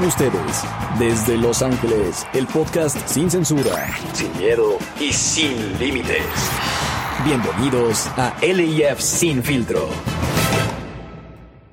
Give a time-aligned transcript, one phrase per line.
[0.00, 0.64] con ustedes,
[0.98, 6.24] desde Los Ángeles, el podcast sin censura, sin miedo y sin límites.
[7.22, 9.90] Bienvenidos a LIF Sin Filtro.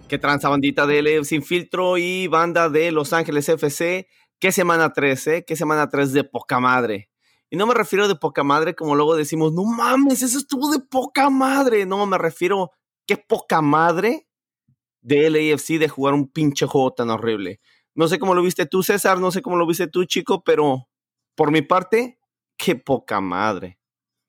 [0.10, 4.08] ¿Qué tranza bandita de LIF Sin Filtro y banda de Los Ángeles FC?
[4.40, 5.46] ¿Qué semana 3, eh?
[5.48, 7.10] ¿Qué semana 3 de poca madre?
[7.50, 10.80] Y no me refiero de poca madre como luego decimos, no mames, eso estuvo de
[10.80, 11.86] poca madre.
[11.86, 12.72] No, me refiero,
[13.06, 14.28] qué poca madre
[15.02, 17.62] de LAFC de jugar un pinche juego tan horrible.
[17.98, 20.88] No sé cómo lo viste tú, César, no sé cómo lo viste tú, chico, pero
[21.34, 22.20] por mi parte,
[22.56, 23.80] qué poca madre.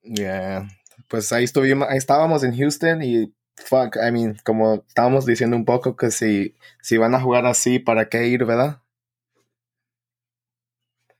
[0.01, 0.67] Yeah,
[1.07, 5.65] pues ahí estuvimos, ahí estábamos en Houston y fuck, I mean, como estábamos diciendo un
[5.65, 8.81] poco que si, si van a jugar así, ¿para qué ir, verdad?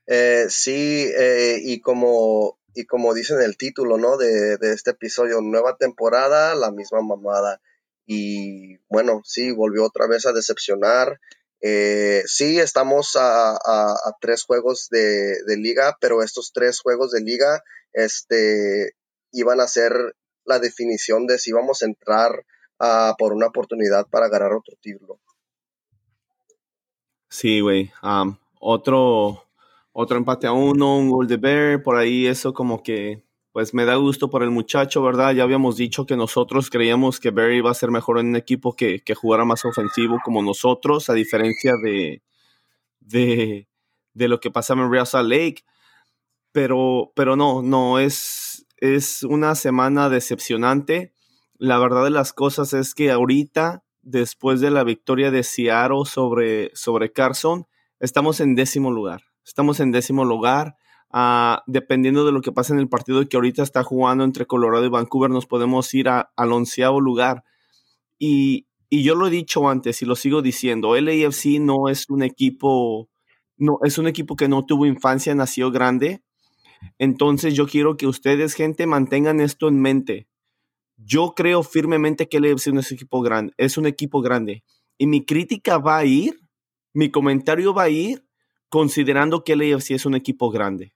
[0.08, 4.16] Eh, sí, eh, y como y como dice en el título, ¿no?
[4.16, 7.60] De, de, este episodio, nueva temporada, la misma mamada.
[8.06, 11.20] Y bueno, sí, volvió otra vez a decepcionar.
[11.62, 13.56] Eh, sí, estamos a,
[14.20, 18.92] tres juegos de, liga, pero estos tres juegos de liga este,
[19.32, 19.92] iban a ser
[20.44, 22.44] la definición de si vamos a entrar
[23.18, 25.20] por una oportunidad para ganar otro título.
[27.28, 27.92] Sí, güey.
[28.58, 29.44] Otro,
[29.92, 33.84] otro empate a uno, un gol de Bear, por ahí eso como que pues me
[33.84, 35.32] da gusto por el muchacho, ¿verdad?
[35.32, 38.76] Ya habíamos dicho que nosotros creíamos que Barry iba a ser mejor en un equipo
[38.76, 42.22] que, que jugara más ofensivo como nosotros, a diferencia de,
[43.00, 43.68] de,
[44.14, 45.64] de, lo que pasaba en Real Salt Lake.
[46.52, 51.12] Pero, pero no, no, es, es una semana decepcionante.
[51.58, 56.70] La verdad de las cosas es que ahorita, después de la victoria de Seattle sobre,
[56.74, 57.66] sobre Carson,
[57.98, 59.22] estamos en décimo lugar.
[59.44, 60.76] Estamos en décimo lugar
[61.12, 64.84] Uh, dependiendo de lo que pase en el partido que ahorita está jugando entre Colorado
[64.84, 67.42] y Vancouver, nos podemos ir al onceavo lugar.
[68.18, 72.22] Y, y, yo lo he dicho antes y lo sigo diciendo, LAFC no es un
[72.22, 73.08] equipo,
[73.56, 76.22] no, es un equipo que no tuvo infancia, nació grande.
[76.98, 80.28] Entonces yo quiero que ustedes, gente, mantengan esto en mente.
[80.96, 84.62] Yo creo firmemente que LAFC no es un equipo grande, es un equipo grande.
[84.96, 86.38] Y mi crítica va a ir,
[86.92, 88.24] mi comentario va a ir
[88.68, 90.92] considerando que LAFC es un equipo grande.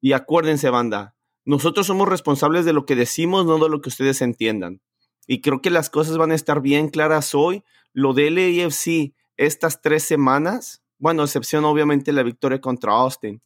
[0.00, 4.20] Y acuérdense, banda, nosotros somos responsables de lo que decimos, no de lo que ustedes
[4.22, 4.80] entiendan.
[5.26, 7.64] Y creo que las cosas van a estar bien claras hoy.
[7.92, 13.40] Lo de LAFC estas tres semanas, bueno, excepción obviamente la victoria contra Austin,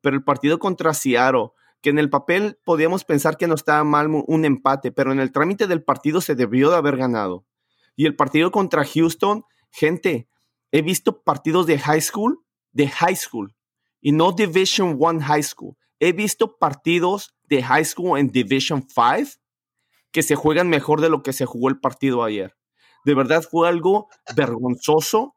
[0.00, 1.50] pero el partido contra Seattle,
[1.80, 5.32] que en el papel podíamos pensar que no estaba mal un empate, pero en el
[5.32, 7.46] trámite del partido se debió de haber ganado.
[7.96, 10.28] Y el partido contra Houston, gente,
[10.72, 12.40] he visto partidos de high school,
[12.72, 13.54] de high school,
[14.00, 19.40] y no Division One High School he visto partidos de high school en Division 5
[20.12, 22.56] que se juegan mejor de lo que se jugó el partido ayer.
[23.04, 25.36] De verdad fue algo vergonzoso,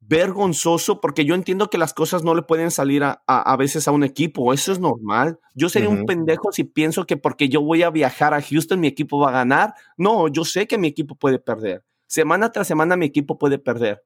[0.00, 3.86] vergonzoso, porque yo entiendo que las cosas no le pueden salir a, a, a veces
[3.86, 5.38] a un equipo, eso es normal.
[5.54, 6.00] Yo sería uh -huh.
[6.00, 9.28] un pendejo si pienso que porque yo voy a viajar a Houston mi equipo va
[9.28, 9.74] a ganar.
[9.96, 11.84] No, yo sé que mi equipo puede perder.
[12.06, 14.02] Semana tras semana mi equipo puede perder.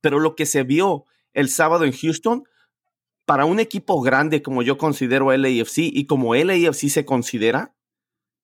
[0.00, 2.44] Pero lo que se vio el sábado en Houston
[3.24, 7.74] para un equipo grande como yo considero LAFC y como LAFC se considera,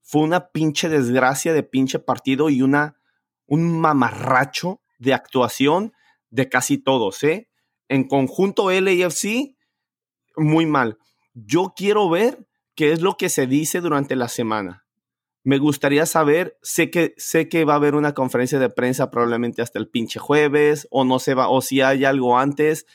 [0.02, 5.92] fue una pinche desgracia de pinche partido y un mamarracho de actuación
[6.30, 7.48] de casi todos, ¿eh?
[7.88, 9.56] En conjunto LAFC,
[10.36, 10.98] muy mal.
[11.34, 14.84] Yo quiero ver qué es lo que se dice durante la semana.
[15.44, 19.62] Me gustaría saber, sé que, sé que va a haber una conferencia de prensa probablemente
[19.62, 22.86] hasta el pinche jueves, o no se va, o si hay algo antes,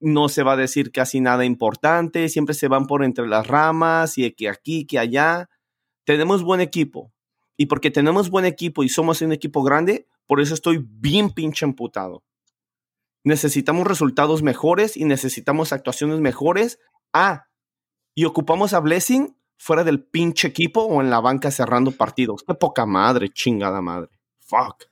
[0.00, 4.18] no se va a decir casi nada importante, siempre se van por entre las ramas
[4.18, 5.48] y que aquí, que allá.
[6.04, 7.12] Tenemos buen equipo.
[7.56, 11.66] Y porque tenemos buen equipo y somos un equipo grande, por eso estoy bien pinche
[11.66, 12.22] emputado.
[13.24, 16.78] Necesitamos resultados mejores y necesitamos actuaciones mejores.
[17.12, 17.48] Ah,
[18.14, 22.44] y ocupamos a Blessing fuera del pinche equipo o en la banca cerrando partidos.
[22.46, 24.10] Qué poca madre, chingada madre.
[24.38, 24.84] Fuck.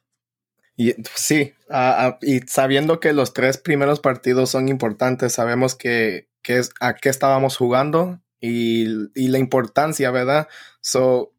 [0.76, 6.58] Y, sí, uh, y sabiendo que los tres primeros partidos son importantes, sabemos que, que
[6.58, 10.48] es, a qué estábamos jugando y, y, la importancia, ¿verdad?
[10.82, 11.32] So,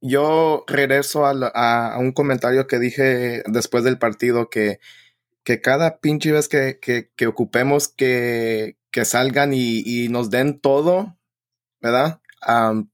[0.00, 4.80] yo regreso a, a, un comentario que dije después del partido que,
[5.44, 11.18] que cada pinche vez que, que, ocupemos que, que salgan y, y, nos den todo,
[11.80, 12.20] ¿verdad?
[12.46, 12.90] Um,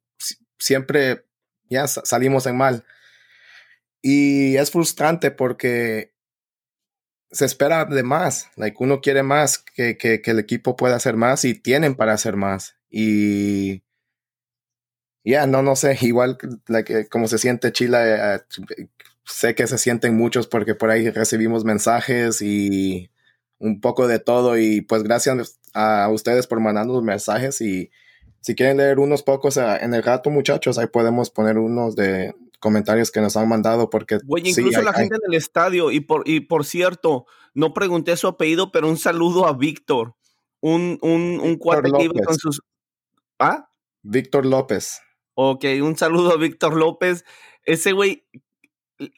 [0.58, 1.24] siempre
[1.70, 2.84] ya salimos en mal.
[4.02, 6.12] Y es frustrante porque
[7.30, 8.50] se espera de más.
[8.56, 12.36] Like, uno quiere más, que, que, el equipo pueda hacer más y tienen para hacer
[12.36, 12.76] más.
[12.90, 13.80] Y
[15.24, 18.86] ya, yeah, no, no sé, igual like, como se siente Chile, uh,
[19.24, 23.10] sé que se sienten muchos porque por ahí recibimos mensajes y
[23.58, 27.90] un poco de todo y pues gracias a ustedes por mandarnos mensajes y
[28.40, 33.10] si quieren leer unos pocos en el gato muchachos ahí podemos poner unos de comentarios
[33.10, 36.40] que nos han mandado porque Oye, incluso la gente en el estadio y por y
[36.40, 40.16] por cierto no pregunté su apellido pero un saludo a Víctor
[40.60, 42.60] un un, un cuate que iba con sus
[43.38, 43.70] ¿Ah?
[44.02, 45.00] Víctor López.
[45.34, 47.24] Ok, un saludo a Víctor López.
[47.64, 48.26] Ese güey,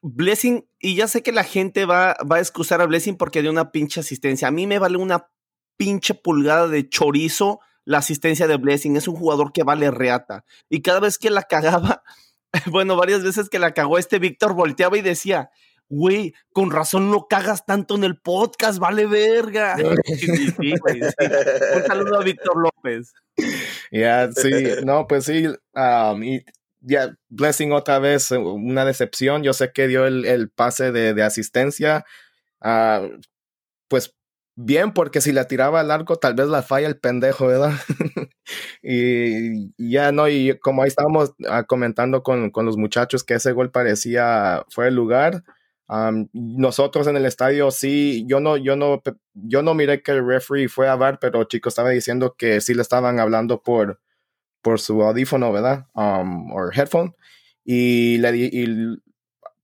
[0.03, 3.51] Blessing, y ya sé que la gente va, va a excusar a Blessing porque dio
[3.51, 4.49] una pinche asistencia.
[4.49, 5.31] A mí me vale una
[5.77, 8.97] pinche pulgada de chorizo la asistencia de Blessing.
[8.97, 10.45] Es un jugador que vale reata.
[10.69, 12.03] Y cada vez que la cagaba,
[12.67, 15.50] bueno, varias veces que la cagó este Víctor volteaba y decía,
[15.88, 19.76] güey, con razón no cagas tanto en el podcast, vale verga.
[19.76, 19.97] Un
[21.87, 23.12] saludo a Víctor López.
[23.91, 24.50] Ya, sí,
[24.85, 26.44] no, pues sí, um, y
[26.81, 32.05] ya, Blessing otra vez, una decepción, yo sé que dio el, pase de, asistencia,
[32.62, 33.20] uh,
[33.88, 34.14] pues
[34.55, 37.73] bien, porque si la tiraba al arco, tal vez la falla el pendejo, ¿verdad?
[38.82, 43.52] y, ya no, y como ahí estábamos ah, comentando con, con, los muchachos que ese
[43.52, 45.43] gol parecía fue el lugar,
[46.32, 49.02] nosotros en el estadio sí, yo no, yo no,
[49.35, 52.75] yo no miré que el referee fue a ver, pero chico estaba diciendo que sí
[52.75, 54.00] le estaban hablando por,
[54.62, 55.87] por su audífono, ¿verdad?
[55.94, 57.14] o headphone.
[57.64, 58.99] Y le y,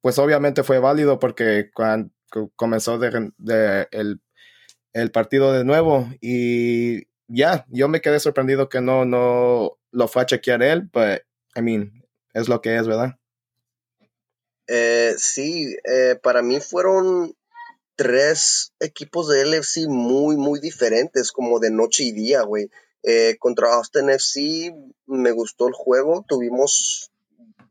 [0.00, 2.10] pues obviamente fue válido porque cuando
[2.56, 3.30] comenzó de,
[3.92, 4.20] el,
[4.92, 10.23] el, partido de nuevo y ya, yo me quedé sorprendido que no, no lo fue
[10.23, 11.23] a chequear él, pero,
[11.55, 13.17] I mean, es lo que es, ¿verdad?
[14.69, 17.34] Eh, sí, eh, para mí fueron
[17.94, 22.70] tres equipos de LFC muy, muy diferentes, como de noche y día, güey.
[23.02, 24.75] Eh, contra Austin FC
[25.06, 27.11] me gustó el juego, tuvimos,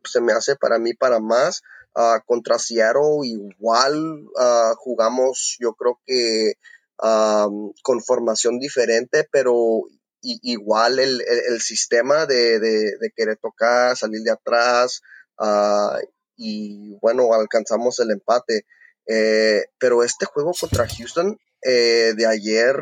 [0.03, 1.61] se me hace para mí para más.
[1.97, 6.55] Uh, contra Seattle igual uh, jugamos, yo creo que
[6.97, 9.83] con formación diferente, pero
[10.21, 15.01] igual el, el, sistema de, de, querer tocar, salir de atrás,
[16.37, 18.65] y bueno, alcanzamos el empate.
[19.07, 22.75] Eh, pero este juego contra Houston eh, de ayer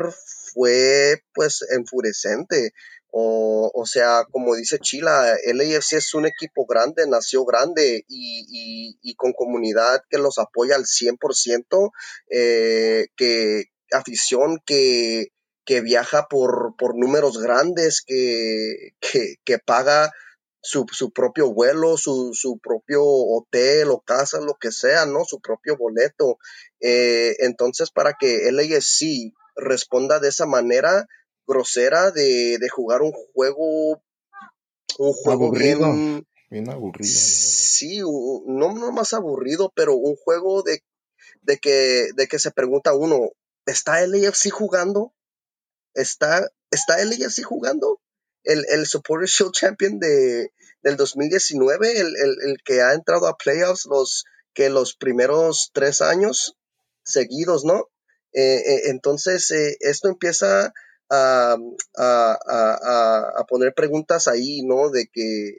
[0.52, 2.72] fue pues enfurecente.
[3.16, 8.98] O, o, sea, como dice Chila, el AFC es un equipo grande, nació grande y,
[9.00, 11.92] y, con comunidad que los apoya al 100%,
[12.28, 13.66] eh, que
[13.98, 15.28] afición que,
[15.64, 20.12] que viaja por, por números grandes, que, que, que paga
[20.64, 25.24] su, su propio vuelo, su, su, propio hotel o casa, lo que sea, ¿no?
[25.24, 26.38] Su propio boleto.
[26.80, 31.06] Eh, entonces, para que LASC responda de esa manera
[31.46, 34.02] grosera de, de jugar un juego,
[34.98, 35.92] un juego aburrido.
[36.50, 37.10] bien, aburrido.
[37.12, 40.82] Sí, no, no más aburrido, pero un juego de,
[41.42, 43.30] de, que, de que se pregunta uno,
[43.66, 45.14] ¿está LAFC jugando?
[45.94, 48.00] ¿Está, ¿Está LAFC jugando?
[48.44, 53.36] el, el Supporter Shield Champion de, del 2019, el, el, el, que ha entrado a
[53.36, 56.56] playoffs los, que los primeros tres años
[57.02, 57.90] seguidos, ¿no?
[58.32, 60.72] Eh, eh, entonces, eh, esto empieza
[61.10, 61.56] a,
[61.96, 64.90] a, a, a, poner preguntas ahí, ¿no?
[64.90, 65.54] De que,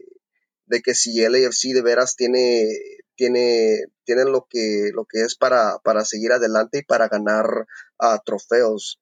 [0.65, 2.67] de que si el AFC de veras tiene,
[3.15, 7.67] tiene, tiene lo, que, lo que es para, para seguir adelante y para ganar
[7.99, 9.01] uh, trofeos.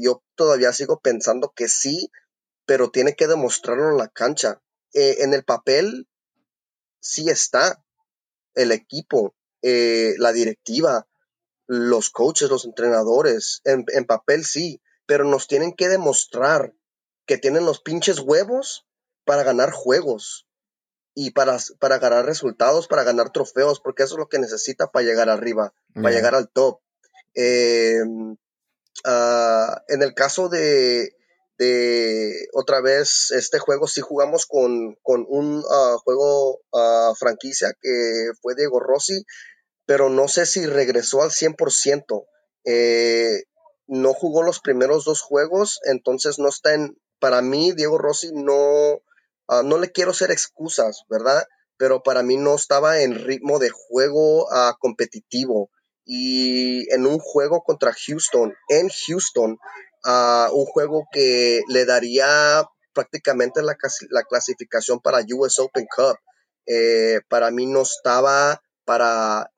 [0.00, 2.10] yo todavía sigo pensando que sí,
[2.68, 4.60] pero tiene que demostrarlo en la cancha.
[4.92, 6.08] Eh, en el papel
[7.00, 7.84] sí está
[8.54, 11.06] el equipo, eh, la directiva,
[11.66, 16.74] los coaches, los entrenadores, en, papel sí, pero nos tienen que demostrar
[17.26, 18.86] que tienen los pinches huevos
[19.24, 20.47] para ganar juegos
[21.20, 25.04] y para, para ganar resultados, para ganar trofeos, porque eso es lo que necesita para
[25.04, 26.78] llegar arriba, para llegar al top.
[27.34, 28.36] Em,
[29.04, 31.16] ah, en el caso de,
[31.58, 38.54] de otra vez este juego sí jugamos con, un ah, juego uh, franquicia que fue
[38.54, 39.24] Diego Rossi,
[39.86, 42.26] pero no sé si regresó al 100%.
[42.64, 43.42] Eh,
[43.88, 49.02] no jugó los primeros dos juegos, entonces no está en, para mí Diego Rossi no,
[49.48, 51.44] ah, no le quiero hacer excusas, ¿verdad?
[51.76, 54.46] Pero para mí no estaba en ritmo de juego
[54.80, 55.70] competitivo.
[56.04, 59.58] Y en un juego contra Houston, en Houston,
[60.04, 62.64] a un juego que le daría
[62.94, 63.76] prácticamente la,
[64.10, 66.16] la clasificación para US Open Cup.
[66.66, 69.50] Eh, para mí no estaba para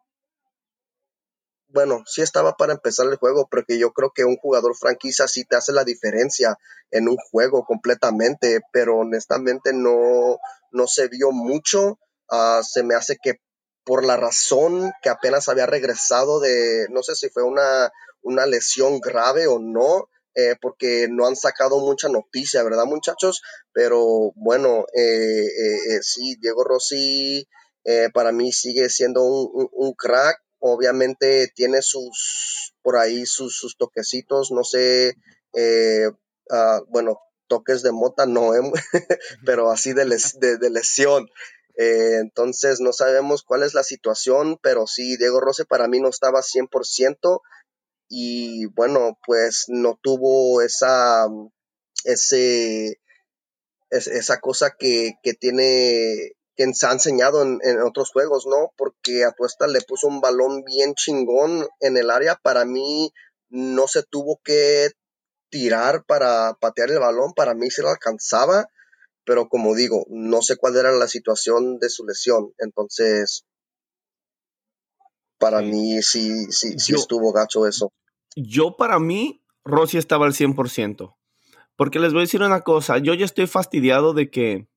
[1.72, 5.44] bueno, sí estaba para empezar el juego, porque yo creo que un jugador franquicia sí
[5.44, 6.56] te hace la diferencia
[6.90, 10.38] en un juego completamente, pero honestamente no,
[10.72, 11.98] no se vio mucho.
[12.28, 13.40] Ah, se me hace que
[13.84, 17.90] por la razón que apenas había regresado de, no sé si fue una,
[18.22, 23.42] una lesión grave o no, eh, porque no han sacado mucha noticia, ¿verdad, muchachos?
[23.72, 27.46] Pero bueno, eh, eh, sí, Diego Rossi
[28.14, 30.40] para mí sigue siendo un, crack.
[30.60, 35.16] Obviamente tiene sus, por ahí sus, toquecitos, no sé,
[36.50, 38.52] ah, bueno, toques de mota no,
[39.44, 41.28] pero así de, de, lesión.
[41.74, 46.42] entonces no sabemos cuál es la situación, pero sí, Diego Rossi para mí no estaba
[46.42, 47.40] 100%
[48.10, 51.28] y bueno, pues no tuvo esa,
[52.04, 53.00] ese,
[53.90, 58.72] esa cosa que, que tiene, que se ha enseñado en, otros juegos, ¿no?
[58.76, 62.36] Porque a Tuesta le puso un balón bien chingón en el área.
[62.36, 63.10] Para mí
[63.48, 64.90] no se tuvo que
[65.48, 68.68] tirar para patear el balón, para mí se lo alcanzaba,
[69.24, 73.44] pero como digo, no sé cuál era la situación de su lesión, entonces
[75.38, 77.90] para mí sí, sí, sí estuvo gacho eso.
[78.36, 81.16] Yo para mí, Rossi estaba al 100%.
[81.74, 84.68] Porque les voy a decir una cosa, yo ya estoy fastidiado de que,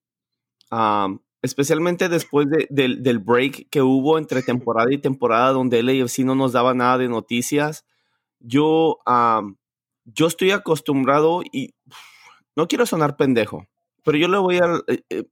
[1.44, 6.74] especialmente después del break que hubo entre temporada y temporada, donde LAFC no nos daba
[6.74, 7.86] nada de noticias,
[8.40, 8.98] yo,
[10.06, 11.76] yo estoy acostumbrado y
[12.56, 13.68] no quiero sonar pendejo,
[14.04, 14.82] pero yo le voy a...
[14.88, 15.24] Eh, eh,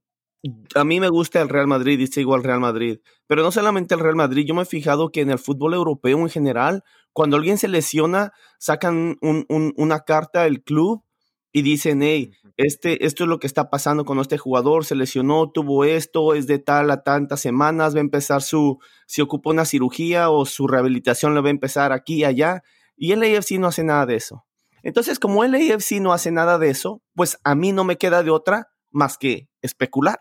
[0.74, 3.94] a mí me gusta el Real Madrid y sigo al Real Madrid, pero no solamente
[3.94, 7.36] el Real Madrid, yo me he fijado que en el fútbol europeo en general, cuando
[7.36, 11.04] alguien se lesiona, sacan una carta del club
[11.52, 15.50] y dicen, hey, este, esto es lo que está pasando con este jugador, se lesionó,
[15.50, 19.64] tuvo esto, es de tal a tantas semanas, va a empezar su, si ocupa una
[19.64, 22.62] cirugía o su rehabilitación le va a empezar aquí y allá,
[22.96, 24.44] y el AFC no hace nada de eso.
[24.82, 28.22] Entonces, como el AFC no hace nada de eso, pues a mí no me queda
[28.22, 30.18] de otra más que especular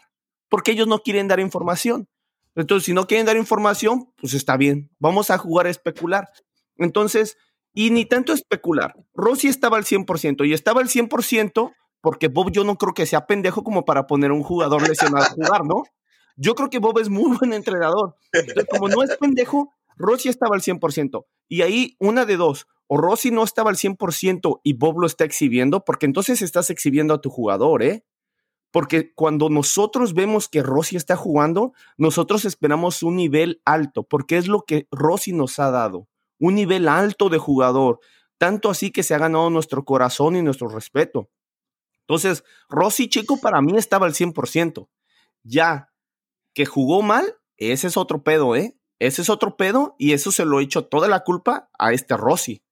[0.51, 2.09] porque ellos no quieren dar información.
[2.55, 6.27] Entonces, si no quieren dar información, pues está bien, vamos a jugar a especular.
[6.75, 7.38] Entonces,
[7.73, 8.95] y ni tanto especular.
[9.13, 13.27] Rossi estaba al 100% y estaba al 100% porque Bob yo no creo que sea
[13.27, 15.83] pendejo como para poner un jugador lesionado a jugar, ¿no?
[16.35, 18.15] Yo creo que Bob es muy buen entrenador.
[18.33, 21.25] Entonces, como no es pendejo, Rossi estaba al 100%.
[21.47, 25.23] Y ahí una de dos, o Rossi no estaba al 100% y Bob lo está
[25.23, 28.03] exhibiendo, porque entonces estás exhibiendo a tu jugador, ¿eh?
[28.71, 34.47] Porque cuando nosotros vemos que Rossi está jugando, nosotros esperamos un nivel alto, porque es
[34.47, 36.07] lo que Rossi nos ha dado,
[36.41, 38.00] un nivel alto de jugador,
[38.38, 41.29] tanto así que se ha ganado nuestro corazón y nuestro respeto.
[42.01, 44.89] Entonces, Rossi, chico, para mí estaba al 100%.
[45.43, 45.93] Ya
[46.53, 48.75] que jugó mal, ese es otro pedo, ¿eh?
[49.00, 52.17] Ese es otro pedo y eso se lo he hecho toda la culpa a este
[52.17, 52.63] Rossi.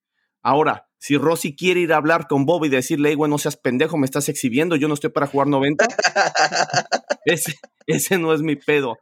[0.42, 3.98] Ahora, si Rossi quiere ir a hablar con Bob y decirle, güey, no seas pendejo,
[3.98, 5.88] me estás exhibiendo, yo no estoy para jugar 90,
[7.26, 8.98] ese, ese no es mi pedo.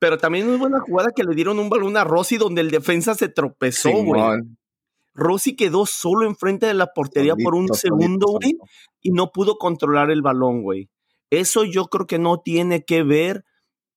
[0.00, 3.14] Pero también es buena jugada que le dieron un balón a Rossi donde el defensa
[3.14, 4.22] se tropezó, güey.
[5.14, 8.56] Rossi quedó solo enfrente de la portería por un segundo, güey,
[9.02, 10.88] y no pudo controlar el balón, güey.
[11.28, 13.44] Eso yo creo que no tiene que ver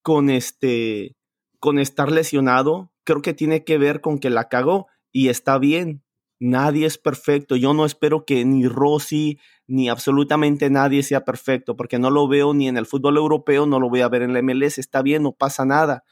[0.02, 1.16] con este,
[1.60, 2.92] con estar lesionado.
[3.06, 6.04] Creo que tiene que ver con que la cagó y está bien.
[6.40, 7.56] Nadie es perfecto.
[7.56, 12.54] Yo no espero que ni Rossi ni absolutamente nadie sea perfecto, porque no lo veo
[12.54, 14.78] ni en el fútbol europeo, no lo voy a ver en la MLS.
[14.78, 16.04] Está bien, no pasa nada.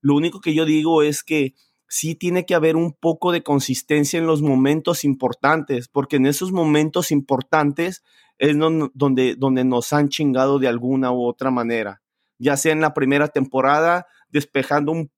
[0.00, 1.54] Lo único que yo digo es que
[1.88, 6.52] sí tiene que haber un poco de consistencia en los momentos importantes, porque en esos
[6.52, 8.04] momentos importantes
[8.38, 12.00] es donde, donde nos han chingado de alguna u otra manera.
[12.38, 15.10] Ya sea en la primera temporada, despejando un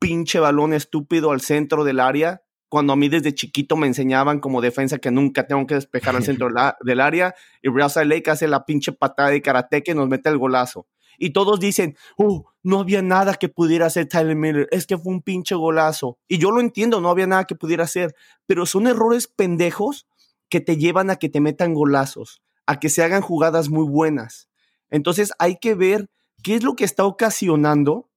[0.00, 4.60] pinche balón estúpido al centro del área cuando a mí desde chiquito me enseñaban como
[4.60, 6.48] defensa que nunca tengo que despejar al centro
[6.84, 10.28] del área, y Real Salt Lake hace la pinche patada de karate que nos mete
[10.28, 10.86] el golazo.
[11.20, 15.12] Y todos dicen, oh, no había nada que pudiera hacer Tyler Miller, es que fue
[15.12, 16.18] un pinche golazo.
[16.28, 18.14] Y yo lo entiendo, no había nada que pudiera hacer,
[18.46, 20.06] pero son errores pendejos
[20.48, 24.48] que te llevan a que te metan golazos, a que se hagan jugadas muy buenas.
[24.90, 26.08] Entonces hay que ver
[26.42, 28.08] qué es lo que está ocasionando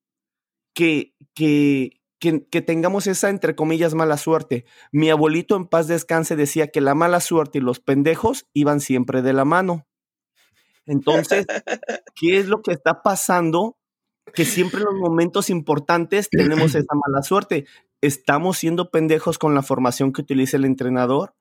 [0.73, 4.65] que, que, que, tengamos esa, entre comillas, mala suerte.
[4.91, 9.23] Mi abuelito en paz descanse decía que la mala suerte y los pendejos iban siempre
[9.23, 9.87] de la mano.
[10.85, 11.47] Entonces,
[12.15, 13.77] ¿qué es lo que está pasando?
[14.35, 17.65] Que siempre en los momentos importantes tenemos esa mala suerte.
[18.01, 21.33] ¿Estamos siendo pendejos con la formación que utiliza el entrenador?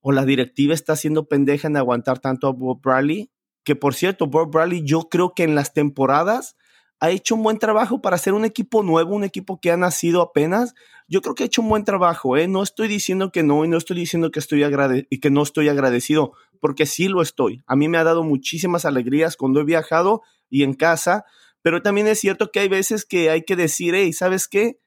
[0.00, 3.30] ¿O la directiva está siendo pendeja en aguantar tanto a Bob Bradley?
[3.64, 6.56] Que por cierto, Bob Bradley, yo creo que en las temporadas
[7.02, 10.22] ha hecho un buen trabajo para ser un equipo nuevo, un equipo que ha nacido
[10.22, 10.72] apenas.
[11.08, 12.46] Yo creo que ha hecho un buen trabajo, ¿eh?
[12.46, 14.62] No estoy diciendo que no y no estoy diciendo que, estoy
[15.10, 17.64] y que no estoy agradecido, porque sí lo estoy.
[17.66, 21.24] A mí me ha dado muchísimas alegrías cuando he viajado y en casa,
[21.60, 24.78] pero también es cierto que hay veces que hay que decir, hey, ¿sabes qué?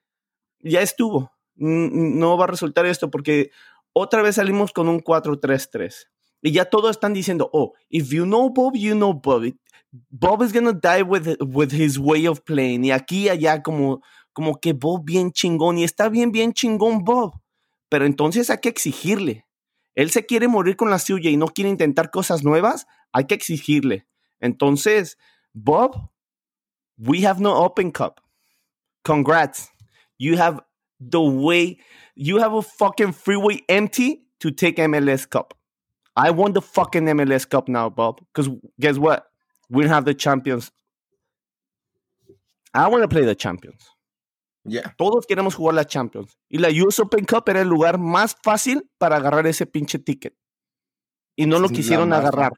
[0.62, 1.34] Ya estuvo.
[1.56, 3.52] No va a resultar esto porque
[3.92, 6.08] otra vez salimos con un 4-3-3.
[6.42, 9.54] Y ya todos están diciendo, oh, if you know Bob, you know Bob.
[10.12, 12.84] Bob is gonna die with, with his way of playing.
[12.84, 14.02] Y aquí y allá como,
[14.34, 15.78] como que Bob bien chingón.
[15.78, 17.34] Y está bien, bien chingón Bob.
[17.90, 19.46] Pero entonces hay que exigirle.
[19.96, 22.86] Él se quiere morir con la suya y no quiere intentar cosas nuevas.
[23.14, 24.08] Hay que exigirle.
[24.40, 25.18] Entonces,
[25.54, 26.12] Bob,
[26.98, 28.20] we have no Open Cup.
[29.04, 29.70] Congrats.
[30.18, 30.62] You have
[31.00, 31.78] the way,
[32.16, 35.54] you have a fucking freeway empty to take MLS Cup.
[36.16, 38.22] I won the fucking MLS Cup now, Bob.
[38.34, 38.50] Because
[38.80, 39.26] guess what?
[39.70, 40.72] We have the champions.
[42.74, 43.92] I want to play the champions.
[44.64, 44.94] Yeah.
[44.98, 46.38] Todos queremos jugar la Champions.
[46.50, 50.36] Y la US Open Cup era el lugar más fácil para agarrar ese pinche ticket.
[51.36, 52.54] Y no lo quisieron agarrar.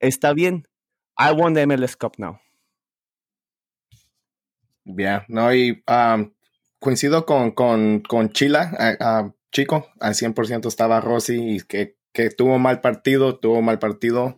[0.00, 0.64] Está bien.
[1.16, 2.40] I won the MLS Cup now.
[4.84, 6.34] Yeah, no, y um,
[6.78, 12.58] coincido con, con, con Chila, uh, chico, al 100% estaba Rossi y que que tuvo
[12.58, 14.36] mal partido, tuvo mal partido,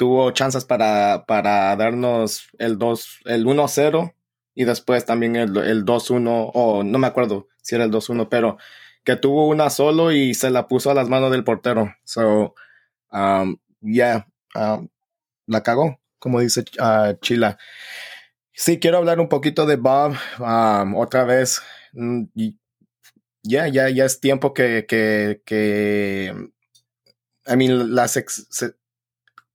[0.00, 4.14] tuvo chances para, para darnos el 2, el 1-0
[4.54, 8.56] y después también el, el 2-1, o no me acuerdo si era el 2-1, pero
[9.04, 11.94] que tuvo una solo y se la puso a las manos del portero.
[12.04, 12.54] So,
[13.12, 14.88] um, yeah, um,
[15.46, 17.58] la cagó, como dice uh, Chila.
[18.54, 21.60] Sí, quiero hablar un poquito de Bob um, otra vez.
[21.92, 22.22] Mm,
[23.42, 26.34] ya, ya, ya es tiempo que, que, que
[27.46, 28.16] I mean, las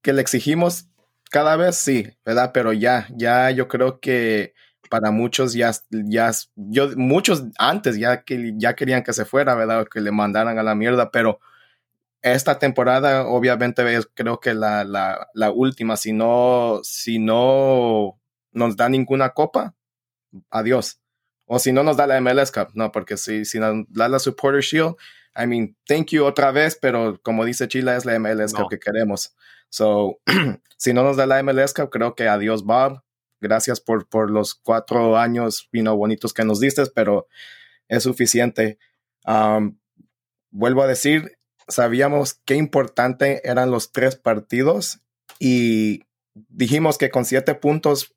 [0.05, 0.87] que le exigimos
[1.31, 2.51] cada vez sí, ¿verdad?
[2.53, 4.53] Pero ya, ya yo creo que
[4.87, 9.87] para muchos ya, ya, yo, muchos antes ya que ya querían que se fuera, ¿verdad?
[9.91, 11.39] que le mandaran a la mierda, pero
[12.21, 18.19] esta temporada obviamente creo que la, la, la última, si no, si no
[18.51, 19.73] nos da ninguna copa,
[20.51, 21.01] adiós.
[21.47, 24.19] O si no nos da la MLS Cup, no, porque si, si nos da la
[24.19, 24.97] Supporter Shield,
[25.35, 28.77] I mean, thank you otra vez, pero como dice Chila, es la MLS Cup que
[28.77, 29.35] queremos.
[29.75, 30.21] So,
[30.77, 33.03] si no nos da la MLS Cup, creo que adiós, Bob.
[33.41, 37.27] Gracias por, por los cuatro años you bonitos que nos diste, pero
[37.89, 38.79] es suficiente.
[39.25, 39.77] Um,
[40.49, 45.01] vuelvo a decir, sabíamos qué importante eran los tres partidos
[45.39, 48.15] y dijimos que con siete puntos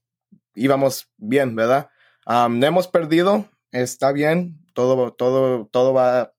[0.54, 1.90] íbamos bien, ¿verdad?
[2.24, 6.32] Um, no hemos perdido, está bien, todo, todo, todo va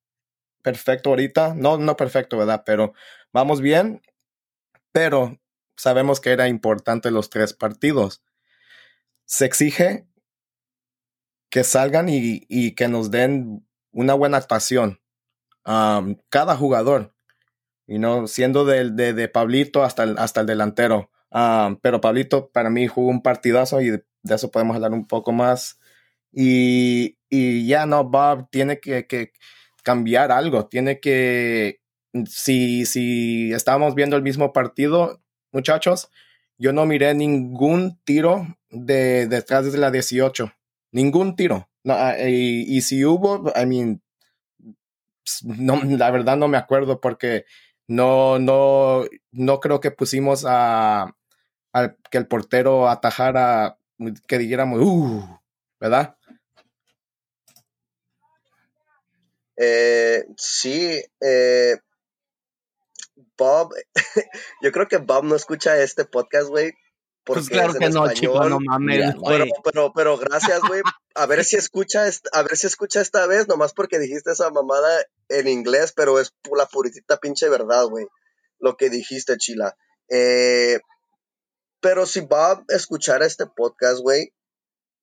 [0.61, 1.55] perfecto ahorita.
[1.55, 2.63] No, no perfecto, ¿verdad?
[2.65, 2.93] Pero
[3.33, 4.01] vamos bien.
[4.91, 5.39] Pero
[5.75, 8.23] sabemos que era importante los tres partidos.
[9.25, 10.07] Se exige
[11.49, 15.01] que salgan y, que nos den una buena actuación.
[15.63, 17.13] cada jugador.
[17.87, 21.11] Y no siendo de, de, Pablito hasta el, hasta el delantero.
[21.81, 25.79] pero Pablito para mí jugó un partidazo y de, eso podemos hablar un poco más.
[26.31, 29.33] Y, y ya no, Bob tiene que, que
[29.83, 31.78] cambiar algo, tiene que,
[32.27, 36.09] si, si estábamos viendo el mismo partido, muchachos,
[36.57, 40.51] yo no miré ningún tiro de detrás de la 18,
[40.91, 41.69] ningún tiro.
[41.87, 44.01] Ah, y, si hubo, I mean,
[45.43, 47.45] no, la verdad no me acuerdo porque
[47.87, 51.15] no, no, no creo que pusimos a,
[52.11, 53.77] que el portero atajara,
[54.27, 55.39] que dijéramos, uh,
[55.79, 56.15] ¿verdad?
[59.55, 61.77] Eh, sí, eh,
[63.39, 63.73] Bob,
[64.61, 66.73] yo creo que Bob no escucha este podcast, güey.
[67.23, 70.81] Pues claro que no, chico, no mames, pero, pero, pero, gracias, güey.
[71.15, 75.05] A ver si escucha, a ver si escucha esta vez, nomás porque dijiste esa mamada
[75.27, 78.07] en inglés, pero es la puritita pinche verdad, güey.
[78.59, 79.75] Lo que dijiste, Chila.
[80.09, 80.79] Eh,
[81.81, 84.33] pero si Bob escuchara este podcast, güey,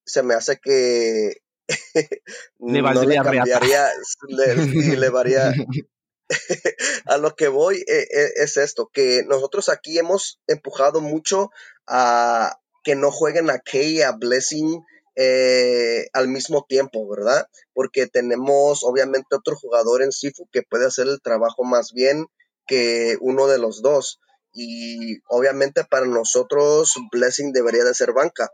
[0.04, 1.36] se me hace que
[2.58, 3.88] le no le cambiaría,
[4.28, 5.52] le, le varía.
[7.06, 11.50] a lo que voy eh, eh, es esto, que nosotros aquí hemos empujado mucho
[11.86, 14.82] a que no jueguen a Kay y a Blessing
[15.16, 17.46] eh, al mismo tiempo, ¿verdad?
[17.74, 22.26] Porque tenemos obviamente otro jugador en Sifu que puede hacer el trabajo más bien
[22.66, 24.20] que uno de los dos.
[24.52, 28.50] Y obviamente para nosotros Blessing debería de ser banca.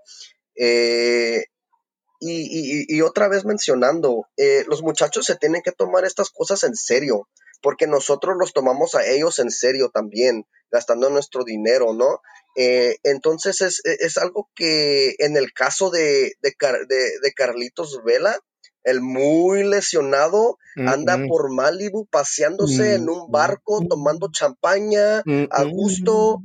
[2.24, 4.26] Y, otra vez mencionando,
[4.66, 7.28] los muchachos se tienen que tomar estas cosas en serio,
[7.62, 12.20] porque nosotros los tomamos a ellos en serio también, gastando nuestro dinero, ¿no?
[12.57, 18.38] Eh, entonces es, algo que en el caso de, de, Carlitos Vela,
[18.85, 26.40] el muy lesionado, anda por Malibu paseándose en un barco, tomando champaña a gusto.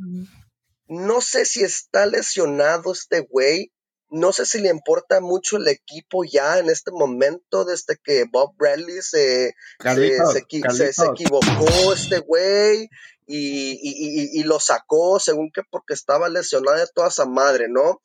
[0.87, 3.71] No sé si está lesionado este güey,
[4.09, 8.55] no sé si le importa mucho el equipo ya en este momento, desde que Bob
[8.57, 12.89] Bradley se, se, equivocó este güey
[13.25, 18.01] y, lo sacó según que porque estaba lesionado de toda esa madre, ¿no?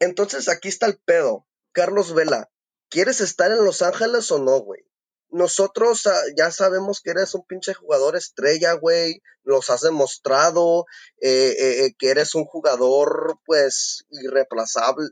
[0.00, 1.46] Entonces aquí está el pedo.
[1.72, 2.50] Carlos Vela,
[2.88, 4.89] ¿quieres estar en Los Ángeles o no, güey?
[5.32, 9.22] Nosotros ah, ya sabemos que eres un pinche jugador estrella, güey.
[9.44, 10.86] Los has demostrado
[11.20, 15.08] eh, eh, eh, que eres un jugador, pues, irreemplazable.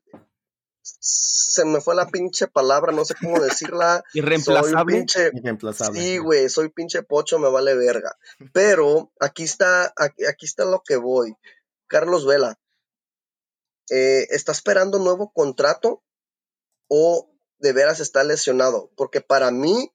[0.83, 4.03] Se me fue la pinche palabra, no sé cómo decirla.
[4.13, 5.07] Irreemplazable.
[6.01, 8.17] Sí, güey, soy pinche pocho, me vale verga.
[8.53, 11.35] Pero aquí está, aquí, aquí está lo que voy.
[11.87, 12.59] Carlos Vela,
[13.89, 16.03] ¿está esperando un nuevo contrato
[16.89, 18.91] o de veras está lesionado?
[18.97, 19.93] Porque para mí,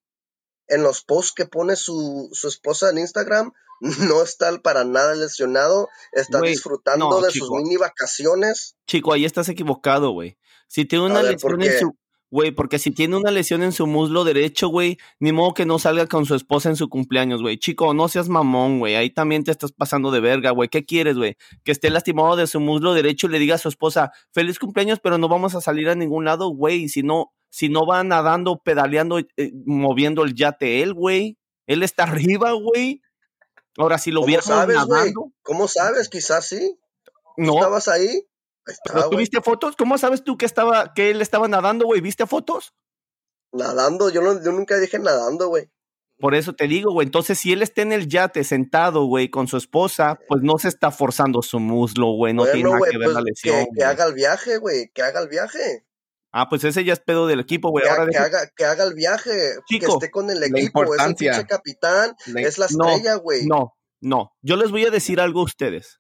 [0.68, 3.52] en los posts que pone su, esposa en Instagram,
[4.00, 8.76] no está para nada lesionado, está disfrutando de sus mini vacaciones.
[8.88, 10.38] Chico, ahí estás equivocado, güey.
[10.68, 11.98] Si tiene una lesión en su
[12.34, 15.78] Güey, porque si tiene una lesión en su muslo derecho, güey, ni modo que no
[15.78, 17.60] salga con su esposa en su cumpleaños, güey.
[17.60, 18.96] Chico, no seas mamón, güey.
[18.96, 20.68] Ahí también te estás pasando de verga, güey.
[20.68, 21.38] ¿Qué quieres, güey?
[21.64, 25.00] Que esté lastimado de su muslo derecho y le diga a su esposa, feliz cumpleaños,
[25.00, 26.90] pero no vamos a salir a ningún lado, güey.
[26.90, 31.38] Si no, si no va nadando, pedaleando, eh, moviendo el yate él, güey.
[31.68, 32.04] Él está
[32.42, 33.04] arriba, güey.
[33.78, 35.32] Ahora, si lo vieras nadando.
[35.44, 36.10] ¿Cómo sabes?
[36.10, 36.80] Quizás sí.
[37.38, 37.54] No.
[37.54, 38.28] ¿Estabas ahí?
[39.12, 39.76] ¿Tú viste fotos?
[39.76, 42.02] ¿Cómo sabes tú que estaba, que él estaba nadando, güey?
[42.02, 42.74] ¿Viste fotos?
[43.52, 45.70] Nadando, yo, no, yo nunca dije nadando, güey.
[46.18, 47.06] Por eso te digo, güey.
[47.06, 50.70] Entonces, si él está en el yate sentado, güey, con su esposa, pues no se
[50.70, 52.34] está forzando su muslo, güey.
[52.34, 53.68] No tiene nada que ver la pues, lesión.
[53.78, 54.90] Que, haga el viaje, güey.
[54.92, 55.86] Que haga el viaje.
[56.36, 57.86] Ah, pues ese ya es pedo del equipo, güey.
[57.86, 59.30] Que, haga, que haga el viaje.
[59.70, 60.84] que esté con el equipo.
[60.96, 62.16] Es el pinche capitán.
[62.36, 63.46] Es la estrella, güey.
[63.46, 64.34] No, no.
[64.42, 66.00] Yo les voy a decir algo a ustedes.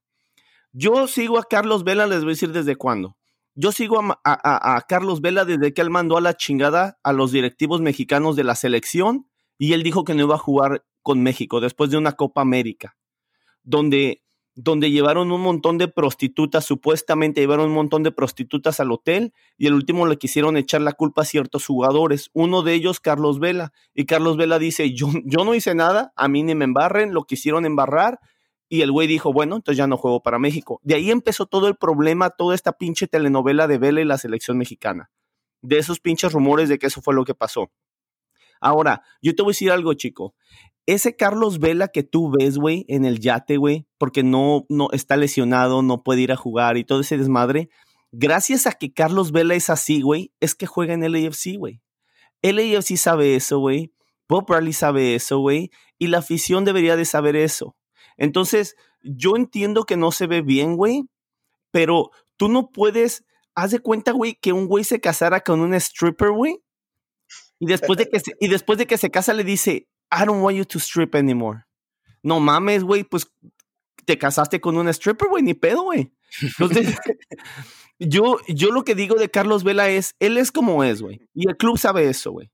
[0.71, 3.15] Yo sigo a Carlos Vela, les voy a decir desde cuándo.
[3.53, 7.81] Yo sigo a, Carlos Vela desde que él mandó a la chingada a los directivos
[7.81, 11.91] mexicanos de la selección y él dijo que no iba a jugar con México después
[11.91, 12.97] de una Copa América,
[13.61, 14.22] donde,
[14.55, 19.67] donde llevaron un montón de prostitutas, supuestamente llevaron un montón de prostitutas al hotel y
[19.67, 23.73] el último le quisieron echar la culpa a ciertos jugadores, uno de ellos Carlos Vela,
[23.93, 27.23] y Carlos Vela dice, yo, yo no hice nada, a mí ni me embarren, lo
[27.23, 28.19] quisieron embarrar
[28.69, 30.79] y el güey dijo, bueno, entonces ya no juego para México.
[30.83, 34.57] De ahí empezó todo el problema, toda esta pinche telenovela de Vela y la selección
[34.57, 35.11] mexicana.
[35.61, 37.71] De esos pinches rumores de que eso fue lo que pasó.
[38.59, 40.33] Ahora, yo te voy a decir algo, chico.
[40.85, 45.15] Ese Carlos Vela que tú ves, güey, en el yate, güey, porque no, no está
[45.15, 47.69] lesionado, no puede ir a jugar y todo ese desmadre.
[48.11, 51.81] Gracias a que Carlos Vela es así, güey, es que juega en el AFC, güey.
[52.41, 53.93] El AFC sabe eso, güey.
[54.27, 55.71] Bob Bradley sabe eso, güey.
[55.97, 57.75] Y la afición debería de saber eso.
[58.17, 61.03] Entonces, yo entiendo que no se ve bien, güey,
[61.71, 65.73] pero tú no puedes, haz de cuenta, güey, que un güey se casara con un
[65.73, 66.59] stripper, güey,
[67.59, 70.41] y después de que se, y después de que se casa le dice, I don't
[70.41, 71.65] want you to strip anymore.
[72.21, 73.27] No mames, güey, pues
[74.05, 76.13] te casaste con un stripper, güey, ni pedo, güey.
[76.41, 76.95] Entonces,
[77.99, 81.27] yo, yo lo que digo de Carlos Vela es, él es como es, güey.
[81.33, 82.51] Y el club sabe eso, güey.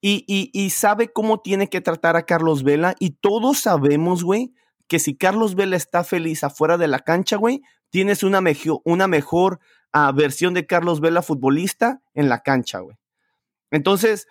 [0.00, 2.94] Y, y, y, sabe cómo tiene que tratar a Carlos Vela.
[3.00, 4.52] Y todos sabemos, güey,
[4.86, 8.40] que si Carlos Vela está feliz afuera de la cancha, güey, tienes una,
[8.84, 9.58] una mejor
[9.92, 12.96] ah, versión de Carlos Vela futbolista en la cancha, güey.
[13.70, 14.28] Entonces,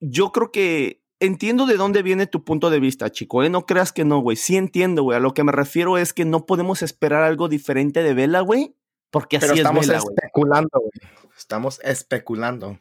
[0.00, 3.50] yo creo que entiendo de dónde viene tu punto de vista, chico, ¿eh?
[3.50, 4.36] No creas que no, güey.
[4.36, 5.16] Sí entiendo, güey.
[5.16, 8.76] A lo que me refiero es que no podemos esperar algo diferente de Vela, güey,
[9.10, 11.12] porque así estamos es especulando, güey.
[11.36, 12.78] Estamos especulando.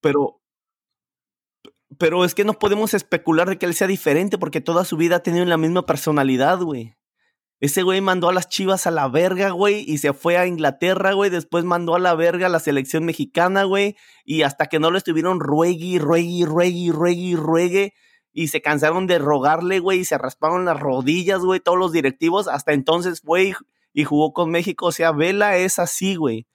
[0.00, 0.42] Pero
[1.98, 5.16] pero es que no podemos especular de que él sea diferente porque toda su vida
[5.16, 6.96] ha tenido la misma personalidad, güey.
[7.62, 11.12] Ese güey mandó a las chivas a la verga, güey, y se fue a Inglaterra,
[11.12, 11.30] güey.
[11.30, 13.94] Después mandó a la verga a la selección mexicana, güey.
[14.24, 17.94] Y hasta que no lo estuvieron ruegue, ruegue, ruegue, ruegue, ruegue.
[18.32, 22.48] Y se cansaron de rogarle, güey, y se rasparon las rodillas, güey, todos los directivos.
[22.48, 23.54] Hasta entonces fue
[23.92, 24.86] y jugó con México.
[24.86, 26.48] O sea, Vela es así, güey.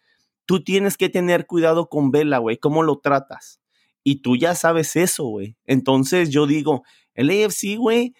[0.46, 3.62] Tú tienes que tener cuidado con Vela, güey, cómo lo tratas.
[4.04, 5.56] Y tú ya sabes eso, güey.
[5.66, 8.14] Entonces yo digo, el AFC, güey,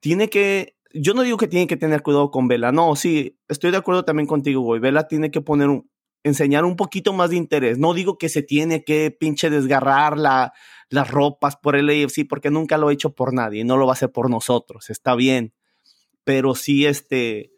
[0.00, 3.70] tiene que, yo no digo que tiene que tener cuidado con Vela, no, sí, estoy
[3.70, 4.80] de acuerdo también contigo, güey.
[4.80, 5.90] Vela tiene que poner un,
[6.24, 7.78] enseñar un poquito más de interés.
[7.78, 10.52] No digo que se tiene que pinche desgarrar la,
[10.90, 13.92] las ropas por el AFC, porque nunca lo ha hecho por nadie, no lo va
[13.92, 15.54] a hacer por nosotros, está bien.
[16.24, 17.52] Pero sí, este,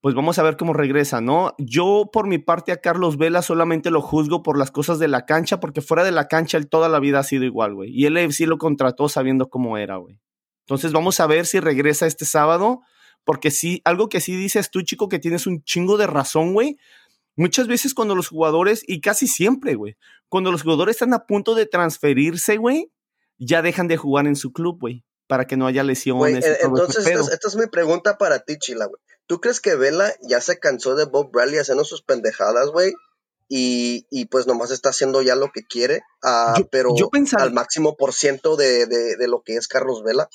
[0.00, 1.54] pues vamos a ver cómo regresa, ¿no?
[1.58, 5.26] Yo por mi parte a Carlos Vela solamente lo juzgo por las cosas de la
[5.26, 7.90] cancha, porque fuera de la cancha él toda la vida ha sido igual, güey.
[7.92, 10.20] Y él sí lo contrató sabiendo cómo era, güey.
[10.68, 12.82] Entonces vamos a ver si regresa este sábado,
[13.24, 16.76] porque sí, algo que sí dices tú, chico, que tienes un chingo de razón, güey.
[17.36, 19.96] Muchas veces cuando los jugadores, y casi siempre, güey,
[20.28, 22.92] cuando los jugadores están a punto de transferirse, güey,
[23.38, 26.44] ya dejan de jugar en su club, güey, para que no haya lesiones.
[26.44, 29.00] Eh, entonces, esta es, mi pregunta para ti, Chila, güey.
[29.26, 32.92] ¿Tú crees que Vela ya se cansó de Bob Bradley haciendo sus pendejadas, güey?
[33.48, 36.90] Y, y, pues nomás está haciendo ya lo que quiere, uh, pero
[37.38, 40.28] al máximo por ciento de, de, de, lo que es Carlos Vela.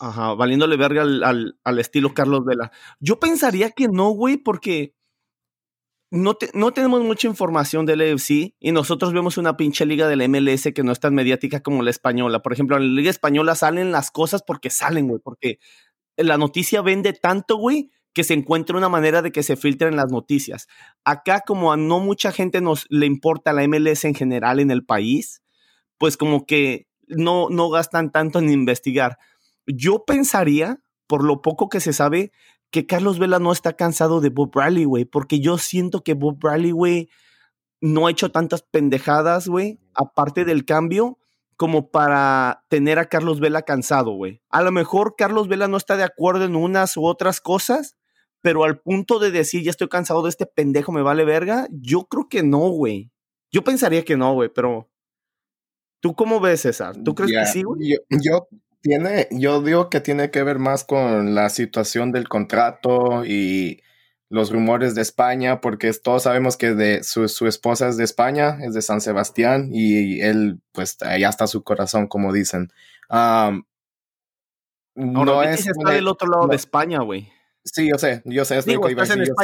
[0.00, 2.70] Ajá, valiéndole verga al, al, al estilo Carlos Vela.
[3.00, 4.94] Yo pensaría que no, güey, porque
[6.10, 10.68] no, no tenemos mucha información del EFC y nosotros vemos una pinche liga del MLS
[10.74, 12.40] que no es tan mediática como la española.
[12.42, 15.58] Por ejemplo, en la liga española salen las cosas porque salen, güey, porque
[16.16, 20.10] la noticia vende tanto, güey, que se encuentra una manera de que se filtren las
[20.10, 20.66] noticias.
[21.04, 24.84] Acá, como a no mucha gente nos le importa la MLS en general en el
[24.84, 25.42] país,
[25.98, 29.18] pues como que no, no gastan tanto en investigar.
[29.68, 32.32] Yo pensaría, por lo poco que se sabe,
[32.70, 36.38] que Carlos Vela no está cansado de Bob Bradley, güey, porque yo siento que Bob
[36.38, 37.08] Bradley, güey,
[37.80, 41.18] no ha hecho tantas pendejadas, güey, aparte del cambio,
[41.56, 44.42] como para tener a Carlos Vela cansado, güey.
[44.48, 47.96] A lo mejor Carlos Vela no está de acuerdo en unas u otras cosas,
[48.40, 52.04] pero al punto de decir, ya estoy cansado de este pendejo, me vale verga, yo
[52.04, 53.10] creo que no, güey.
[53.50, 54.88] Yo pensaría que no, güey, pero...
[56.00, 56.96] ¿Tú cómo ves, César?
[57.02, 57.96] ¿Tú crees que sí, güey?
[58.22, 58.46] yo,
[58.80, 63.82] tiene, yo digo que tiene que ver más con la situación del contrato y
[64.30, 68.74] los rumores de España, porque todos sabemos que de su, esposa es de España, es
[68.74, 72.70] de San Sebastián, y él, pues, allá está su corazón, como dicen.
[74.94, 77.32] no, es está del otro lado de España, güey.
[77.64, 79.34] Sí, yo sé, yo sé, es lo que iba a decir.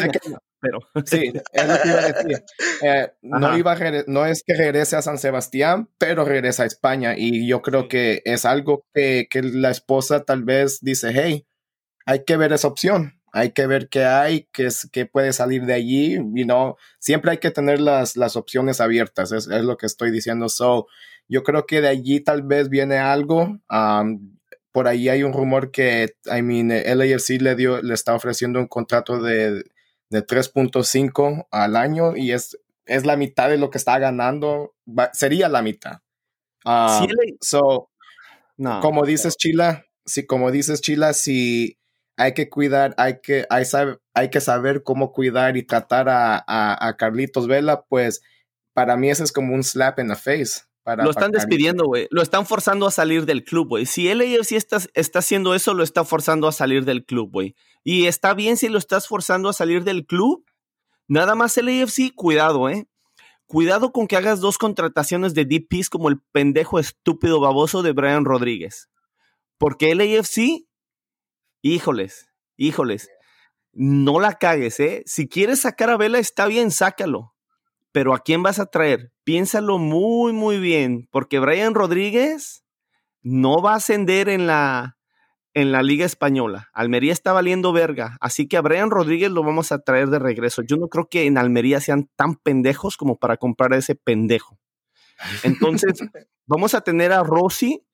[0.61, 0.79] pero...
[1.05, 2.45] Sí, es lo que iba a decir.
[2.83, 7.47] Eh, no, iba no es que regrese a San Sebastián, pero regresa a España y
[7.47, 11.47] yo creo que es algo que, que la esposa tal vez dice, hey,
[12.07, 15.67] hay que ver esa opción, hay que ver qué hay, qué, es, qué puede salir
[15.67, 19.77] de allí, you know, siempre hay que tener las, las opciones abiertas, es, es, lo
[19.77, 20.49] que estoy diciendo.
[20.49, 20.87] So,
[21.29, 23.59] yo creo que de allí tal vez viene algo.
[23.71, 24.39] Um,
[24.75, 28.67] por ahí hay un rumor que, I mean, LAFC le dio, le está ofreciendo un
[28.67, 29.63] contrato de,
[30.11, 34.75] de 3.5 al año y es, es la mitad de lo que está ganando,
[35.13, 36.01] sería la mitad.
[36.65, 37.07] Um,
[37.41, 37.89] so,
[38.57, 41.79] no, como dices, Chila, si como dices, Chila, si
[42.17, 43.65] hay que cuidar, hay que, hay,
[44.13, 48.23] hay que saber cómo cuidar y tratar a, a, a Carlitos Vela, pues
[48.73, 52.09] para mí ese es como un slap in the face lo están despidiendo, güey.
[52.11, 53.87] Lo están forzando a salir del club, güey.
[53.87, 57.55] Si LAFC está, está haciendo eso, lo está forzando a salir del club, güey.
[57.83, 60.45] Y está bien si lo estás forzando a salir del club.
[61.09, 62.87] Nada más LAFC, cuidado, eh.
[63.47, 68.25] Cuidado con que hagas dos contrataciones de DPs como el pendejo estúpido baboso de Brian
[68.25, 68.91] Rodríguez.
[69.59, 70.67] Porque LAFC,
[71.63, 73.11] híjoles, híjoles,
[73.73, 75.03] no la cagues, ¿eh?
[75.07, 77.34] Si quieres sacar a Vela, está bien, sácalo
[77.95, 79.13] pero ¿a quién vas a traer?
[79.23, 82.65] Piénsalo muy, muy bien, porque Brian Rodríguez
[83.23, 84.99] no va a ascender en la,
[85.55, 86.71] en la Liga Española.
[86.73, 90.63] Almería está valiendo verga, así que a Brian Rodríguez lo vamos a traer de regreso.
[90.63, 94.59] Yo no creo que en Almería sean tan pendejos como para comprar a ese pendejo.
[95.45, 95.93] Entonces,
[96.47, 97.87] vamos a tener a Rossi,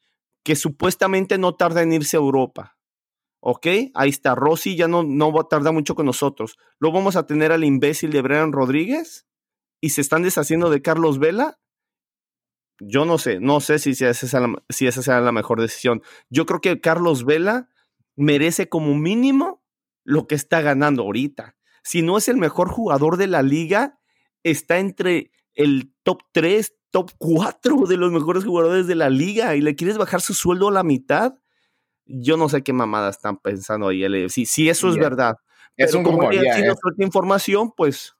[0.42, 2.78] que supuestamente no tarda en irse a Europa.
[3.40, 3.66] ¿Ok?
[3.92, 4.34] Ahí está.
[4.34, 6.56] Rossi ya no, no va a tardar mucho con nosotros.
[6.78, 9.26] Luego vamos a tener al imbécil de Brian Rodríguez
[9.80, 11.58] y se están deshaciendo de Carlos Vela,
[12.80, 16.02] yo no sé, no sé si, esa, sea la, si esa sea la mejor decisión.
[16.30, 17.68] Yo creo que Carlos Vela
[18.16, 19.62] merece como mínimo
[20.04, 21.56] lo que está ganando ahorita.
[21.82, 23.98] Si no es el mejor jugador de la liga,
[24.42, 29.60] está entre el top 3, top 4 de los mejores jugadores de la liga y
[29.60, 31.34] le quieres bajar su sueldo a la mitad.
[32.06, 34.28] Yo no sé qué mamada están pensando ahí.
[34.30, 35.36] Si, si eso es verdad.
[35.76, 36.30] Es un como
[36.98, 38.14] información, pues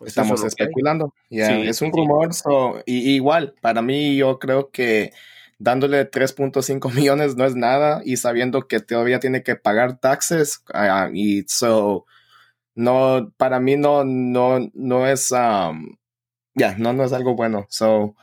[0.00, 1.14] pues estamos especulando.
[1.28, 2.30] ya es un rumor.
[2.86, 5.12] y, igual, para mí yo creo que
[5.58, 11.10] dándole 3.5 millones no es nada y sabiendo que todavía tiene que pagar taxes ah,
[11.12, 12.06] y so
[12.74, 15.98] no para mí no no no es um,
[16.54, 18.16] ya no no es algo bueno so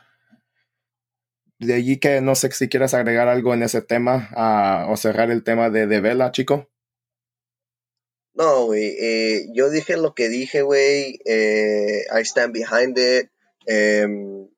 [1.60, 5.30] de allí que no sé si quieres agregar algo en ese tema uh, o cerrar
[5.30, 6.68] el tema de, de Vela chico
[8.38, 13.30] no, güey, eh, yo dije lo que dije, güey, eh, I stand behind it.
[13.66, 14.48] Em,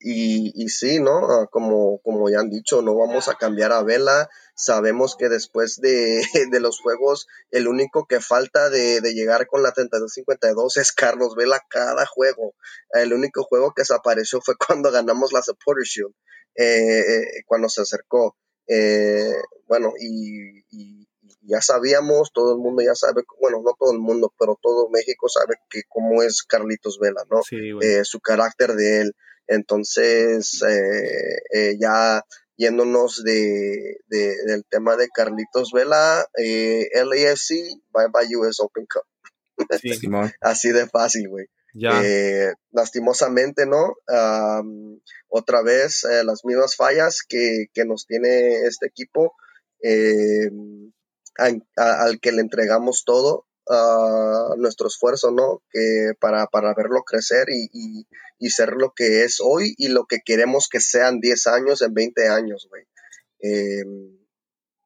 [0.00, 1.30] y, sí, ¿no?
[1.30, 4.30] Ah, como, como ya han dicho, no vamos a cambiar a Vela.
[4.54, 9.74] Sabemos que después de, de los juegos, el único que falta de, llegar con la
[9.74, 12.54] 32-52 es Carlos Vela cada juego.
[12.92, 16.14] El único juego que desapareció fue cuando ganamos la Supporter Shield,
[16.56, 18.34] eh, cuando se acercó.
[19.68, 21.06] bueno, y, y
[21.46, 25.28] ya sabíamos, todo el mundo ya sabe, bueno, no todo el mundo, pero todo México
[25.28, 27.40] sabe que cómo es Carlitos Vela, ¿no?
[27.80, 29.16] Eh, su carácter de él.
[29.46, 32.22] Entonces, eh, eh, ya
[32.56, 37.50] yéndonos de, del tema de Carlitos Vela, LAFC,
[37.92, 39.04] bye bye US Open Cup.
[40.40, 41.46] Así de fácil, güey.
[42.72, 43.94] lastimosamente, ¿no?
[45.28, 49.34] otra vez las mismas fallas que, que, nos tiene este equipo
[51.36, 53.46] al que le entregamos todo
[54.58, 55.62] nuestro esfuerzo, ¿no?
[55.70, 58.06] Que para, para verlo crecer y,
[58.38, 61.94] y, ser lo que es hoy y lo que queremos que sean 10 años, en
[61.94, 62.84] 20 años, güey.
[63.40, 64.18] Em,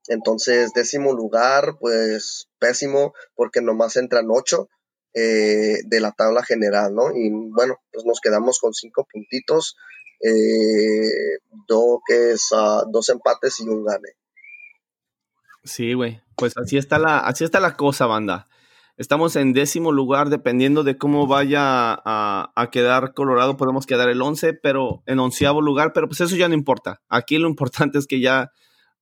[0.06, 4.68] entonces, décimo lugar, pues pésimo, porque nomás entran 8
[5.14, 7.14] eh, de la tabla general, ¿no?
[7.14, 9.76] Y bueno, pues nos quedamos con 5 puntitos,
[10.20, 11.38] eh,
[12.06, 14.16] que es, uh, dos empates y un gane.
[15.64, 16.20] Sí, güey.
[16.36, 18.46] Pues así está la, así está la cosa, banda.
[18.96, 24.54] Estamos en décimo lugar, dependiendo de cómo vaya a, quedar Colorado, podemos quedar el once,
[24.54, 27.00] pero en onceavo lugar, pero pues eso ya no importa.
[27.08, 28.50] Aquí lo importante es que ya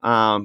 [0.02, 0.40] ah,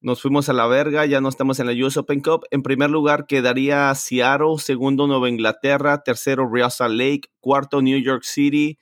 [0.00, 2.44] nos fuimos a la verga, ya no estamos en la US Open Cup.
[2.52, 8.22] En primer lugar quedaría Seattle, segundo Nueva Inglaterra, tercero Real Salt Lake, cuarto New York
[8.22, 8.78] City,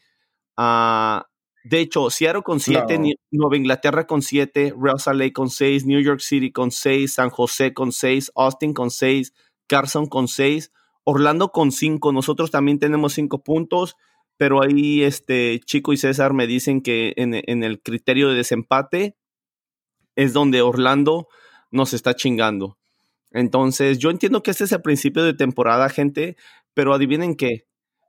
[0.59, 1.21] uh,
[1.69, 3.01] de hecho, Seattle con 7,
[3.33, 7.29] Nueva Inglaterra con 7, Real Salt Lake con 6, New York City con 6, San
[7.29, 9.33] José con 6, Austin con 6,
[9.67, 10.71] Carson con 6,
[11.03, 12.13] Orlando con 5.
[12.13, 13.97] Nosotros también tenemos 5 puntos,
[14.37, 19.17] pero ahí este Chico y César me dicen que en, en el criterio de desempate
[20.15, 21.27] es donde Orlando
[21.73, 22.79] nos está chingando.
[23.33, 26.37] Entonces, yo entiendo que este es el principio de temporada, gente,
[26.75, 27.67] pero adivinen qué,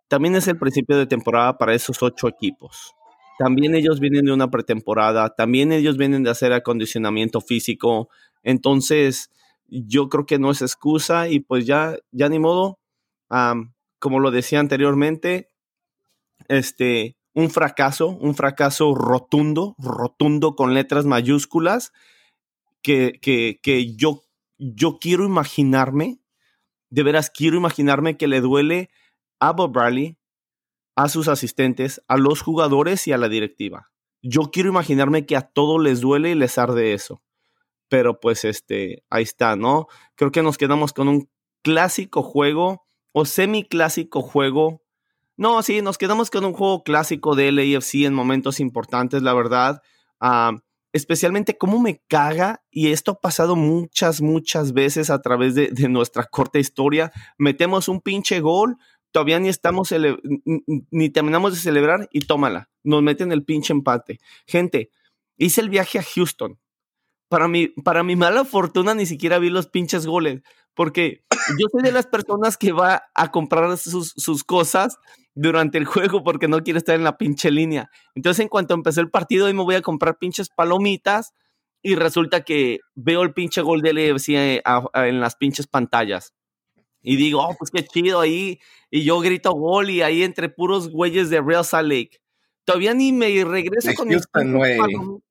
[0.08, 2.94] también es el principio de temporada para esos ocho equipos.
[3.38, 8.10] También ellos vienen de una pretemporada, también ellos vienen de hacer acondicionamiento físico.
[8.44, 9.30] Entonces,
[9.68, 12.80] yo creo que no es excusa y pues ya, ya ni modo,
[14.00, 15.50] como lo decía anteriormente,
[16.48, 21.94] este, un fracaso, un fracaso rotundo, rotundo con letras mayúsculas,
[22.82, 24.24] que, que, que yo,
[24.58, 26.20] yo quiero imaginarme,
[26.90, 28.90] de veras quiero imaginarme que le duele
[29.40, 30.17] a Bob Bradley,
[30.98, 33.92] a sus asistentes, a los jugadores y a la directiva.
[34.24, 37.22] Yo quiero imaginarme que a todos les duele y les arde eso.
[37.88, 39.86] Pero pues este, ahí está, ¿no?
[40.16, 41.30] Creo que nos quedamos con un
[41.62, 44.82] clásico juego o semi clásico juego.
[45.38, 49.84] No, sí, nos quedamos con un juego clásico de LAFC en momentos importantes, la verdad.
[50.20, 50.54] Ah,
[50.94, 56.24] especialmente cómo me caga, y esto ha pasado muchas, muchas veces a través de nuestra
[56.24, 57.12] corta historia.
[57.38, 58.78] Metemos un pinche gol,
[59.12, 59.94] todavía ni estamos,
[60.92, 64.20] ni terminamos de celebrar y tómala, nos meten el pinche empate.
[64.46, 64.90] Gente,
[65.38, 66.60] hice el viaje a Houston.
[67.30, 70.42] Para mi, para mi mala fortuna ni siquiera vi los pinches goles,
[70.74, 71.26] porque
[71.60, 74.98] yo soy de las personas que va a comprar sus, cosas
[75.36, 77.90] durante el juego porque no quiere estar en la pinche línea.
[78.16, 81.34] Entonces, en cuanto empezó el partido, hoy me voy a comprar pinches palomitas
[81.82, 86.34] y resulta que veo el pinche gol de LFC eh, en las pinches pantallas
[87.02, 88.60] y digo, oh, pues qué chido ahí.
[88.90, 92.20] Y yo grito gol y ahí entre puros güeyes de Real Salt Lake.
[92.66, 94.78] Todavía ni me regreso con Houston, güey.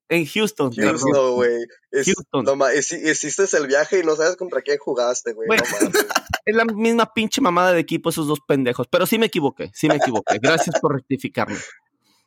[0.09, 0.71] En Houston.
[0.73, 1.65] Houston, güey.
[1.91, 2.45] Houston.
[2.45, 5.47] No, hiciste el viaje y no sabes contra quién jugaste, güey.
[6.45, 8.87] es la misma pinche mamada de equipo esos dos pendejos.
[8.89, 10.39] Pero sí me equivoqué, sí me equivoqué.
[10.41, 11.57] Gracias por rectificarme.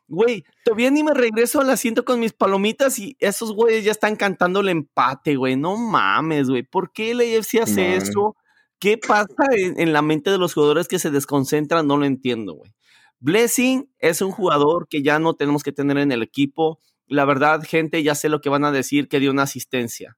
[0.07, 4.17] Güey, todavía ni me regreso al asiento con mis palomitas y esos güeyes ya están
[4.17, 5.57] cantando el empate, güey.
[5.57, 6.63] No mames, güey.
[6.63, 8.37] ¿Por qué el AFC hace eso?
[8.81, 11.87] ¿Qué pasa en, la mente de los jugadores que se desconcentran?
[11.87, 12.73] No lo entiendo, güey.
[13.19, 16.79] Blessing es un jugador que ya no tenemos que tener en el equipo.
[17.07, 20.17] La verdad, gente, ya sé lo que van a decir que dio una asistencia.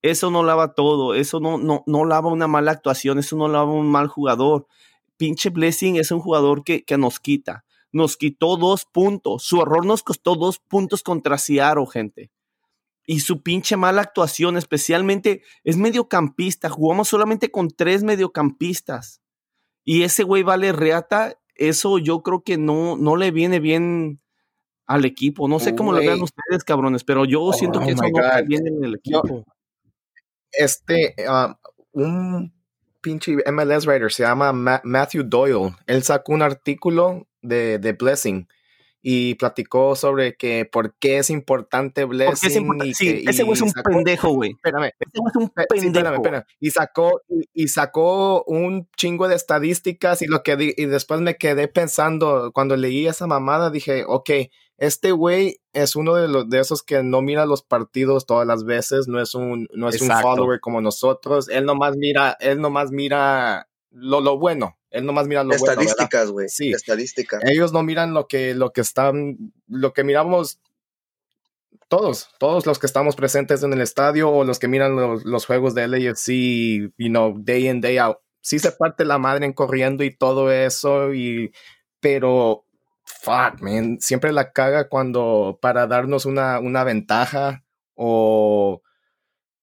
[0.00, 3.72] Eso no lava todo, eso no, no, no lava una mala actuación, eso no lava
[3.72, 4.66] un mal jugador.
[5.18, 7.66] Pinche Blessing es un jugador que, que nos quita.
[7.92, 9.42] Nos quitó dos puntos.
[9.42, 12.30] Su error nos costó dos puntos contra Ciaro, gente
[13.10, 16.68] y su pinche mala actuación, especialmente es mediocampista.
[16.68, 19.22] Jugamos solamente con tres mediocampistas.
[19.82, 21.40] Y ese güey vale reata.
[21.54, 24.20] Eso yo creo que no, no le viene bien
[24.86, 25.48] al equipo.
[25.48, 28.42] No sé cómo lo vean ustedes, cabrones, pero yo siento que oh eso no le
[28.42, 29.42] viene en el equipo.
[30.52, 31.54] este, um,
[31.92, 32.52] un
[33.00, 35.74] pinche MLS writer se llama Matthew Doyle.
[35.86, 38.46] Él sacó un artículo de, de Blessing
[39.02, 42.68] y platicó sobre que por qué es importante Blessing.
[42.84, 44.50] Y sí, ese güey es un pendejo, güey.
[44.52, 44.90] Espérame.
[44.98, 46.14] Ese güey es un pendejo.
[46.14, 47.22] espérame, Y sacó,
[47.54, 52.76] y, sacó un chingo de estadísticas y lo que y después me quedé pensando, cuando
[52.76, 54.30] leí esa mamada, dije, ok,
[54.78, 58.64] este güey es uno de los de esos que no mira los partidos todas las
[58.64, 62.90] veces, no es un no es un follower como nosotros, él nomás mira, él nomás
[62.92, 66.48] mira lo, lo bueno, él nomás mira lo Estadísticas, güey.
[66.48, 66.72] Sí.
[66.72, 67.42] Estadísticas.
[67.44, 70.60] Ellos no miran lo que lo que están lo que miramos
[71.88, 75.46] todos, todos los que estamos presentes en el estadio o los que miran los, los
[75.46, 78.18] juegos de LAFC, you know, day in day out.
[78.40, 81.52] Sí se parte la madre en corriendo y todo eso y
[82.00, 82.64] pero
[83.04, 87.64] fuck, man, siempre la caga cuando para darnos una, una ventaja
[87.94, 88.82] o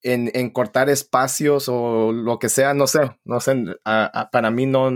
[0.06, 4.92] en, en, cortar espacios o lo que sea, no sé, no sé, para mí no,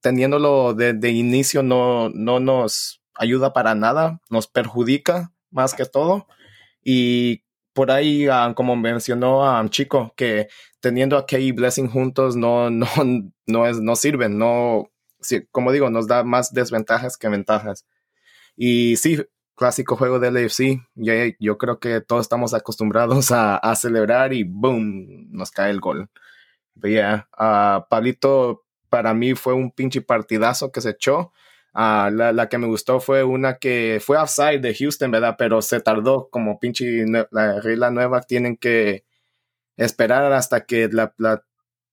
[0.00, 6.28] teniéndolo de, de, inicio no, no nos ayuda para nada, nos perjudica más que todo.
[6.84, 7.42] Y
[7.72, 10.46] por ahí, uh, como mencionó a Chico, que
[10.78, 12.86] teniendo a Kay Blessing juntos no, no,
[13.46, 14.92] no, es, no sirven, no,
[15.50, 17.84] como digo, nos da más desventajas que ventajas.
[18.56, 19.18] Y sí,
[19.56, 25.28] clásico juego del AFC, yo, yo creo que todos estamos acostumbrados a, celebrar y boom,
[25.32, 26.08] nos cae el gol.
[26.82, 31.32] Yeah, uh, Pablito para mí fue un pinche partidazo que se echó.
[31.74, 35.36] Uh, la, la, que me gustó fue una que fue offside de Houston, ¿verdad?
[35.38, 38.20] Pero se tardó como pinche la regla nueva.
[38.22, 39.04] Tienen que
[39.76, 41.12] esperar hasta que la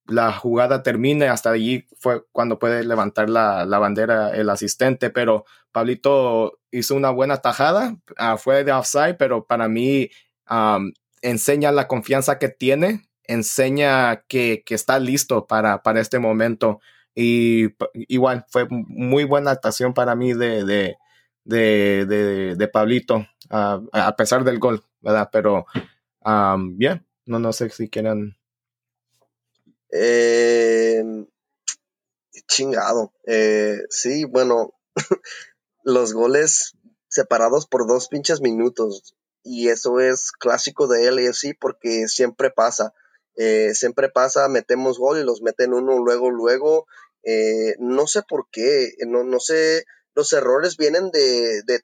[0.05, 5.45] la jugada termine, hasta allí fue cuando puede levantar la, la bandera el asistente, pero
[5.71, 10.09] Pablito hizo una buena tajada, uh, fue de offside, pero para mí
[11.21, 16.81] enseña la confianza que tiene, enseña que, que está listo para, para, este momento
[17.15, 20.97] y igual fue muy buena actuación para mí de, de,
[21.45, 25.29] de, de, Pablito, uh, a pesar del gol, ¿verdad?
[25.31, 25.65] Pero
[26.75, 28.35] bien, no, no sé si quieren
[29.93, 31.03] eh,
[32.47, 33.13] chingado.
[33.25, 34.73] Eh, sí, bueno,
[35.83, 36.73] los goles
[37.07, 39.15] separados por dos pinches minutos.
[39.43, 42.93] Y eso es clásico de LAFC porque siempre pasa.
[43.35, 46.87] Eh, siempre pasa, metemos gol y los meten uno luego, luego.
[47.23, 51.81] Eh, no sé por qué, no, no sé, los errores vienen de, de, de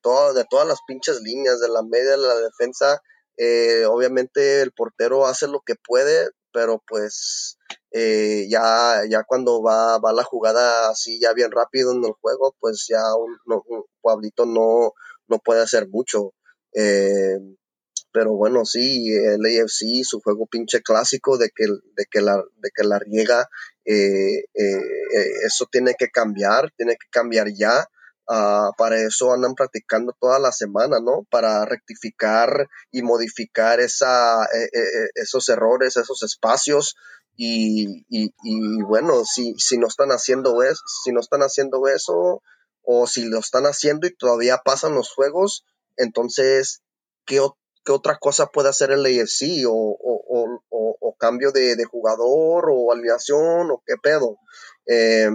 [0.49, 3.01] todas las pinches líneas, de la media, de la defensa.
[3.89, 7.57] obviamente el portero hace lo que puede, pero pues
[7.91, 12.55] eh, ya, ya cuando va, va la jugada así ya bien rápido en el juego,
[12.59, 13.37] pues ya un,
[14.01, 14.93] Pablito no,
[15.27, 16.33] no puede hacer mucho.
[16.73, 17.39] Eh,
[18.11, 22.69] pero bueno, sí, el AFC, su juego pinche clásico de que, de que, la, de
[22.75, 23.47] que la riega,
[23.85, 24.43] eh,
[25.45, 27.87] eso tiene que cambiar, tiene que cambiar ya.
[28.31, 31.25] Uh, para eso andan practicando toda la semana, ¿no?
[31.31, 34.47] Para rectificar y modificar esa,
[35.15, 36.95] esos errores, esos espacios
[37.41, 42.43] y, y, y, bueno, si, si no están haciendo eso, si no están haciendo eso,
[42.83, 45.63] o si lo están haciendo y todavía pasan los juegos,
[45.95, 46.81] entonces,
[47.25, 47.39] ¿qué,
[47.85, 49.65] qué otra cosa puede hacer el AFC?
[49.69, 52.65] ¿O, o, o, o cambio de, de, jugador?
[52.73, 53.71] ¿O alineación?
[53.71, 54.37] ¿O qué pedo?
[54.85, 55.29] Eh,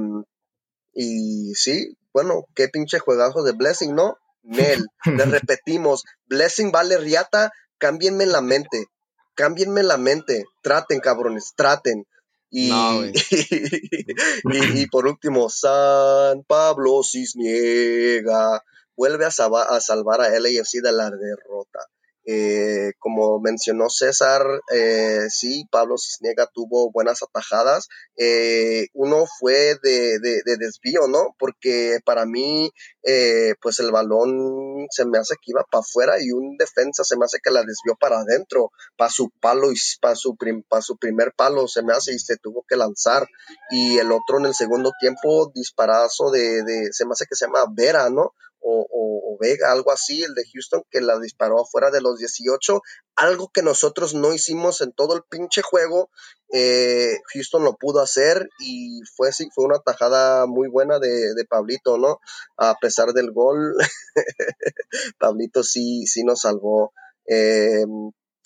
[0.92, 4.18] y sí, bueno, qué pinche juegazo de Blessing, ¿no?
[4.42, 8.88] Nel, le repetimos, Blessing vale riata, cámbienme la mente
[9.34, 12.06] cámbienme la mente, traten, cabrones, traten.
[12.56, 12.70] Y,
[14.80, 18.62] y, por último, San Pablo Cisniega
[18.96, 21.80] vuelve a, a salvar a LAFC de la derrota.
[22.26, 27.88] Eh, como mencionó César, eh, sí, Pablo Cisniega tuvo buenas atajadas.
[28.16, 31.34] Eh, uno fue de, de, desvío, ¿no?
[31.38, 32.70] Porque para mí,
[33.60, 37.24] pues el balón se me hace que iba para afuera y un defensa se me
[37.26, 40.36] hace que la desvió para adentro, para su palo y para su,
[40.68, 43.26] para su primer palo se me hace y se tuvo que lanzar.
[43.70, 47.46] Y el otro en el segundo tiempo, disparazo de, de se me hace que se
[47.46, 48.32] llama Vera, ¿no?
[48.66, 52.80] O, Vega, algo así, el de Houston, que la disparó afuera de los 18,
[53.16, 56.08] algo que nosotros no hicimos en todo el pinche juego,
[56.52, 61.44] eh, Houston lo pudo hacer y fue, sí, fue una tajada muy buena de, de
[61.44, 62.20] Pablito, ¿no?
[62.56, 63.74] A pesar del gol,
[65.18, 66.92] Pablito sí, sí nos salvó.
[67.26, 67.84] Eh,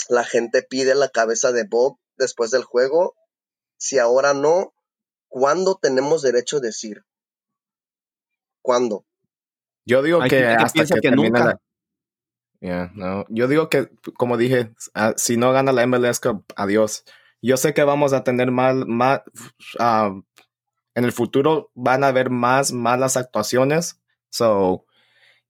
[0.08, 3.14] la gente pide la cabeza de Bob después del juego.
[3.76, 4.74] Si ahora no,
[5.28, 7.04] ¿cuándo tenemos derecho a decir?
[8.62, 9.04] ¿Cuándo?
[9.88, 11.58] Yo digo que hasta que, que nunca.
[12.60, 13.24] no.
[13.30, 17.04] Yo digo que, como dije, ah, si no gana la MLS Cup, adiós.
[17.40, 19.22] Yo sé que vamos a tener más, más
[19.78, 20.20] uh,
[20.94, 23.98] en el futuro van a haber más malas actuaciones.
[24.28, 24.84] So,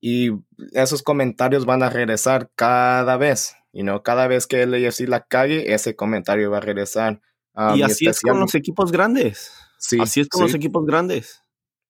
[0.01, 0.31] y
[0.73, 3.57] esos comentarios van a regresar cada vez.
[3.73, 7.21] You know, cada vez que el AFC la cague, ese comentario va a regresar.
[7.55, 9.51] Um, y así es con los equipos grandes.
[9.79, 11.43] Sí, así es con los equipos grandes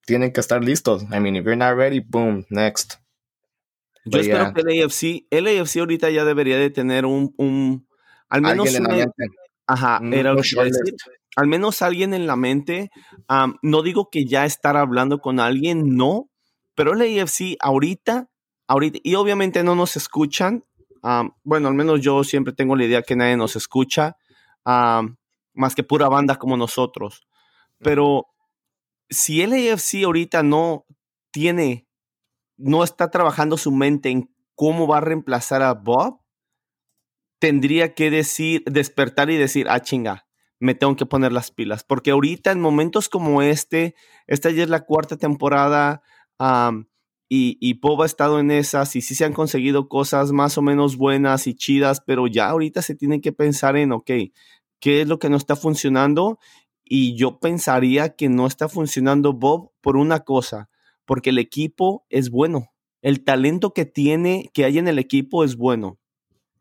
[0.09, 1.02] tienen que estar listos.
[1.12, 2.94] I mean, if you're not ready, boom, next.
[4.06, 7.86] Yo espero que el AFC, el AFC ahorita ya debería de tener un, un
[8.30, 9.24] al menos en la mente.
[9.66, 10.34] Ajá, era
[11.36, 12.90] al menos alguien en la mente.
[13.61, 16.30] no digo que ya estar hablando con alguien, no,
[16.74, 18.30] pero el AFC ahorita,
[18.66, 20.64] ahorita, y obviamente no nos escuchan.
[21.44, 24.16] bueno, al menos yo siempre tengo la idea que nadie nos escucha,
[24.64, 27.26] más que pura banda como nosotros.
[27.80, 28.24] Pero
[29.11, 30.86] si el AFC ahorita no
[31.30, 31.88] tiene,
[32.56, 36.20] no está trabajando su mente en cómo va a reemplazar a Bob,
[37.38, 40.26] tendría que decir, despertar y decir, ah, chinga,
[40.61, 41.84] me tengo que poner las pilas.
[41.84, 43.94] Porque ahorita en momentos como este,
[44.26, 46.02] esta ya es la cuarta temporada
[47.28, 50.62] y, y Bob ha estado en esas y sí se han conseguido cosas más o
[50.62, 54.11] menos buenas y chidas, pero ya ahorita se tiene que pensar en, ok,
[54.80, 56.38] ¿qué es lo que no está funcionando?
[56.89, 60.70] Y yo pensaría que no está funcionando Bob por una cosa,
[61.05, 62.72] porque el equipo es bueno.
[63.03, 65.99] El talento que tiene, que hay en el equipo es bueno.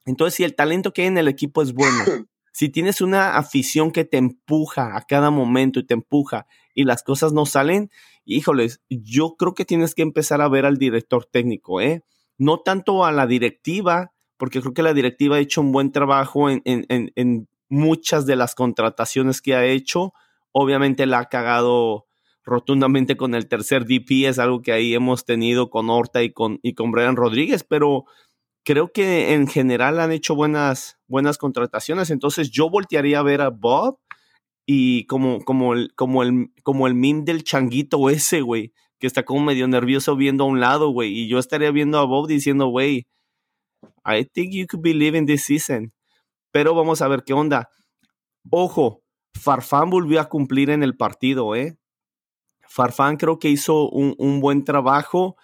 [0.05, 2.03] Entonces, si el talento que hay en el equipo es bueno,
[2.51, 7.03] si tienes una afición que te empuja a cada momento y te empuja y las
[7.03, 7.89] cosas no salen,
[8.25, 12.03] híjoles, yo creo que tienes que empezar a ver al director técnico, ¿eh?
[12.38, 16.49] No tanto a la directiva, porque creo que la directiva ha hecho un buen trabajo
[16.49, 20.13] en, en, en muchas de las contrataciones que ha hecho.
[20.51, 22.07] Obviamente la ha cagado
[22.43, 26.59] rotundamente con el tercer DP, es algo que ahí hemos tenido con Horta y con,
[26.63, 28.05] y con Brian Rodríguez, pero
[28.63, 32.09] creo que en general han hecho buenas, buenas contrataciones.
[32.09, 33.99] Entonces yo voltearía a ver a Bob
[34.65, 39.43] y como, como, el, como, el, como el del changuito ese, güey, que está como
[39.43, 41.18] medio nervioso viendo a un lado, güey.
[41.20, 43.07] Y yo estaría viendo a Bob diciendo, güey,
[44.05, 45.91] I think you could be living this season
[46.57, 47.69] pero vamos a ver qué onda.
[48.49, 49.03] Ojo,
[49.39, 51.77] Farfán volvió a cumplir en el partido, ¿eh?
[52.67, 55.35] Farfán creo que hizo un, buen trabajo.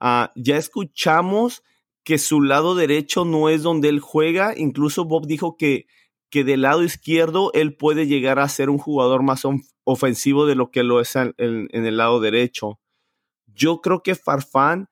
[0.00, 1.62] Ah, ya escuchamos
[2.04, 4.54] que su lado derecho no es donde él juega.
[4.56, 5.84] Incluso Bob dijo que,
[6.30, 9.42] que del lado izquierdo él puede llegar a ser un jugador más
[9.84, 12.80] ofensivo de lo que lo es en el lado derecho.
[13.44, 14.88] Yo creo que Farfán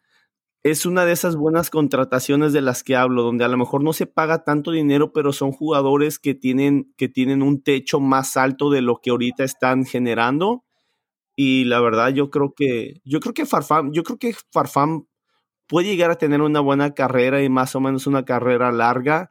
[0.63, 3.93] es una de esas buenas contrataciones de las que hablo, donde a lo mejor no
[3.93, 8.71] se paga tanto dinero, pero son jugadores que tienen, que tienen un techo más alto
[8.71, 10.65] de lo que ahorita están generando.
[11.35, 15.07] Y la verdad, yo creo que, yo creo que Farfán, yo creo que Farfán
[15.67, 19.31] puede llegar a tener una buena carrera y más o menos una carrera larga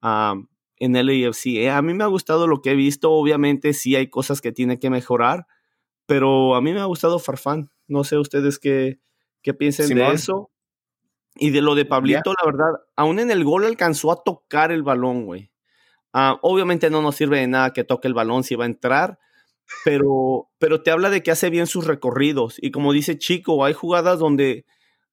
[0.00, 1.46] en el AFC.
[1.46, 1.70] ¿eh?
[1.70, 3.10] A mí me ha gustado lo que he visto.
[3.10, 5.46] Obviamente, sí hay cosas que tiene que mejorar,
[6.06, 7.70] pero a mí me ha gustado Farfán.
[7.86, 8.98] No sé ustedes qué,
[9.42, 10.50] qué piensen de eso.
[11.36, 14.82] Y de lo de Pablito, la verdad, aún en el gol alcanzó a tocar el
[14.82, 15.50] balón, güey.
[16.12, 19.18] Ah, obviamente no nos sirve de nada que toque el balón si va a entrar,
[19.84, 22.56] pero, pero te habla de que hace bien sus recorridos.
[22.60, 24.66] Y como dice Chico, hay jugadas donde,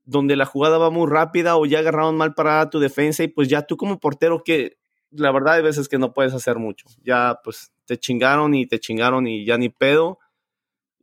[0.06, 3.48] donde la jugada va muy rápida o ya agarraron mal para tu defensa y pues
[3.48, 4.78] ya tú como portero que
[5.12, 6.88] la verdad hay veces que no puedes hacer mucho.
[7.04, 10.20] Ya pues te chingaron y te chingaron y ya ni pedo.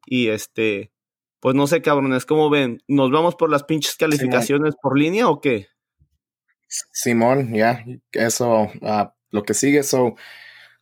[0.07, 0.93] Y este,
[1.45, 2.83] pues no sé, cabrones, ¿cómo ven?
[2.89, 5.67] ¿Nos vamos por las pinches calificaciones por línea o qué?
[6.67, 10.15] Simón, ya, eso, uh, lo que sigue, so,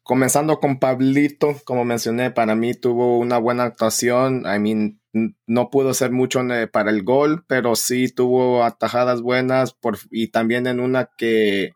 [0.05, 5.01] comenzando con Pablito, como mencioné, para mí tuvo una buena actuación, I mean,
[5.49, 6.41] no pudo ser mucho
[6.71, 11.73] para el gol, pero sí tuvo atajadas buenas por, y también en una que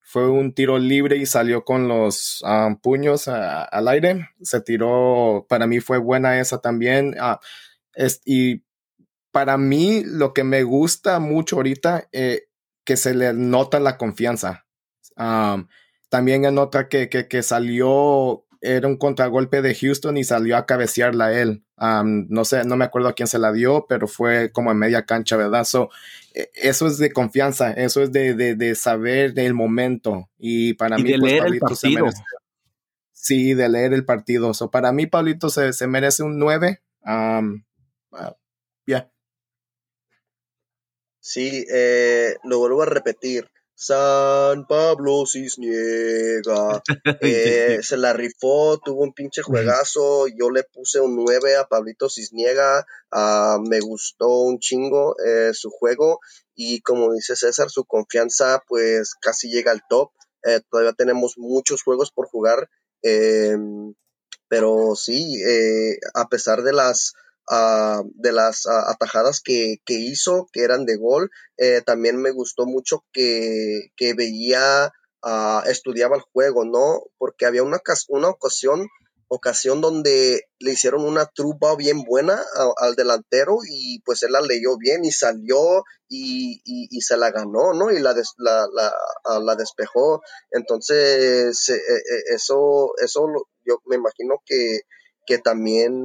[0.00, 5.66] fue un tiro libre y salió con los ah, puños al aire, se tiró, para
[5.66, 7.16] mí fue buena esa también.
[7.20, 7.36] Uh,
[8.24, 8.62] y
[9.32, 12.44] para mí lo que me gusta mucho ahorita, eh,
[12.84, 14.66] que se le nota la confianza.
[16.08, 21.38] también en otra que, que, salió, era un contragolpe de Houston y salió a cabecearla
[21.38, 21.64] él.
[21.76, 25.04] no sé, no me acuerdo a quién se la dio, pero fue como en media
[25.04, 25.66] cancha, ¿verdad?
[26.34, 30.30] E, eso es de confianza, eso es de, de, saber del momento.
[30.38, 32.06] Y para mí, de pues, leer el partido.
[33.12, 34.54] sí, de leer el partido.
[34.54, 36.80] So, para mí, Pablito se, se merece un 9.
[38.12, 38.36] Ah,
[38.86, 39.10] ya.
[41.28, 43.50] Sí, eh, lo vuelvo a repetir.
[43.74, 46.82] San Pablo Cisniega.
[47.20, 50.26] Eh, se la rifó, tuvo un pinche juegazo.
[50.28, 52.86] Yo le puse un 9 a Pablito Cisniega.
[53.10, 56.20] Ah, me gustó un chingo eh, su juego.
[56.54, 60.10] Y como dice César, su confianza pues casi llega al top.
[60.70, 62.70] todavía tenemos muchos juegos por jugar.
[63.02, 63.94] Em,
[64.48, 65.42] pero sí,
[66.14, 67.12] a pesar de las
[67.50, 71.30] Ah, de las ah, atajadas que, hizo, que eran de gol.
[71.56, 74.92] Eh, también me gustó mucho que, veía,
[75.22, 77.04] uh, estudiaba el juego, ¿no?
[77.16, 78.86] Porque había una, una ocasión
[79.30, 82.42] ocasión donde le hicieron una truba bien buena
[82.78, 87.74] al delantero y pues él la leyó bien y salió y, y, se la ganó,
[87.74, 87.90] ¿no?
[87.90, 90.22] Y la, la, la, la, despejó.
[90.50, 93.26] Entonces, eh, eh, eso, eso
[93.66, 94.80] yo me imagino que,
[95.26, 96.04] que también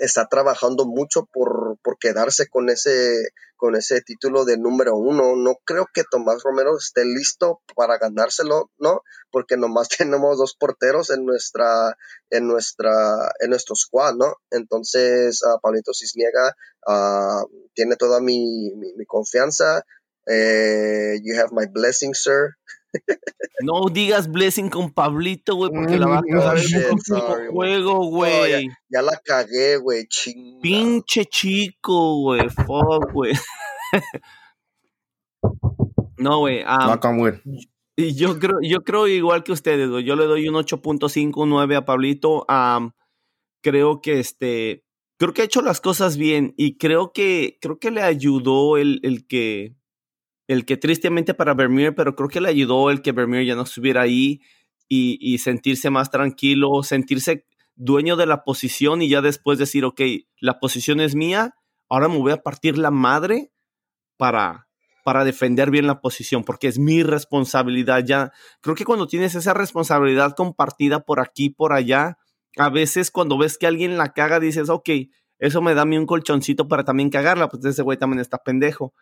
[0.00, 5.36] está trabajando mucho por, por quedarse con ese, con ese título de número uno.
[5.36, 9.02] No creo que Tomás Romero esté listo para ganárselo, ¿no?
[9.30, 11.96] Porque nomás tenemos dos porteros en nuestra,
[12.30, 14.36] en nuestra, en nuestro squad, ¿no?
[14.50, 19.84] Entonces, uh, Pablito Cisniega uh, tiene toda mi, mi, confianza.
[20.26, 22.56] Eh, you have my blessing, sir.
[23.62, 28.68] No digas blessing con Pablito, güey, porque la va a mm, cagar en juego, güey.
[28.88, 30.06] ya, la cagué, güey,
[30.62, 33.34] Pinche chico, güey, fuck, güey.
[36.16, 36.64] no, güey.
[37.96, 40.04] y yo creo, yo creo igual que ustedes, güey.
[40.04, 42.46] Yo le doy un 8.5, 9 a Pablito.
[43.62, 44.84] creo que este,
[45.18, 49.00] creo que ha hecho las cosas bien y creo que, creo que le ayudó el,
[49.02, 49.74] el que
[50.50, 53.62] el que tristemente para Vermeer, pero creo que le ayudó el que Vermeer ya no
[53.62, 54.40] estuviera ahí
[54.88, 57.46] y, sentirse más tranquilo, sentirse
[57.76, 60.00] dueño de la posición y ya después decir, ok,
[60.40, 61.54] la posición es mía,
[61.88, 63.52] ahora me voy a partir la madre
[64.16, 64.66] para,
[65.04, 68.32] para defender bien la posición, porque es mi responsabilidad ya.
[68.60, 72.18] Creo que cuando tienes esa responsabilidad compartida por aquí, por allá,
[72.56, 74.90] a veces cuando ves que alguien la caga, dices, ok,
[75.38, 78.38] eso me da a mí un colchoncito para también cagarla, pues ese güey también está
[78.38, 78.94] pendejo.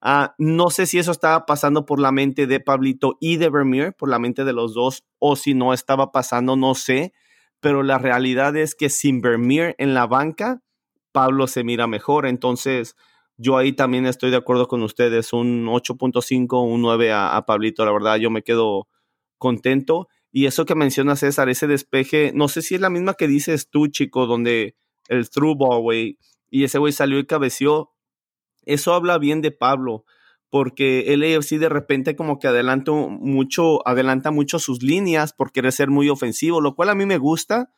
[0.00, 3.94] Ah, no sé si eso estaba pasando por la mente de Pablito y de Vermeer,
[3.94, 7.12] por la mente de los dos, o si no estaba pasando, no sé.
[7.60, 10.62] Pero la realidad es que sin Vermeer en la banca,
[11.12, 12.26] Pablo se mira mejor.
[12.26, 12.94] Entonces,
[13.36, 15.32] yo ahí también estoy de acuerdo con ustedes.
[15.32, 17.84] Un 8.5, un 9 a, Pablito.
[17.84, 18.88] La verdad, yo me quedo
[19.38, 20.08] contento.
[20.30, 23.68] Y eso que menciona César, ese despeje, no sé si es la misma que dices
[23.70, 24.76] tú, chico, donde
[25.08, 26.18] el through ball, güey,
[26.50, 27.90] y ese güey salió y cabeció
[28.68, 30.04] eso habla bien de Pablo,
[30.50, 35.72] porque el AFC de repente como que adelanta mucho, adelanta mucho sus líneas por querer
[35.72, 37.70] ser muy ofensivo, lo cual a mí me gusta,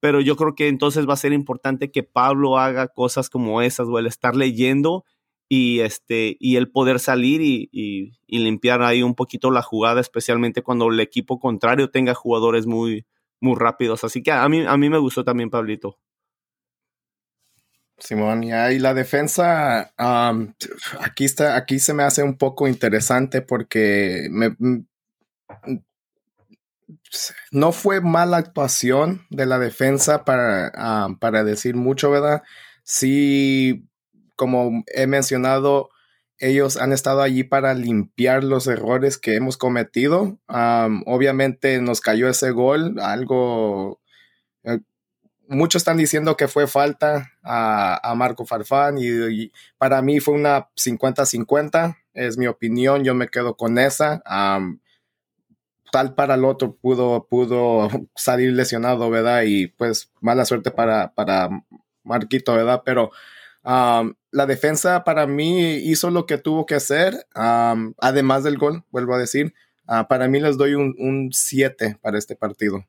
[0.00, 3.88] pero yo creo que entonces va a ser importante que Pablo haga cosas como esas,
[3.88, 5.04] o el estar leyendo
[5.48, 10.62] y este y el poder salir y, y, limpiar ahí un poquito la jugada, especialmente
[10.62, 13.06] cuando el equipo contrario tenga jugadores muy,
[13.40, 14.04] muy rápidos.
[14.04, 15.98] Así que a mí, a mí me gustó también Pablito.
[17.98, 19.92] Simón, y ahí la defensa,
[21.00, 24.28] aquí, está, aquí se me hace un poco interesante porque
[27.50, 30.72] no fue mala actuación de la defensa para,
[31.20, 32.42] para decir mucho, ¿verdad?
[32.84, 33.88] Sí,
[34.36, 35.88] como he mencionado,
[36.38, 40.38] ellos han estado allí para limpiar los errores que hemos cometido.
[40.48, 44.00] obviamente nos cayó ese gol, algo
[45.48, 51.96] muchos están diciendo que fue falta a, Marco Farfán y, para mí fue una 50-50,
[52.14, 54.22] es mi opinión, yo me quedo con esa.
[55.92, 59.42] tal para el otro pudo, pudo salir lesionado, ¿verdad?
[59.46, 61.48] Y pues mala suerte para, para
[62.02, 62.82] Marquito, ¿verdad?
[62.84, 63.10] Pero
[63.64, 69.18] la defensa para mí hizo lo que tuvo que hacer, además del gol, vuelvo a
[69.18, 69.54] decir.
[69.88, 72.84] Ah, para mí les doy un 7 para este partido.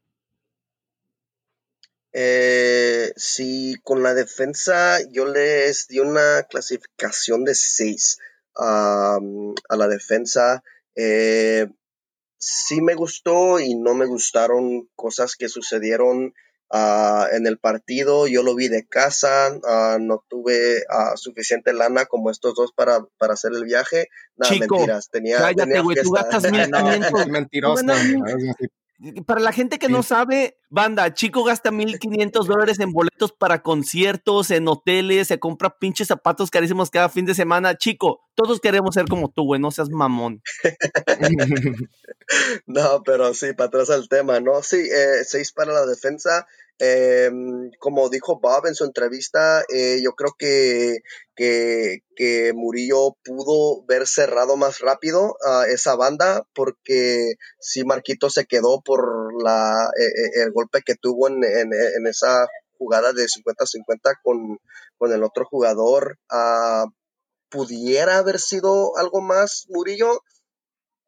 [2.20, 8.18] Eh, sí, con la defensa yo les di una clasificación de 6
[8.56, 9.20] a
[9.70, 10.64] la defensa.
[10.96, 11.68] Eh,
[12.40, 16.34] sí me gustó y no me gustaron cosas que sucedieron
[16.72, 18.26] ah, en el partido.
[18.26, 23.06] Yo lo vi de casa, ah, no tuve ah, suficiente lana como estos dos para,
[23.20, 24.10] para hacer el viaje.
[24.38, 25.10] Nada, mentiras.
[25.12, 26.52] Tenía, cállate, güey, tú gastas
[27.30, 27.84] mentiroso
[29.26, 34.50] para la gente que no sabe, banda, Chico gasta 1500 dólares en boletos para conciertos,
[34.52, 37.78] en hoteles, se compra pinches zapatos carísimos cada fin de semana.
[37.78, 40.42] Chico, todos queremos ser como tú, güey, no seas mamón.
[42.66, 44.64] no, pero sí, para atrás al tema, ¿no?
[44.64, 46.48] Sí, eh, seis para la defensa.
[46.80, 47.32] Eh,
[47.80, 51.00] como dijo Bob en su entrevista, eh, yo creo que,
[51.36, 58.82] que, Murillo pudo ver cerrado más rápido a esa banda porque si Marquito se quedó
[58.82, 62.48] por la, eh, eh, el golpe que tuvo en, en, esa
[62.78, 64.60] jugada de 50-50 con,
[64.98, 66.20] con, el otro jugador.
[66.32, 66.90] Uh,
[67.50, 70.22] ¿Pudiera haber sido algo más Murillo?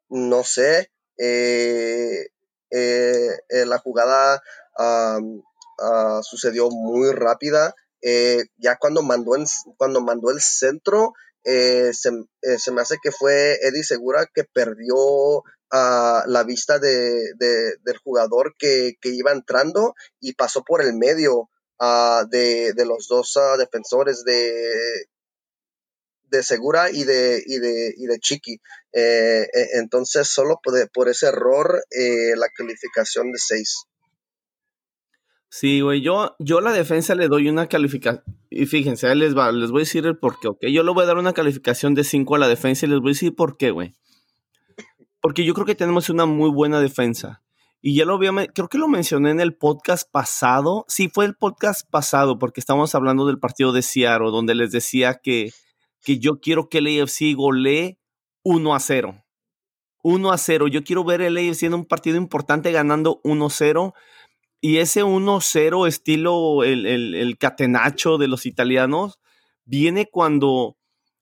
[0.08, 0.90] No sé.
[1.18, 2.26] Eh,
[2.70, 4.40] la jugada
[5.80, 7.74] Ah, sucedió muy rápida.
[8.02, 9.32] Eh, ya cuando mandó,
[9.76, 11.12] cuando mandó el centro,
[11.44, 12.10] eh, se,
[12.42, 17.98] eh, se, me hace que fue Eddie Segura que perdió, a la vista de, del
[18.02, 24.24] jugador que, iba entrando y pasó por el medio uh, de, los dos uh, defensores
[24.24, 25.06] de,
[26.24, 28.60] de Segura y de, y de, y de Chiqui.
[28.92, 33.89] E, entonces, solo por, por ese error, la calificación de 6.
[35.52, 38.22] Sí, güey, yo, yo la defensa le doy una calificación.
[38.50, 40.66] Y fíjense, ahí les, va, les voy a decir el por qué, ¿ok?
[40.68, 43.10] Yo le voy a dar una calificación de 5 a la defensa y les voy
[43.10, 43.92] a decir por qué, güey.
[45.20, 47.42] Porque yo creo que tenemos una muy buena defensa.
[47.82, 50.84] Y ya lo había, creo que lo mencioné en el podcast pasado.
[50.86, 55.20] Sí, fue el podcast pasado, porque estábamos hablando del partido de Seattle, donde les decía
[55.20, 55.50] que,
[56.04, 57.98] que yo quiero que el AFC golee
[58.44, 59.24] 1 a 0.
[60.04, 60.68] 1 a 0.
[60.68, 63.94] Yo quiero ver el AFC en un partido importante ganando 1 a 0
[64.60, 69.18] y ese 1-0 estilo el, el, catenacho de los italianos
[69.64, 70.76] viene cuando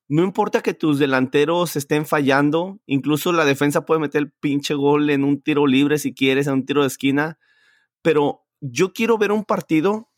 [0.08, 5.10] no importa que tus delanteros estén fallando, incluso la defensa puede meter el pinche gol
[5.10, 7.38] en un tiro libre si quieres, en un tiro de esquina,
[8.00, 10.08] pero yo quiero ver un partido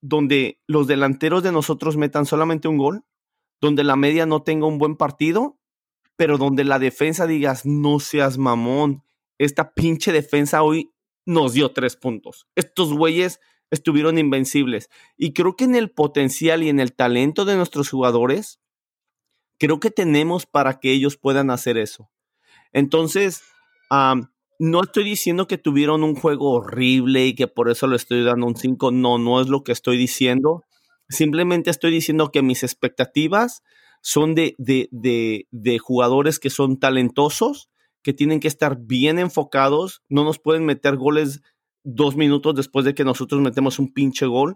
[0.00, 3.04] donde los delanteros de nosotros metan solamente un gol,
[3.60, 5.58] donde la media no tenga un buen partido,
[6.16, 9.04] pero donde la defensa digas, no seas mamón,
[9.38, 10.90] esta pinche defensa hoy
[11.26, 12.46] nos dio tres puntos.
[12.54, 14.88] Estos güeyes estuvieron invencibles.
[15.16, 18.60] Y creo que en el potencial y en el talento de nuestros jugadores,
[19.58, 22.10] creo que tenemos para que ellos puedan hacer eso.
[22.72, 23.42] Entonces,
[24.58, 28.46] no estoy diciendo que tuvieron un juego horrible y que por eso le estoy dando
[28.46, 28.92] un 5.
[28.92, 30.62] No, no es lo que estoy diciendo.
[31.08, 33.62] Simplemente estoy diciendo que mis expectativas
[34.00, 37.68] son de, de, de, de jugadores que son talentosos
[38.06, 41.42] que tienen que estar bien enfocados, no nos pueden meter goles
[41.82, 44.54] dos minutos después de que nosotros metemos un pinche gol.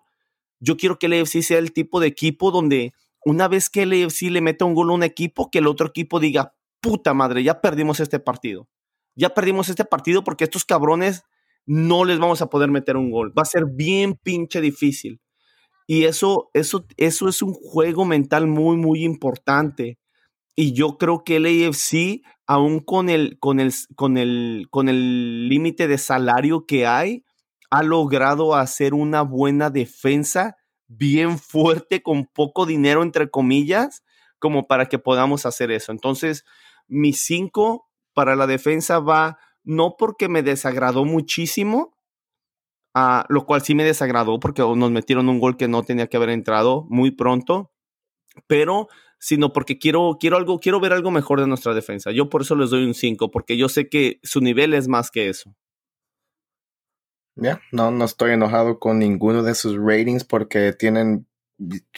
[0.60, 2.92] Yo quiero que el AFC sea el tipo de equipo donde
[3.24, 5.88] una vez que el AFC le meta un gol a un equipo, que el otro
[5.88, 8.68] equipo diga, puta madre, ya perdimos este partido.
[9.16, 11.24] Ya perdimos este partido porque estos cabrones
[11.66, 13.36] no les vamos a poder meter un gol.
[13.36, 15.20] Va a ser bien pinche difícil.
[15.88, 19.98] Y eso, eso, eso es un juego mental muy, muy importante.
[20.54, 25.48] Y yo creo que el AFC, aún con el, con el, con el, con el
[25.48, 27.24] límite de salario que hay,
[27.70, 30.56] ha logrado hacer una buena defensa
[30.88, 34.02] bien fuerte con poco dinero, entre comillas,
[34.40, 35.92] como para que podamos hacer eso.
[35.92, 36.44] Entonces,
[36.88, 41.96] mi 5 para la defensa va no porque me desagradó muchísimo,
[42.94, 46.16] a lo cual sí me desagradó porque nos metieron un gol que no tenía que
[46.16, 47.70] haber entrado muy pronto,
[48.48, 48.88] pero
[49.20, 52.10] sino porque quiero, quiero, algo, quiero ver algo mejor de nuestra defensa.
[52.10, 55.10] Yo por eso les doy un 5, porque yo sé que su nivel es más
[55.10, 55.54] que eso.
[57.36, 61.26] Ya, no, no estoy enojado con ninguno de sus ratings porque tienen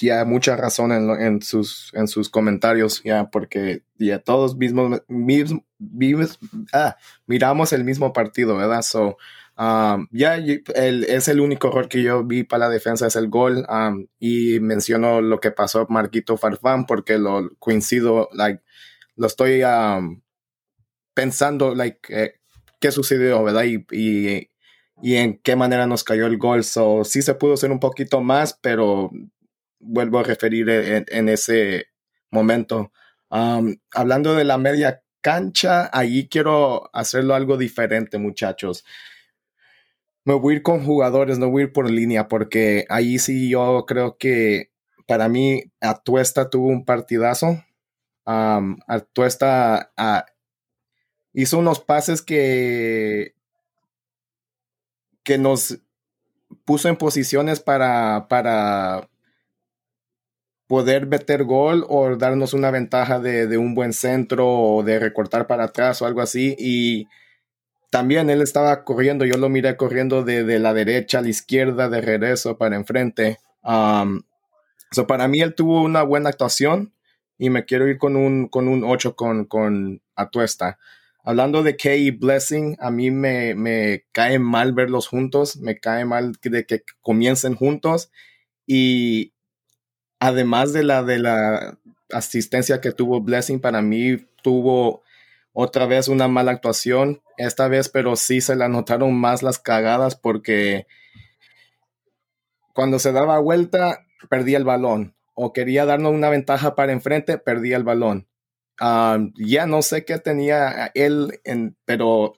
[0.01, 6.41] ya mucha razón en, sus, en sus comentarios, ya, porque ya todos mismos, mismos,
[6.73, 6.97] ah,
[7.27, 8.83] miramos el mismo partido, ¿verdad?
[8.83, 9.17] So,
[9.59, 13.67] Um, ya es el único error que yo vi para la defensa, es el gol.
[13.69, 18.63] Um, y menciono lo que pasó Marquito Farfán porque lo coincido, like,
[19.17, 20.23] lo estoy um,
[21.15, 22.35] pensando, like, eh,
[22.81, 23.65] qué sucedió, ¿verdad?
[23.65, 24.51] Y, y,
[25.03, 26.65] y, en qué manera nos cayó el gol.
[26.65, 29.11] So, sí se pudo hacer un poquito más, pero
[29.79, 31.87] vuelvo a referir en, ese
[32.31, 32.93] momento.
[33.31, 38.85] hablando de la media cancha, ahí quiero hacerlo algo diferente, muchachos
[40.25, 43.49] me voy a ir con jugadores, no voy a ir por línea, porque ahí sí
[43.51, 44.71] yo creo que
[45.07, 47.63] para mí Atuesta tuvo un partidazo.
[48.25, 50.27] Atuesta ah,
[51.33, 53.35] hizo unos pases que,
[55.25, 55.81] que nos
[56.65, 59.09] puso en posiciones para, para
[60.69, 65.47] poder meter gol o darnos una ventaja de, de un buen centro o de recortar
[65.47, 66.55] para atrás o algo así.
[66.59, 67.09] Y
[67.93, 72.01] también él estaba corriendo, yo lo miré corriendo de, la derecha a la izquierda, de
[72.01, 73.39] regreso para enfrente.
[73.63, 74.23] Um,
[75.07, 76.95] para mí él tuvo una buena actuación
[77.37, 80.79] y me quiero ir con un, con un 8 con, con Atuesta.
[81.23, 86.07] Hablando de Kay y Blessing, a mí me, me cae mal verlos juntos, me cae
[86.07, 88.11] mal de que comiencen juntos
[88.67, 89.35] y
[90.19, 91.79] además de la, de la
[92.11, 95.03] asistencia que tuvo Blessing, para mí tuvo
[95.53, 100.17] otra vez una mala actuación, esta vez, pero sí se le notaron más las cagadas
[100.17, 100.87] porque
[102.73, 105.15] cuando se daba vuelta, perdía el balón.
[105.35, 108.29] O quería darnos una ventaja para enfrente, perdía el balón.
[109.37, 112.35] ya no sé qué tenía él, en, pero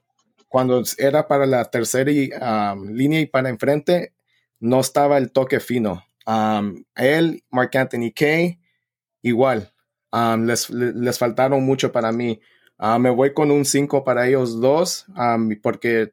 [0.48, 4.14] cuando era para la tercera línea y para enfrente,
[4.60, 6.04] no estaba el toque fino.
[6.96, 8.60] él, Mark Anthony Kay,
[9.22, 9.72] igual.
[10.12, 12.40] les faltaron mucho para mí.
[12.78, 15.06] Ah, me voy con un 5 para ellos dos,
[15.62, 16.12] porque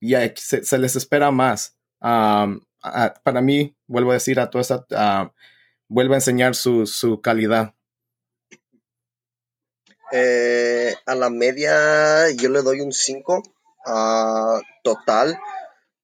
[0.00, 1.76] ya se, les espera más.
[2.00, 5.32] para mí, vuelvo a decir a toda esta,
[5.88, 7.74] vuelve a enseñar su, su calidad.
[10.12, 13.42] Eh, a la media yo le doy un 5
[13.86, 15.38] uh, total.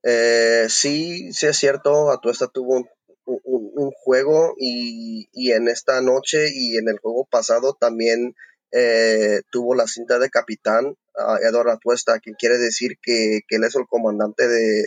[0.02, 2.88] Eh, sí, sí es cierto, Atuesta tuvo un,
[3.24, 8.34] un, juego y, y, en esta noche y en el juego pasado también
[8.72, 10.96] eh, tuvo la cinta de capitán,
[11.42, 14.86] Eduardo Atuesta, que quiere decir que, él es el comandante de,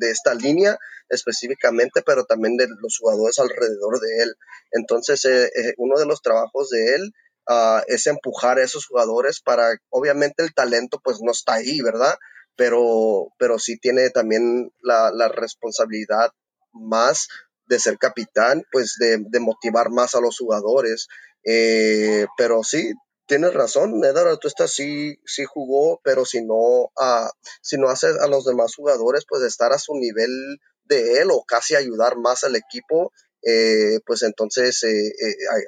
[0.00, 0.78] esta línea
[1.08, 4.34] específicamente, pero también de los jugadores alrededor de él.
[4.70, 7.12] Entonces, eh, eh, uno de los trabajos de él
[7.48, 12.16] uh, es empujar a esos jugadores para, obviamente el talento pues no está ahí, ¿verdad?
[12.54, 16.30] Pero, pero sí tiene también la responsabilidad
[16.72, 17.28] más
[17.70, 21.06] de ser capitán, pues de, de motivar más a los jugadores.
[21.44, 22.92] Eh, pero sí,
[23.26, 27.30] tienes razón, Edgar, estás sí, sí jugó, pero si no, uh,
[27.62, 31.44] si no hace a los demás jugadores, pues estar a su nivel de él o
[31.46, 33.12] casi ayudar más al equipo,
[33.46, 35.12] eh, pues entonces eh,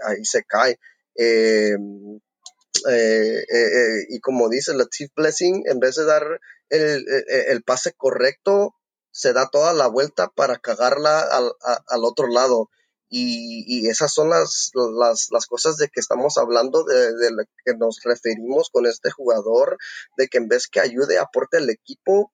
[0.04, 0.78] ahí, se cae.
[4.08, 8.74] Y como dice la Chief Blessing, en vez de dar el, el, pase correcto,
[9.12, 11.52] se da toda la vuelta para cagarla al,
[11.86, 12.70] al otro lado.
[13.08, 17.30] Y, y, esas son las, las, las, cosas de que estamos hablando, de, de
[17.62, 19.76] que nos referimos con este jugador,
[20.16, 22.32] de que en vez que ayude, aporte al equipo,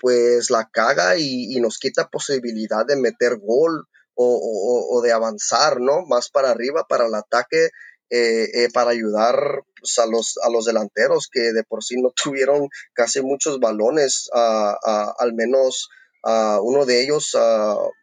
[0.00, 5.12] pues la caga y, y nos quita posibilidad de meter gol o, o, o, de
[5.12, 6.06] avanzar, ¿no?
[6.06, 7.70] Más para arriba, para el ataque,
[8.10, 12.12] eh, eh, para ayudar pues, a, los, a los delanteros que de por sí no
[12.22, 15.88] tuvieron casi muchos balones, al menos
[16.22, 17.36] uno de ellos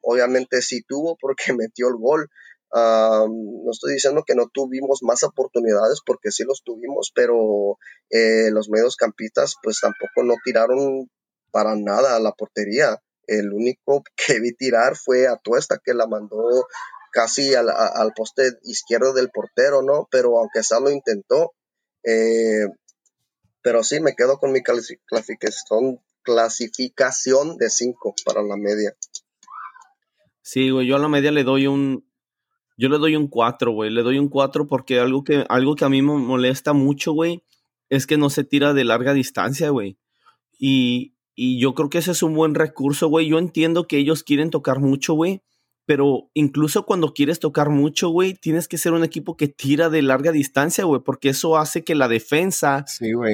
[0.01, 2.29] obviamente sí tuvo porque metió el gol.
[2.73, 7.77] no estoy diciendo que no tuvimos más oportunidades porque sí los tuvimos, pero
[8.09, 11.09] eh, los medios campistas pues tampoco no tiraron
[11.51, 13.01] para nada a la portería.
[13.25, 16.67] El único que vi tirar fue a Tuesta que la mandó
[17.11, 20.07] casi al, al, poste izquierdo del portero, ¿no?
[20.11, 21.53] Pero aunque sea lo intentó,
[22.03, 22.67] eh,
[23.61, 28.93] pero sí me quedo con mi clasificación, clasificación de 5 para la media.
[30.41, 32.05] Sí, güey, yo a la media le doy un,
[32.77, 35.85] yo le doy un 4, güey, le doy un 4 porque algo que, algo que
[35.85, 37.43] a mí me molesta mucho, güey,
[37.87, 39.97] es que no se tira de larga distancia, güey.
[40.59, 43.29] Y, y yo creo que ese es un buen recurso, güey.
[43.29, 45.41] Yo entiendo que ellos quieren tocar mucho, güey
[45.87, 50.01] pero incluso cuando quieres tocar mucho, güey, tienes que ser un equipo que tira de
[50.01, 52.83] larga distancia, güey, porque eso hace que la defensa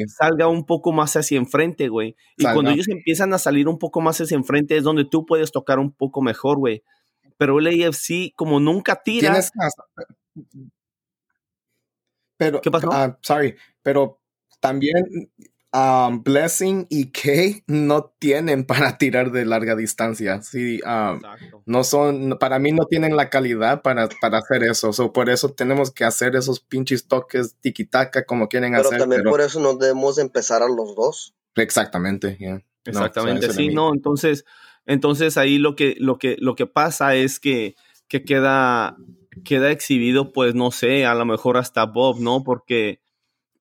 [0.08, 2.16] salga un poco más hacia enfrente, güey.
[2.38, 5.52] Y cuando ellos empiezan a salir un poco más hacia enfrente es donde tú puedes
[5.52, 6.84] tocar un poco mejor, güey.
[7.38, 9.36] Pero el AFC, como nunca tira...
[12.38, 12.90] Pero, ¿Qué pasó?
[12.90, 14.22] Uh, sorry, pero
[14.60, 15.32] también
[15.76, 20.40] Um, Blessing y Kay no tienen para tirar de larga distancia.
[20.44, 21.20] Sí, um,
[21.66, 24.92] no son, para mí no tienen la calidad para, para hacer eso.
[25.12, 28.92] por eso tenemos que hacer esos pinches toques tiki-taka como quieren hacer.
[28.92, 31.34] pero también por eso no debemos empezar a los dos.
[31.56, 32.38] Exactamente,
[32.86, 34.46] Exactamente, sí, no, entonces,
[34.86, 37.76] entonces ahí lo que, lo que, lo que pasa es que,
[38.08, 38.98] que queda,
[39.44, 42.44] queda exhibido, pues no sé, a lo mejor hasta Bob, ¿no?
[42.44, 43.03] Porque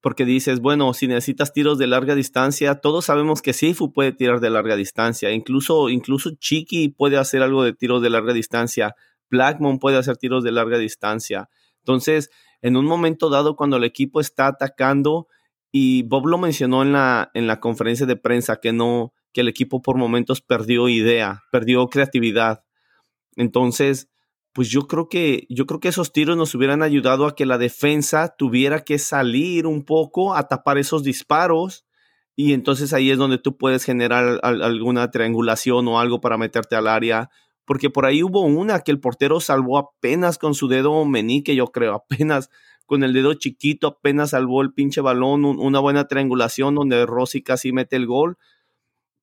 [0.02, 4.40] porque dices, bueno, si necesitas tiros de larga distancia, todos sabemos que Sifu puede tirar
[4.40, 8.96] de larga distancia, incluso, incluso Chiqui puede hacer algo de tiros de larga distancia,
[9.30, 11.48] Blackmon puede hacer tiros de larga distancia.
[11.78, 12.30] Entonces,
[12.62, 15.28] en un momento dado, cuando el equipo está atacando,
[15.70, 19.48] y Bob lo mencionó en la, en la conferencia de prensa, que no, que el
[19.48, 22.64] equipo por momentos perdió idea, perdió creatividad.
[23.36, 24.10] Entonces,
[24.52, 27.58] pues yo creo que yo creo que esos tiros nos hubieran ayudado a que la
[27.58, 31.86] defensa tuviera que salir un poco a tapar esos disparos
[32.36, 36.88] y entonces ahí es donde tú puedes generar alguna triangulación o algo para meterte al
[36.88, 37.30] área
[37.64, 41.68] porque por ahí hubo una que el portero salvó apenas con su dedo menique yo
[41.68, 42.50] creo apenas
[42.86, 47.72] con el dedo chiquito apenas salvó el pinche balón una buena triangulación donde Rossi casi
[47.72, 48.36] mete el gol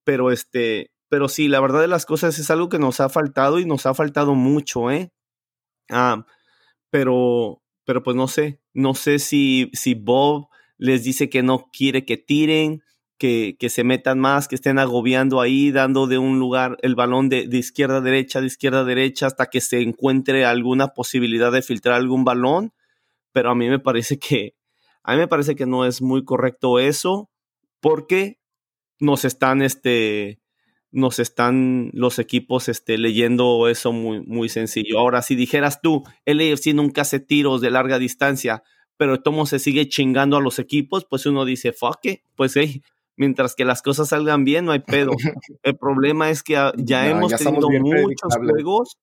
[0.04, 3.60] pero este pero sí, la verdad de las cosas es algo que nos ha faltado
[3.60, 5.12] y nos ha faltado mucho, ¿eh?
[5.90, 6.26] Ah,
[6.90, 12.06] pero, pero pues no sé, no sé si, si Bob les dice que no quiere
[12.06, 12.84] que tiren,
[13.18, 17.28] que, que, se metan más, que estén agobiando ahí, dando de un lugar el balón
[17.28, 21.52] de, de, izquierda a derecha, de izquierda a derecha, hasta que se encuentre alguna posibilidad
[21.52, 22.74] de filtrar algún balón.
[23.34, 24.56] Pero a mí me parece que,
[25.04, 27.30] a mí me parece que no es muy correcto eso,
[27.82, 28.40] porque
[29.00, 30.40] nos están, este,
[30.92, 35.00] nos están los equipos este, leyendo eso muy, muy sencillo.
[35.00, 38.64] Ahora, si dijeras tú, el AFC nunca hace tiros de larga distancia,
[38.98, 42.82] pero Tomo se sigue chingando a los equipos, pues uno dice, fuck it, pues hey,
[43.16, 45.12] mientras que las cosas salgan bien, no hay pedo.
[45.64, 48.98] El problema es que ya hemos tenido muchos juegos.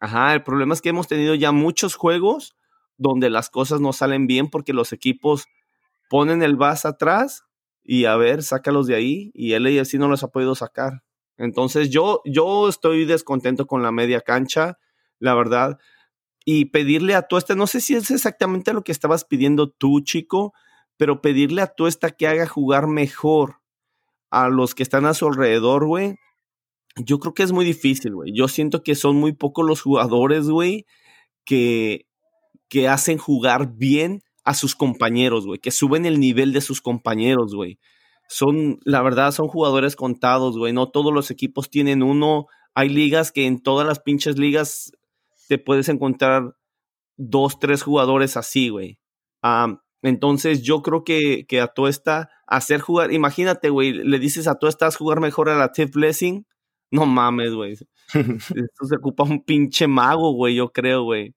[0.00, 2.54] Ajá, el problema es que hemos tenido ya muchos juegos
[2.98, 5.46] donde las cosas no salen bien porque los equipos
[6.08, 7.42] ponen el vas atrás
[7.82, 11.02] y a ver, sácalos de ahí y él así no los ha podido sacar.
[11.38, 14.78] Entonces yo, yo estoy descontento con la media cancha,
[15.18, 15.78] la verdad.
[16.44, 20.52] Y pedirle a Tuesta, no sé si es exactamente lo que estabas pidiendo tú, chico,
[20.96, 23.60] pero pedirle a Tuesta que haga jugar mejor
[24.30, 26.16] a los que están a su alrededor, güey.
[26.96, 28.32] Yo creo que es muy difícil, güey.
[28.34, 30.86] Yo siento que son muy pocos los jugadores, güey,
[31.44, 32.06] que,
[32.68, 37.54] que hacen jugar bien a sus compañeros, güey, que suben el nivel de sus compañeros,
[37.54, 37.78] güey.
[38.28, 40.72] Son, la verdad, son jugadores contados, güey.
[40.72, 42.46] No todos los equipos tienen uno.
[42.74, 44.92] Hay ligas que en todas las pinches ligas
[45.48, 46.54] te puedes encontrar
[47.16, 48.98] dos, tres jugadores así, güey.
[50.02, 54.96] entonces yo creo que, que a esta hacer jugar, imagínate, güey, le dices a estás
[54.96, 56.46] jugar mejor a la Tiff Blessing.
[56.90, 57.72] No mames, güey.
[58.14, 61.34] Esto se ocupa un pinche mago, güey, yo creo, güey.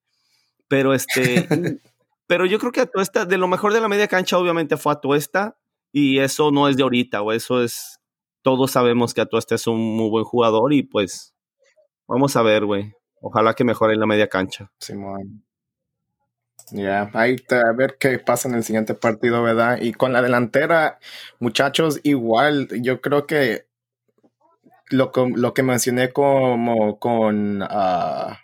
[0.68, 1.48] Pero este,
[2.32, 5.58] Pero yo creo que Atuesta, de lo mejor de la media cancha, obviamente fue Atuesta.
[5.92, 8.00] Y eso no es de ahorita, o eso es.
[8.42, 11.34] Todos sabemos que Atuesta es un muy buen jugador y pues.
[12.08, 12.94] Vamos a ver, güey.
[13.22, 14.72] Ojalá que mejore en la media cancha.
[14.80, 15.44] Simón.
[16.72, 19.80] Ya, ahí a ver qué pasa en el siguiente partido, ¿verdad?
[19.82, 21.00] Y con la delantera,
[21.40, 23.66] muchachos, igual, yo creo que
[24.90, 28.36] lo, lo que mencioné como con uh,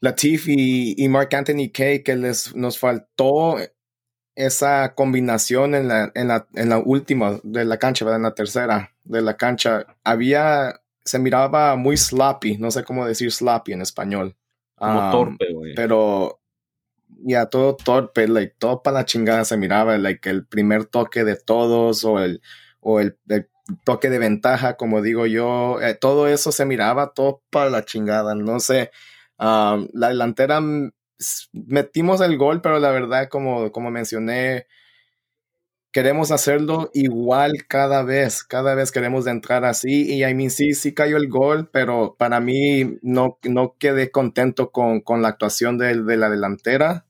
[0.00, 3.56] Latif y, Mark Anthony Kay, que les, nos faltó
[4.34, 8.18] esa combinación en la, en la, en la última de la cancha, ¿verdad?
[8.18, 9.86] en la tercera de la cancha.
[10.02, 14.36] Había, se miraba muy sloppy, no sé cómo decir sloppy en español.
[14.76, 15.74] Como torpe, güey.
[15.74, 16.40] Pero
[17.22, 21.36] ya todo torpe, like, todo para la chingada se miraba, like, el primer toque de
[21.36, 22.42] todos o el,
[22.80, 23.16] o el,
[23.84, 28.34] toque de ventaja, como digo yo, eh, todo eso se miraba todo para la chingada,
[28.34, 28.90] no sé
[29.38, 30.60] la delantera
[31.52, 34.66] metimos el gol, pero la verdad, como, como mencioné,
[35.92, 40.92] queremos hacerlo igual cada vez, cada vez queremos entrar así y I mean, sí, sí
[40.92, 46.02] cayó el gol, pero para mí no, no quedé contento con, con la actuación de,
[46.02, 47.06] de la delantera.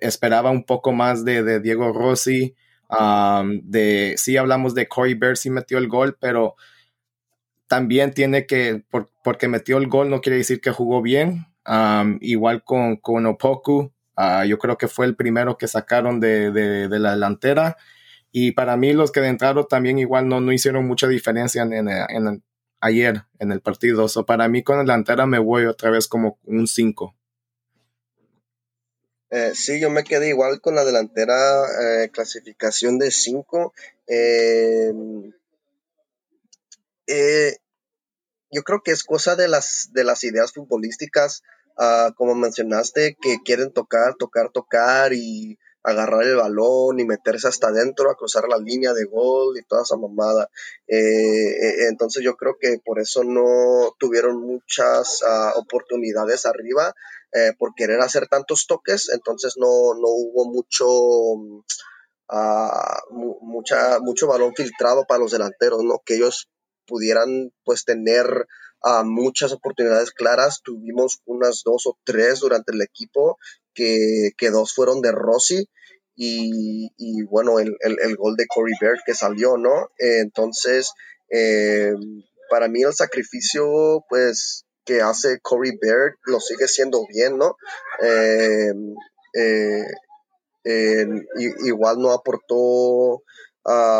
[0.00, 2.54] esperaba un poco más de, de Diego Rossi,
[3.64, 6.56] de, sí hablamos de Corey Bear, sí metió el gol, pero
[7.66, 8.82] también tiene que,
[9.24, 11.46] porque metió el gol no quiere decir que jugó bien.
[12.20, 17.12] Igual con, con Opoku, ah, yo creo que fue el primero que sacaron de, la
[17.12, 17.76] delantera.
[18.30, 22.42] Y para mí los que entraron también igual no, no hicieron mucha diferencia en,
[22.80, 24.08] ayer en el partido.
[24.08, 27.14] So, para mí con la delantera me voy otra vez como un 5.
[29.30, 31.34] Eh, sí, yo me quedé igual con la delantera,
[32.04, 33.72] eh, clasificación de 5.
[34.06, 34.92] Eh,
[37.06, 37.56] eh,
[38.52, 41.42] yo creo que es cosa de las, de las ideas futbolísticas,
[41.78, 47.68] ah, como mencionaste, que quieren tocar, tocar, tocar y agarrar el balón y meterse hasta
[47.68, 50.48] adentro a cruzar la línea de gol y toda esa mamada.
[50.86, 56.94] Eh, eh, entonces yo creo que por eso no tuvieron muchas ah, oportunidades arriba
[57.58, 61.64] por querer hacer tantos toques, entonces no, no hubo mucho...
[62.28, 66.02] Ah, mucha, mucho balón filtrado para los delanteros, ¿no?
[66.04, 66.48] Que ellos
[66.86, 68.46] pudieran pues tener
[68.82, 70.60] ah, muchas oportunidades claras.
[70.62, 73.38] Tuvimos unas dos o tres durante el equipo,
[73.74, 75.68] que, que dos fueron de Rossi
[76.14, 79.88] y, y bueno, el, el, gol de Corey Bird que salió, ¿no?
[79.98, 80.92] entonces,
[81.30, 81.94] eh,
[82.50, 87.56] para mí el sacrificio pues que hace Corey Bird lo sigue siendo bien, ¿no?
[88.02, 88.72] Eh,
[90.64, 91.06] eh,
[91.64, 93.22] igual no aportó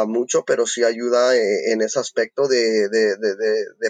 [0.06, 2.88] mucho, pero sí ayuda eh, en, ese aspecto de,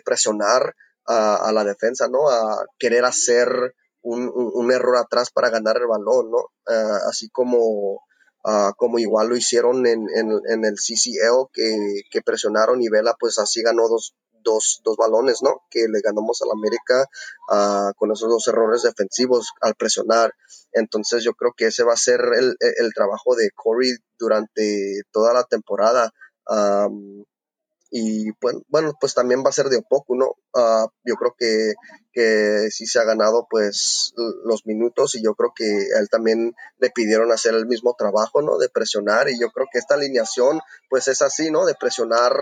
[0.04, 0.74] presionar
[1.06, 2.28] a, la defensa, ¿no?
[2.28, 6.38] A querer hacer un, error atrás para ganar el balón, ¿no?
[6.66, 8.02] Ah, así como,
[8.44, 10.06] ah, como igual lo hicieron en,
[10.64, 15.62] el CCL, que, que, presionaron y Vela pues así ganó dos, dos, dos balones, ¿no?
[15.70, 17.06] Que le ganamos al América
[17.50, 20.32] uh, con esos dos errores defensivos al presionar.
[20.72, 25.32] Entonces yo creo que ese va a ser el, el trabajo de Corey durante toda
[25.32, 26.12] la temporada.
[26.48, 27.24] Um,
[27.94, 28.30] y
[28.70, 30.30] bueno, pues también va a ser de poco, ¿no?
[30.54, 31.74] Uh, yo creo que,
[32.10, 34.14] que sí se ha ganado pues
[34.46, 35.64] los minutos y yo creo que
[35.94, 38.56] a él también le pidieron hacer el mismo trabajo, ¿no?
[38.56, 41.66] De presionar y yo creo que esta alineación pues es así, ¿no?
[41.66, 42.32] De presionar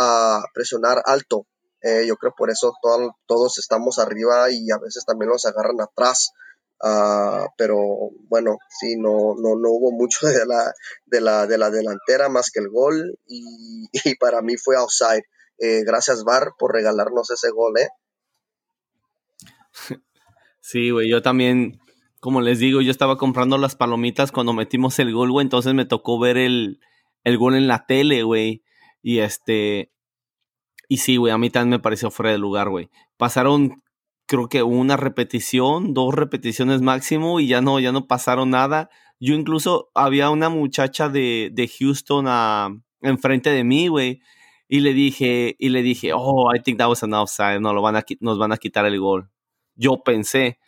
[0.00, 1.46] a presionar alto.
[1.82, 2.72] Eh, yo creo por eso
[3.26, 6.32] todos estamos arriba y a veces también los agarran atrás.
[6.82, 7.78] Ah, pero
[8.28, 10.72] bueno, sí, no, no, hubo mucho de la,
[11.04, 13.88] de, la, de la delantera más que el gol y,
[14.18, 15.24] para mí fue outside.
[15.58, 17.88] Eh, gracias, Bar, por regalarnos ese gol, ¿eh?
[20.60, 21.80] Sí, güey, yo también,
[22.20, 25.84] como les digo, yo estaba comprando las palomitas cuando metimos el gol, güey, entonces me
[25.84, 26.80] tocó ver el,
[27.24, 28.62] el gol en la tele, güey.
[29.02, 29.90] Y este,
[30.88, 32.90] y sí, güey, a mí también me pareció fuera de lugar, güey.
[33.16, 33.82] Pasaron,
[34.26, 38.90] creo que una repetición, dos repeticiones máximo y ya no, ya no pasaron nada.
[39.20, 42.70] Yo incluso había una muchacha de, de Houston a,
[43.02, 44.20] enfrente de mí, güey.
[44.68, 47.60] Y le dije, y le dije, oh, I think that was an offside.
[47.60, 49.30] No, lo van a, nos van a quitar el gol.
[49.74, 50.58] Yo pensé.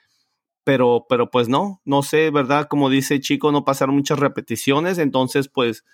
[0.65, 2.69] Pero, pero pues no, no sé, ¿verdad?
[2.69, 4.99] Como dice Chico, no pasaron muchas repeticiones.
[4.99, 5.85] Entonces, pues,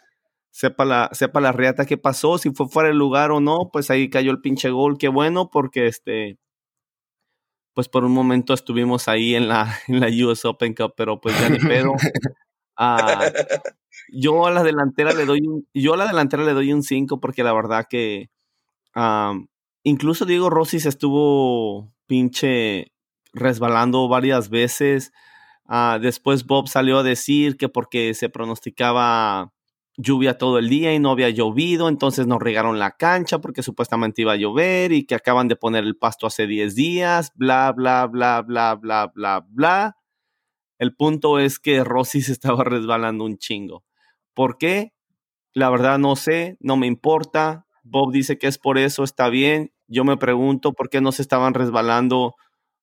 [0.51, 3.91] sepa la, sepa la reata que pasó, si fue fuera del lugar o no, pues
[3.91, 6.39] ahí cayó el pinche gol, qué bueno, porque este,
[7.75, 11.39] pues por un momento estuvimos ahí en la, en la US Open Cup, pero pues
[11.41, 11.93] ya ni pedo.
[12.81, 13.33] Ah,
[14.13, 17.19] yo a la delantera le doy un, yo a la delantera le doy un 5
[17.19, 18.31] porque la verdad que
[19.83, 22.93] incluso Diego Rossi se estuvo pinche
[23.33, 25.13] resbalando varias veces.
[25.67, 29.53] Ah, después Bob salió a decir que porque se pronosticaba
[29.99, 34.23] lluvia todo el día y no había llovido, entonces nos regaron la cancha porque supuestamente
[34.23, 38.07] iba a llover y que acaban de poner el pasto hace 10 días, bla, bla,
[38.07, 39.97] bla, bla, bla, bla, bla.
[40.79, 43.85] El punto es que Rossi se estaba resbalando un chingo.
[44.35, 44.93] ¿Por qué?
[45.53, 47.67] La verdad no sé, no me importa.
[47.83, 49.73] Bob dice que es por eso, está bien.
[49.89, 52.37] Yo me pregunto por qué no se estaban resbalando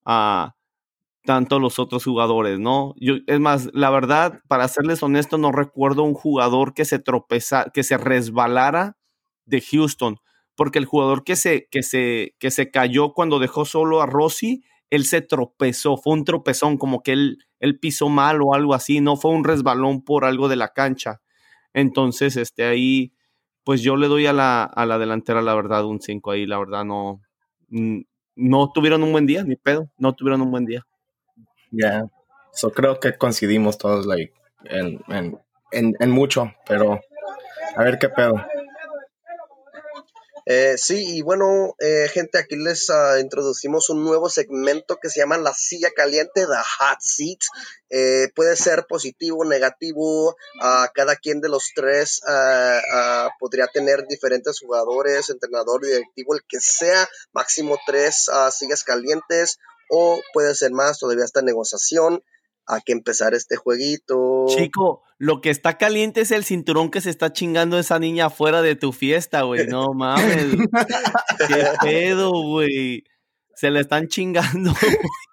[0.04, 0.56] a
[1.26, 2.94] tanto los otros jugadores, ¿no?
[2.98, 7.66] Yo, es más, la verdad, para serles honesto, no recuerdo un jugador que se tropeza,
[7.74, 8.98] que se resbalara
[9.46, 10.18] de Houston,
[10.56, 14.64] porque el jugador que se, que se, que se cayó cuando dejó solo a Rossi,
[14.90, 19.02] él se tropezó, fue un tropezón, como que él, él pisó mal o algo así,
[19.02, 21.22] no fue un resbalón por algo de la cancha.
[21.74, 23.14] Entonces, este, ahí,
[23.64, 26.60] pues yo le doy a la, a la delantera, la verdad, un 5 ahí, la
[26.60, 27.22] verdad, no,
[28.36, 30.86] no tuvieron un buen día, ni pedo, no tuvieron un buen día.
[31.78, 32.06] Ya,
[32.54, 35.02] so creo que coincidimos todos like, en,
[35.72, 37.02] en, mucho, pero
[37.76, 38.36] a ver qué pedo.
[40.48, 45.20] Eh, sí, y bueno, eh, gente, aquí les uh, introducimos un nuevo segmento que se
[45.20, 47.40] llama La Silla Caliente, The Hot Seat.
[47.90, 54.60] Eh, puede ser positivo, negativo, uh, cada quien de los tres uh, podría tener diferentes
[54.60, 59.58] jugadores, entrenador, directivo, el que sea, máximo tres sillas calientes
[59.90, 62.24] o puede ser más, todavía está en negociación.
[62.68, 64.46] Hay que empezar este jueguito.
[64.48, 68.62] Chico, lo que está caliente es el cinturón que se está chingando esa niña afuera
[68.62, 69.68] de tu fiesta, güey.
[69.68, 70.56] No mames.
[71.48, 73.04] Qué pedo, güey.
[73.56, 74.72] Se le están chingando.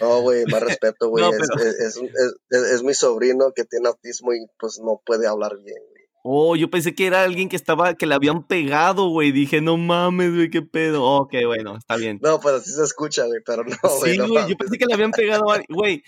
[0.00, 1.24] No, güey, más respeto, güey.
[1.28, 2.00] es,
[2.48, 5.99] es, mi sobrino que tiene autismo y pues no puede hablar bien, güey.
[6.22, 9.32] Oh, yo pensé que era alguien que estaba, que le habían pegado, güey.
[9.32, 11.02] Dije, no mames, güey, qué pedo.
[11.02, 12.18] Ok, bueno, está bien.
[12.22, 14.12] No, pero sí se escucha, güey, pero no, güey.
[14.12, 16.02] Sí, güey, yo pensé que le habían pegado a güey.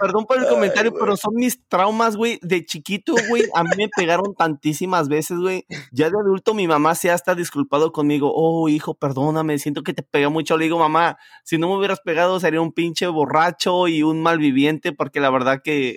[0.00, 2.40] Perdón por el comentario, pero son mis traumas, güey.
[2.42, 5.64] De chiquito, güey, a mí me pegaron tantísimas veces, güey.
[5.92, 8.32] Ya de adulto mi mamá se ha hasta disculpado conmigo.
[8.34, 10.56] Oh, hijo, perdóname, siento que te pega mucho.
[10.56, 14.92] Le digo, mamá, si no me hubieras pegado sería un pinche borracho y un malviviente,
[14.92, 15.96] porque la verdad que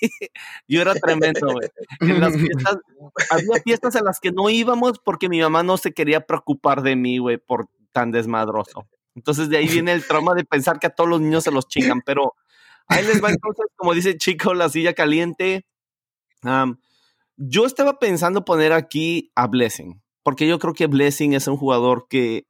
[0.68, 1.68] yo era tremendo, güey.
[2.00, 2.76] En las fiestas,
[3.30, 6.96] había fiestas a las que no íbamos porque mi mamá no se quería preocupar de
[6.96, 8.86] mí, güey, por tan desmadroso.
[9.14, 11.66] Entonces de ahí viene el trauma de pensar que a todos los niños se los
[11.66, 12.34] chingan, pero
[12.86, 15.66] ahí les va entonces, como dice Chico, la silla caliente.
[17.36, 22.06] yo estaba pensando poner aquí a Blessing, porque yo creo que Blessing es un jugador
[22.08, 22.46] que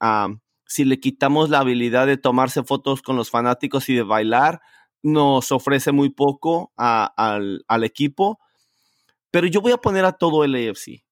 [0.67, 4.61] si le quitamos la habilidad de tomarse fotos con los fanáticos y de bailar,
[5.03, 8.39] nos ofrece muy poco al, equipo,
[9.31, 11.05] pero yo voy a poner a todo el AFC.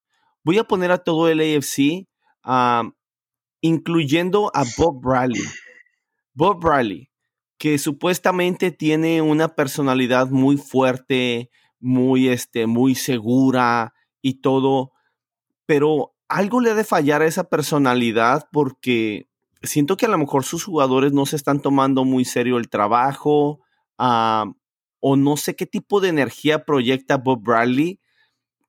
[0.42, 2.06] Voy a poner a todo el AFC,
[3.60, 5.42] incluyendo a Bob Bradley.
[6.34, 7.10] Bob Bradley,
[7.58, 11.50] que supuestamente tiene una personalidad muy fuerte,
[11.80, 14.92] muy, este, muy segura y todo,
[15.64, 19.28] pero algo le ha de fallar a esa personalidad porque
[19.62, 23.60] siento que a lo mejor sus jugadores no se están tomando muy serio el trabajo,
[23.98, 28.00] o no sé qué tipo de energía proyecta Bob Bradley,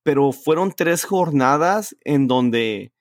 [0.04, 2.94] pero fueron tres jornadas en donde,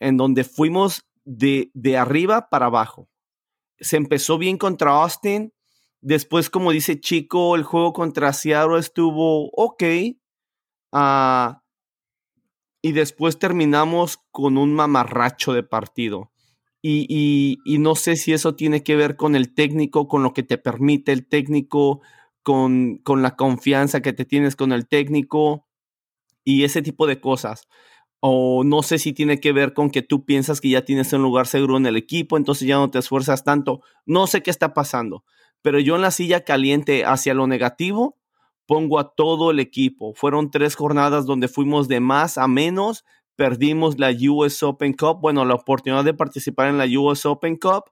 [0.00, 3.08] en donde fuimos de, de arriba para abajo.
[3.78, 5.52] Se empezó bien contra Austin,
[6.00, 9.82] después, como dice Chico, el juego contra Seattle estuvo ok.
[10.92, 11.62] Ah,
[12.82, 16.31] y después terminamos con un mamarracho de partido.
[16.84, 20.58] Y, no sé si eso tiene que ver con el técnico, con lo que te
[20.58, 22.00] permite el técnico,
[22.42, 25.66] con, con la confianza que te tienes con el técnico
[26.44, 27.68] y ese tipo de cosas.
[28.20, 31.22] O no sé si tiene que ver con que tú piensas que ya tienes un
[31.22, 33.80] lugar seguro en el equipo, entonces ya no te esfuerzas tanto.
[34.04, 35.24] No sé qué está pasando,
[35.62, 38.16] pero yo en la silla caliente hacia lo negativo
[38.66, 40.14] pongo a todo el equipo.
[40.14, 43.04] Fueron tres jornadas donde fuimos de más a menos,
[43.36, 47.84] perdimos la US Open Cup, bueno, la oportunidad de participar en la US Open Cup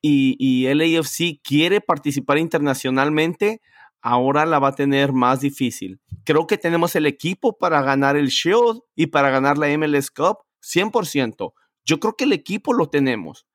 [0.00, 3.60] y, y el AFC quiere participar internacionalmente,
[4.00, 6.00] ahora la va a tener más difícil.
[6.24, 10.38] Creo que tenemos el equipo para ganar el Shield y para ganar la MLS Cup,
[10.62, 11.52] 100%.
[11.84, 13.46] Yo creo que el equipo lo tenemos.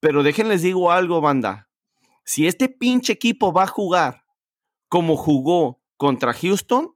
[0.00, 1.70] Pero déjenles digo algo, banda.
[2.24, 4.24] Si este pinche equipo va a jugar
[4.88, 6.94] como jugó contra Houston,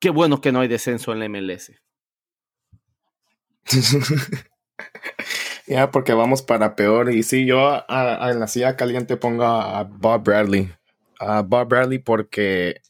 [0.00, 1.72] qué bueno que no hay descenso en la MLS.
[5.66, 7.12] ya, porque vamos para peor.
[7.12, 10.72] Y si yo en la silla caliente pongo a Bob Bradley.
[11.18, 12.80] A Bob Bradley porque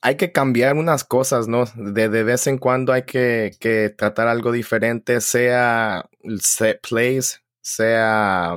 [0.00, 1.64] hay que cambiar unas cosas, ¿no?
[1.74, 6.08] De, de vez en cuando hay que, que, tratar algo diferente, sea
[6.40, 8.56] set plays, sea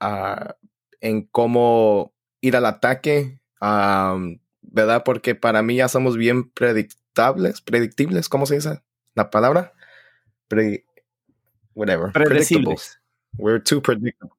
[0.00, 0.52] uh,
[1.00, 3.40] en cómo ir al ataque,
[4.62, 5.02] ¿verdad?
[5.04, 6.50] Porque para mí ya somos bien
[7.14, 8.82] predictables, predictibles, ¿cómo se dice
[9.14, 9.72] la palabra?
[10.48, 10.84] Pre
[11.74, 12.12] whatever.
[12.12, 13.00] Predecibles.
[13.38, 14.36] We're too predictable.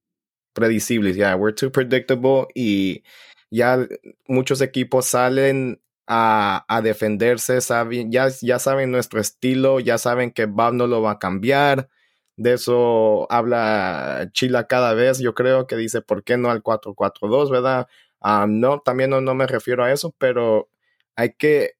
[0.54, 3.04] Predecibles, yeah, we're too predictable y
[3.52, 3.88] ya
[4.28, 10.46] muchos equipos salen a, a defenderse, saben, ya, ya saben nuestro estilo, ya saben que
[10.46, 11.90] Bob no lo va a cambiar.
[12.38, 17.50] De eso habla Chila cada vez, yo creo que dice, ¿por qué no al 4-4-2,
[17.50, 17.88] verdad?
[18.22, 20.70] Ah, no, también no, no, me refiero a eso, pero
[21.16, 21.75] hay que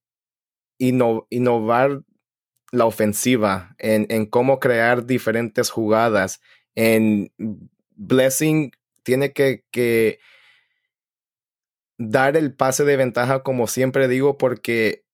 [0.78, 2.02] innovar
[2.72, 6.42] la ofensiva en, en, cómo crear diferentes jugadas.
[6.76, 7.32] En
[7.96, 8.72] Blessing
[9.04, 10.20] tiene que, que
[11.98, 15.06] dar el pase de ventaja, como siempre digo, porque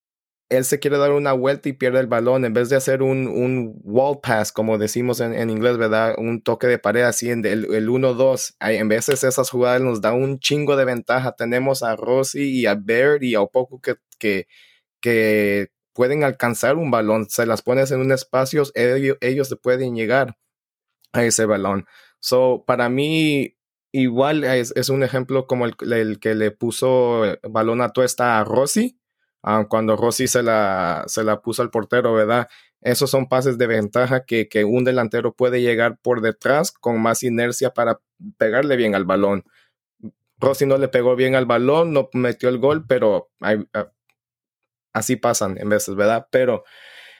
[0.51, 3.27] él se quiere dar una vuelta y pierde el balón en vez de hacer un,
[3.27, 6.15] un wall pass, como decimos en, en, inglés, ¿verdad?
[6.17, 8.55] Un toque de pared así en el, el 1-2.
[8.59, 11.31] En veces esas jugadas nos dan un chingo de ventaja.
[11.37, 14.47] Tenemos a Rossi y a Baird y a poco que, que,
[15.01, 17.29] que pueden alcanzar un balón.
[17.29, 20.37] Se las pones en un espacio, ellos, ellos se pueden llegar
[21.13, 21.85] a ese balón.
[22.19, 23.57] So, para mí,
[23.91, 29.01] igual es, un ejemplo como el, que le puso balón a tuesta a Rossi
[29.43, 32.47] Ah, cuando Rossi se la, se la puso al portero, ¿verdad?
[32.81, 37.23] Esos son pases de ventaja que, que, un delantero puede llegar por detrás con más
[37.23, 37.99] inercia para
[38.37, 39.43] pegarle bien al balón.
[40.39, 43.91] Rossi no le pegó bien al balón, no metió el gol, pero hay, ah,
[44.93, 46.27] así pasan en veces, ¿verdad?
[46.31, 46.63] Pero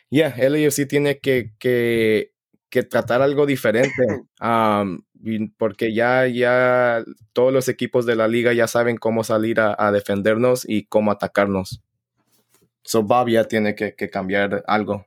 [0.09, 2.33] ya, yeah, LAFC tiene que, que,
[2.69, 4.03] que, tratar algo diferente,
[4.41, 5.01] um,
[5.57, 7.03] porque ya, ya
[7.33, 11.11] todos los equipos de la liga ya saben cómo salir a, a defendernos y cómo
[11.11, 11.81] atacarnos.
[12.83, 15.05] So Bob ya tiene que, cambiar algo.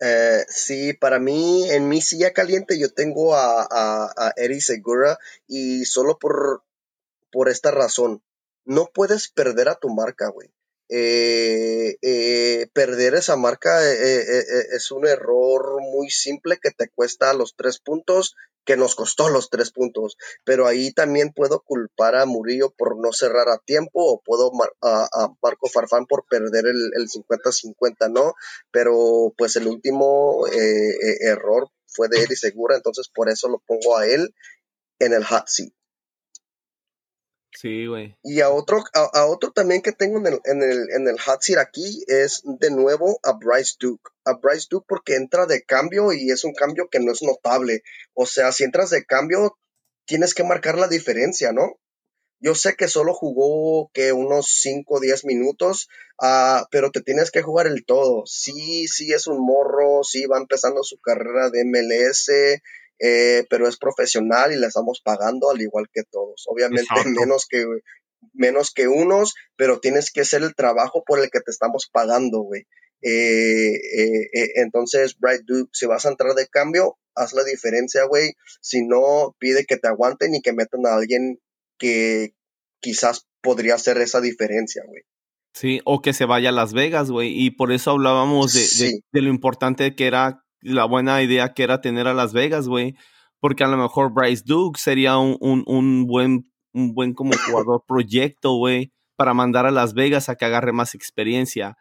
[0.00, 5.84] Eh, sí, para mí, en mi silla caliente, yo tengo a, a, Eri Segura y
[5.84, 6.64] solo por,
[7.30, 8.22] por esta razón.
[8.64, 10.50] No puedes perder a tu marca, güey.
[10.94, 17.78] Eh, eh, perder esa marca es un error muy simple que te cuesta los tres
[17.78, 20.16] puntos que nos costó los tres puntos.
[20.44, 24.52] Pero ahí también puedo culpar a Murillo por no cerrar a tiempo o puedo
[24.82, 28.34] a, Marco Farfán por perder el 50-50, ¿no?
[28.70, 33.58] Pero pues el último eh, eh, error fue de y Segura, entonces por eso lo
[33.66, 34.34] pongo a él
[34.98, 35.72] en el hot seat.
[38.22, 41.42] Y a otro, a, otro también que tengo en el, en, el, en el hot
[41.58, 44.10] aquí es de nuevo a Bryce Duke.
[44.24, 47.82] A Bryce Duke porque entra de cambio y es un cambio que no es notable.
[48.14, 49.56] O sea, si entras de cambio,
[50.06, 51.78] tienes que marcar la diferencia, ¿no?
[52.40, 55.88] Yo sé que solo jugó que unos 5 o 10 minutos,
[56.20, 58.24] uh, pero te tienes que jugar el todo.
[58.26, 62.32] Sí, sí es un morro, sí va empezando su carrera de MLS,
[63.04, 66.44] eh, pero es profesional y le estamos pagando al igual que todos.
[66.46, 67.64] Obviamente menos que,
[68.32, 72.42] menos que unos, pero tienes que hacer el trabajo por el que te estamos pagando,
[72.42, 72.62] güey.
[73.02, 78.34] Eh, eh, entonces, Bright Duke, si vas a entrar de cambio, haz la diferencia, güey.
[78.60, 81.40] Si no, pide que te aguanten y que metan a alguien
[81.78, 82.36] que
[82.80, 85.02] quizás podría hacer esa diferencia, güey.
[85.54, 87.32] Sí, o que se vaya a Las Vegas, güey.
[87.36, 91.80] Y por eso hablábamos de, de, lo importante que era la buena idea que era
[91.80, 92.96] tener a Las Vegas, güey.
[93.40, 98.54] Porque a lo mejor Bryce Duke sería un, un, buen, un buen como jugador proyecto,
[98.54, 101.76] güey, para mandar a Las Vegas a que agarre más experiencia.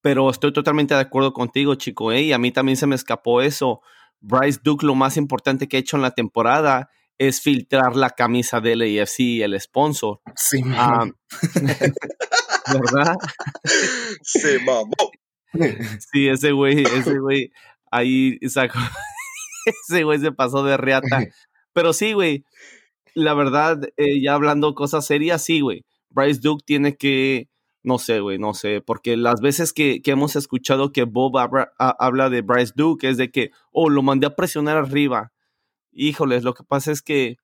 [0.00, 2.22] Pero estoy totalmente de acuerdo contigo, chico, ¿eh?
[2.22, 3.80] Y a mí también se me escapó eso.
[4.20, 6.88] Bryce Duke lo más importante que ha hecho en la temporada
[7.18, 10.20] es filtrar la camisa del AFC, el sponsor.
[10.34, 11.06] Sí, Ah,
[12.66, 13.16] ¿Verdad?
[14.22, 15.10] Se mamó.
[16.12, 17.50] Sí, ese güey, ese güey,
[17.92, 18.78] ahí sacó,
[19.88, 21.06] ese güey se pasó de reata.
[21.72, 22.44] Pero sí, güey,
[23.14, 27.48] la verdad, eh, ya hablando cosas serias, sí, güey, Bryce Duke tiene que,
[27.82, 31.72] no sé, güey, no sé, porque las veces que, que hemos escuchado que Bob habla,
[31.78, 35.32] ha- habla de Bryce Duke es de que, oh, lo mandé a presionar arriba.
[35.92, 37.36] Híjoles, lo que pasa es que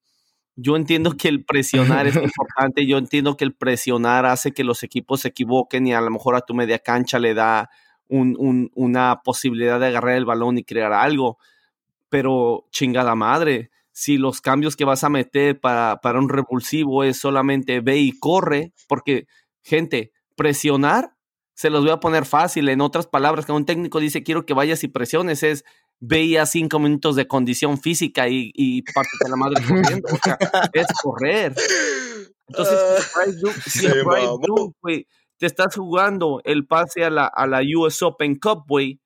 [0.56, 2.16] yo entiendo que el presionar es
[2.56, 6.10] importante, yo entiendo que el presionar hace que los equipos se equivoquen y a lo
[6.10, 7.70] mejor a tu media cancha le da
[8.08, 11.38] un- un- una posibilidad de agarrar el balón y crear algo,
[12.08, 17.18] pero chingada madre, si los cambios que vas a meter para, para un revulsivo es
[17.18, 19.26] solamente ve y corre, porque
[19.62, 21.14] gente, presionar,
[21.54, 24.54] se los voy a poner fácil, en otras palabras, que un técnico dice quiero que
[24.54, 25.64] vayas y presiones, es
[26.00, 30.18] ve y haz cinco minutos de condición física y, y pártete la madre corriendo, o
[30.22, 30.38] sea,
[30.72, 31.54] es correr.
[32.46, 32.78] Entonces,
[33.66, 35.06] si Bryce Duke, si
[35.38, 39.00] Te estás jugando el pase a la, a la US Open Cup, güey,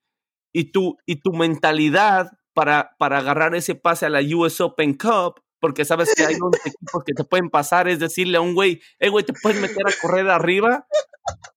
[0.53, 5.43] y tu, y tu mentalidad para, para agarrar ese pase a la US Open Cup,
[5.61, 8.81] porque sabes que hay unos equipos que te pueden pasar, es decirle a un güey,
[8.99, 10.87] eh, güey, te puedes meter a correr arriba.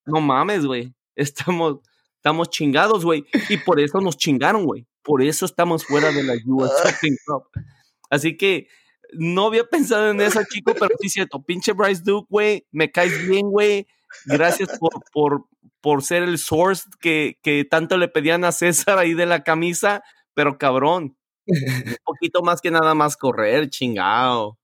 [0.05, 0.93] No mames, güey.
[1.15, 1.79] Estamos,
[2.17, 3.25] estamos chingados, güey.
[3.49, 4.85] Y por eso nos chingaron, güey.
[5.01, 7.43] Por eso estamos fuera de la US Open Cup.
[8.09, 8.67] Así que
[9.13, 11.43] no había pensado en eso, chico, pero sí es cierto.
[11.43, 12.67] Pinche Bryce Duke, güey.
[12.71, 13.87] Me caes bien, güey.
[14.25, 15.45] Gracias por, por,
[15.81, 20.03] por ser el source que, que tanto le pedían a César ahí de la camisa.
[20.33, 21.17] Pero cabrón,
[21.47, 24.57] un poquito más que nada más correr, chingado.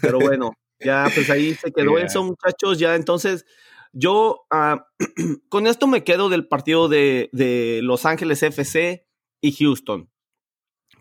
[0.00, 2.06] Pero bueno, ya pues ahí se quedó Yeah.
[2.06, 2.78] eso, muchachos.
[2.78, 3.44] Ya entonces,
[3.92, 4.86] yo ah,
[5.48, 9.06] con esto me quedo del partido de, de Los Ángeles FC
[9.40, 10.10] y Houston.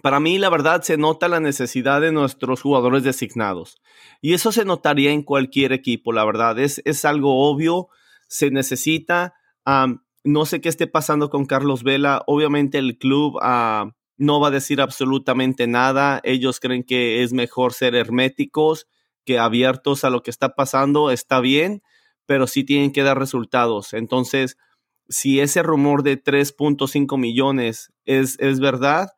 [0.02, 3.82] Para mí, la verdad, se nota la necesidad de nuestros jugadores designados.
[4.22, 6.58] Y eso se notaría en cualquier equipo, la verdad.
[6.60, 7.90] Es, es algo obvio,
[8.28, 9.34] se necesita.
[9.66, 12.24] Am, no sé qué esté pasando con Carlos Vela.
[12.28, 16.22] Obviamente el club ah, no va a decir absolutamente nada.
[16.24, 18.88] Ellos creen que es mejor ser herméticos
[19.26, 21.12] que abiertos a lo que está pasando.
[21.12, 21.82] Está bien,
[22.26, 23.94] pero sí tienen que dar resultados.
[23.94, 24.58] Entonces,
[25.10, 29.10] si ese rumor de 3.5 millones es, es verdad,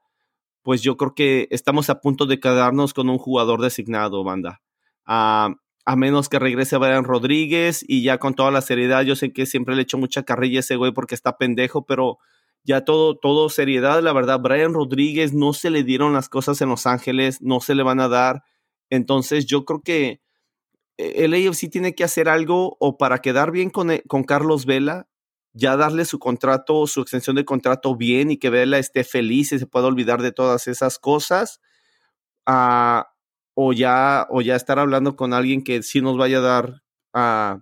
[0.63, 4.61] pues yo creo que estamos a punto de quedarnos con un jugador designado, banda.
[5.05, 5.55] Ah,
[5.85, 9.45] a menos que regrese Brian Rodríguez y ya con toda la seriedad, yo sé que
[9.45, 12.19] siempre le echo mucha carrilla a ese güey porque está pendejo, pero
[12.63, 16.69] ya todo, todo seriedad, la verdad, Brian Rodríguez no se le dieron las cosas en
[16.69, 18.43] Los Ángeles, no se le van a dar.
[18.89, 20.21] Entonces yo creo que
[20.97, 24.65] eh, el AFC tiene que hacer algo o para quedar bien con, eh, con Carlos
[24.65, 25.07] Vela,
[25.53, 29.59] ya darle su contrato, su extensión de contrato bien y que Vela esté feliz y
[29.59, 31.61] se pueda olvidar de todas esas cosas.
[32.45, 33.07] ah,
[33.55, 36.83] o, ya, o ya estar hablando con alguien que sí nos vaya a dar
[37.13, 37.59] ah,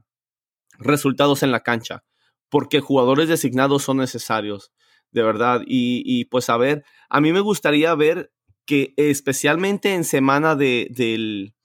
[0.79, 2.03] resultados en la cancha.
[2.49, 4.71] Porque jugadores designados son necesarios,
[5.11, 5.61] de verdad.
[5.65, 8.31] Y, y, pues a ver, a mí me gustaría ver
[8.65, 11.55] que especialmente en semana de, del,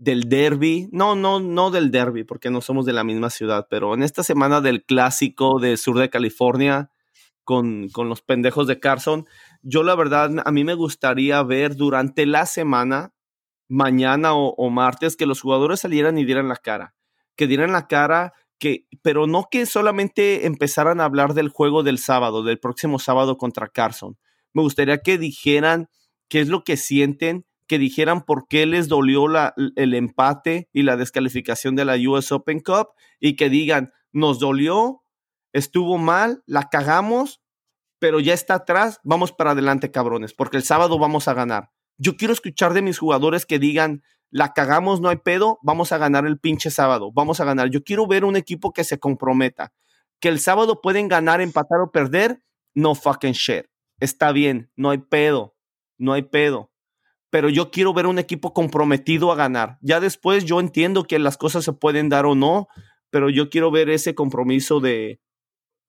[0.00, 3.92] del derby, no, no, no del derby, porque no somos de la misma ciudad, pero
[3.92, 6.90] en esta semana del clásico del sur de California
[7.44, 9.26] con, con los pendejos de Carson,
[9.60, 13.12] yo la verdad, a mí me gustaría ver durante la semana,
[13.68, 16.94] mañana o, o martes, que los jugadores salieran y dieran la cara,
[17.36, 21.98] que dieran la cara, que, pero no que solamente empezaran a hablar del juego del
[21.98, 24.16] sábado, del próximo sábado contra Carson.
[24.54, 25.90] Me gustaría que dijeran
[26.30, 30.82] qué es lo que sienten, que dijeran por qué les dolió la, el empate y
[30.82, 32.88] la descalificación de la US Open Cup
[33.20, 35.04] y que digan, nos dolió,
[35.52, 37.40] estuvo mal, la cagamos,
[38.00, 41.70] pero ya está atrás, vamos para adelante, cabrones, porque el sábado vamos a ganar.
[41.96, 45.98] Yo quiero escuchar de mis jugadores que digan, la cagamos, no hay pedo, vamos a
[45.98, 47.70] ganar el pinche sábado, vamos a ganar.
[47.70, 49.72] Yo quiero ver un equipo que se comprometa,
[50.18, 52.42] que el sábado pueden ganar, empatar o perder,
[52.74, 53.66] no fucking shit.
[54.00, 55.54] Está bien, no hay pedo,
[55.98, 56.70] no hay pedo
[57.30, 59.78] pero yo quiero ver un equipo comprometido a ganar.
[59.80, 62.68] Ya después yo entiendo que las cosas se pueden dar o no,
[63.10, 65.20] pero yo quiero ver ese compromiso de,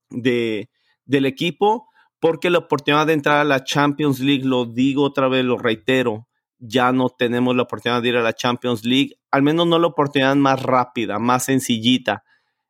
[0.10, 0.70] de,
[1.06, 1.88] del equipo
[2.20, 6.28] porque la oportunidad de entrar a la Champions League, lo digo otra vez, lo reitero,
[6.60, 9.88] ya no tenemos la oportunidad de ir a la Champions League, al menos no la
[9.88, 12.24] oportunidad más rápida, más sencillita.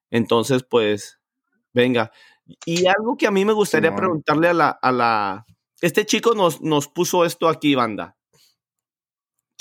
[0.09, 1.19] Entonces, pues,
[1.73, 2.11] venga.
[2.65, 5.45] Y algo que a mí me gustaría sí, preguntarle a la, a la...
[5.81, 8.15] Este chico nos, nos puso esto aquí, banda.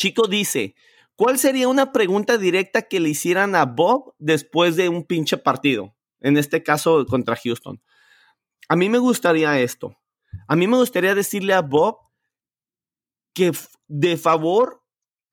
[0.01, 0.75] Chico dice,
[1.15, 5.95] ¿cuál sería una pregunta directa que le hicieran a Bob después de un pinche partido?
[6.21, 7.83] En este caso contra Houston.
[8.71, 9.95] A mí me gustaría esto.
[10.49, 11.99] A mí me gustaría decirle a Bob
[13.35, 13.53] que
[13.89, 14.83] de favor,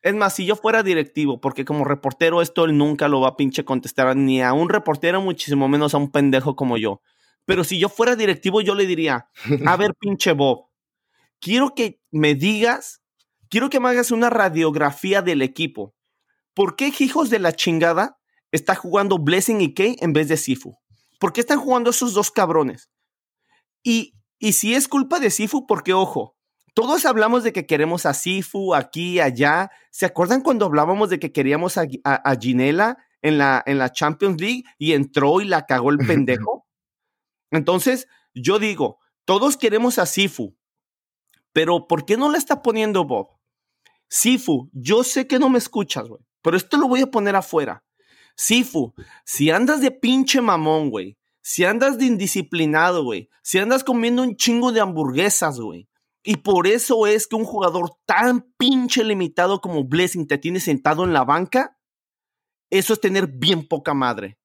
[0.01, 3.37] es más, si yo fuera directivo, porque como reportero esto él nunca lo va a
[3.37, 6.99] pinche contestar ni a un reportero, muchísimo menos a un pendejo como yo.
[7.45, 9.29] Pero si yo fuera directivo, yo le diría,
[9.65, 10.65] a ver, pinche Bob,
[11.39, 13.01] quiero que me digas,
[13.49, 15.95] quiero que me hagas una radiografía del equipo.
[16.53, 18.19] ¿Por qué hijos de la chingada
[18.51, 20.77] está jugando Blessing y Kay en vez de Sifu?
[21.19, 22.89] ¿Por qué están jugando esos dos cabrones?
[23.83, 26.37] Y, y si es culpa de Sifu, porque ojo,
[26.73, 29.71] todos hablamos de que queremos a Sifu aquí, allá.
[29.89, 34.39] ¿Se acuerdan cuando hablábamos de que queríamos a, a, Ginela en la, en la Champions
[34.39, 36.67] League y entró y la cagó el pendejo?
[37.51, 40.55] Entonces, yo digo, todos queremos a Sifu,
[41.51, 43.36] pero ¿por qué no la está poniendo Bob?
[44.09, 47.83] Sifu, yo sé que no me escuchas, güey, pero esto lo voy a poner afuera.
[48.35, 48.93] Sifu,
[49.25, 54.35] si andas de pinche mamón, güey, si andas de indisciplinado, güey, si andas comiendo un
[54.35, 55.87] chingo de hamburguesas, güey,
[56.23, 61.05] y por eso es que un jugador tan pinche limitado como Blessing te tiene sentado
[61.05, 61.79] en la banca,
[62.69, 64.37] eso es tener bien poca madre.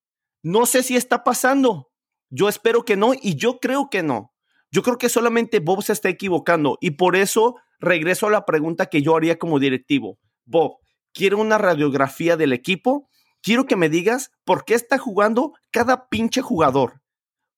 [0.45, 1.91] No sé si está pasando.
[2.31, 4.33] Yo espero que no y yo creo que no.
[4.71, 8.87] Yo creo que solamente Bob se está equivocando y por eso regreso a la pregunta
[8.87, 10.19] que yo haría como directivo.
[10.47, 10.79] Bob,
[11.13, 13.09] quiero una radiografía del equipo.
[13.43, 17.03] Quiero que me digas por qué está jugando cada pinche jugador.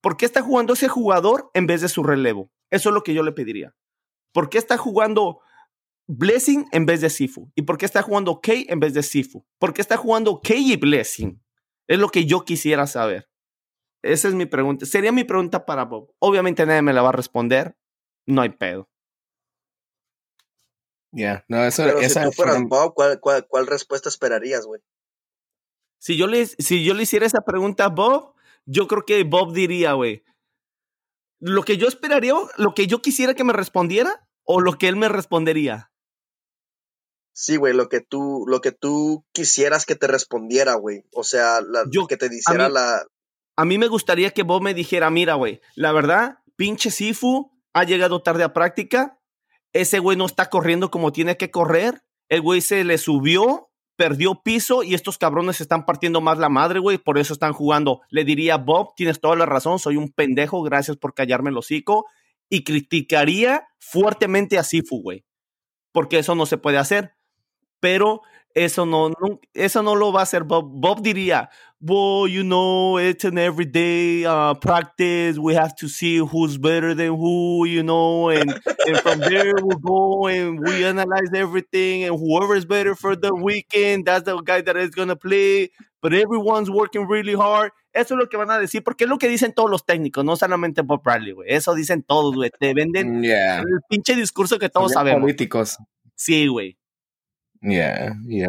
[0.00, 2.50] ¿Por qué está jugando ese jugador en vez de su relevo?
[2.70, 3.74] Eso es lo que yo le pediría.
[4.32, 5.40] ¿Por qué está jugando
[6.08, 7.52] Blessing en vez de Sifu?
[7.54, 9.46] ¿Y por qué está jugando Kay en vez de Sifu?
[9.58, 11.40] ¿Por qué está jugando Kay y Blessing?
[11.86, 13.28] Es lo que yo quisiera saber.
[14.02, 14.86] Esa es mi pregunta.
[14.86, 16.12] Sería mi pregunta para Bob.
[16.18, 17.76] Obviamente nadie me la va a responder.
[18.26, 18.88] No hay pedo.
[21.14, 24.80] Ya, no, eso, Pero si tú fueras Bob, ¿cuál, cuál, cuál respuesta esperarías, güey?
[25.98, 28.34] Si yo, le, si yo le hiciera esa pregunta a Bob,
[28.66, 30.24] yo creo que Bob diría, güey,
[31.40, 34.96] lo que yo esperaría, lo que yo quisiera que me respondiera o lo que él
[34.96, 35.90] me respondería.
[37.32, 41.04] Sí, güey, lo que tú, lo que tú quisieras que te respondiera, güey.
[41.12, 43.04] O sea, lo que te dijera la,
[43.56, 47.84] a mí me gustaría que Bob me dijera, mira, güey, la verdad, pinche Sifu ha
[47.84, 49.20] llegado tarde a práctica,
[49.74, 54.40] ese güey no está corriendo como tiene que correr, el güey se le subió, perdió
[54.42, 58.00] piso y estos cabrones están partiendo más la madre, güey, por eso están jugando.
[58.08, 62.06] Le diría, Bob, tienes toda la razón, soy un pendejo, gracias por callarme el hocico,
[62.48, 65.24] y criticaría fuertemente a Sifu, güey,
[65.92, 67.14] porque eso no se puede hacer.
[67.80, 68.22] Pero
[68.54, 70.70] eso no, no, eso no lo va a hacer Bob.
[70.70, 71.50] Bob diría,
[71.86, 75.38] well, you know, it's an everyday uh, practice.
[75.38, 78.50] We have to see who's better than who, you know, and,
[78.86, 83.34] and from there we go and we analyze everything, and whoever is better for the
[83.34, 85.70] weekend, that's the guy that is gonna play.
[86.00, 87.72] But everyone's working really hard.
[87.92, 90.24] Eso es lo que van a decir, porque es lo que dicen todos los técnicos,
[90.24, 91.48] no solamente Bob Bradley, güey.
[91.50, 92.50] Eso dicen todos, güey.
[92.58, 93.58] Te venden mm, yeah.
[93.58, 95.20] el pinche discurso que todos sabemos.
[95.20, 95.78] Políticos.
[96.16, 96.76] Sí, güey.
[97.60, 98.48] Yeah, yeah.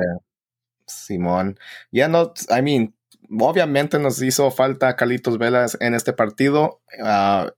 [0.87, 1.57] Simón.
[1.91, 2.93] Ya no, I mean,
[3.39, 6.81] obviamente nos hizo falta Calitos Velas en este partido.
[6.99, 7.49] Uh,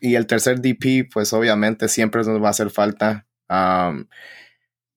[0.00, 3.26] y el tercer DP, pues obviamente siempre nos va a hacer falta.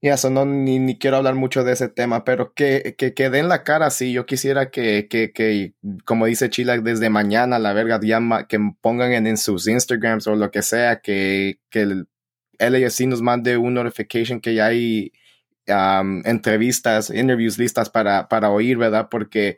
[0.01, 3.29] Y eso no, ni, ni, quiero hablar mucho de ese tema, pero que, que, que
[3.29, 4.11] den la cara, sí.
[4.11, 8.19] Yo quisiera que, que, que como dice Chila, desde mañana, la verga, ya
[8.49, 12.07] que pongan en, en, sus Instagrams o lo que sea, que, que el
[12.59, 15.13] LAFC nos mande un notification que ya hay
[15.65, 19.07] entrevistas, interviews listas para, para oír, ¿verdad?
[19.09, 19.57] Porque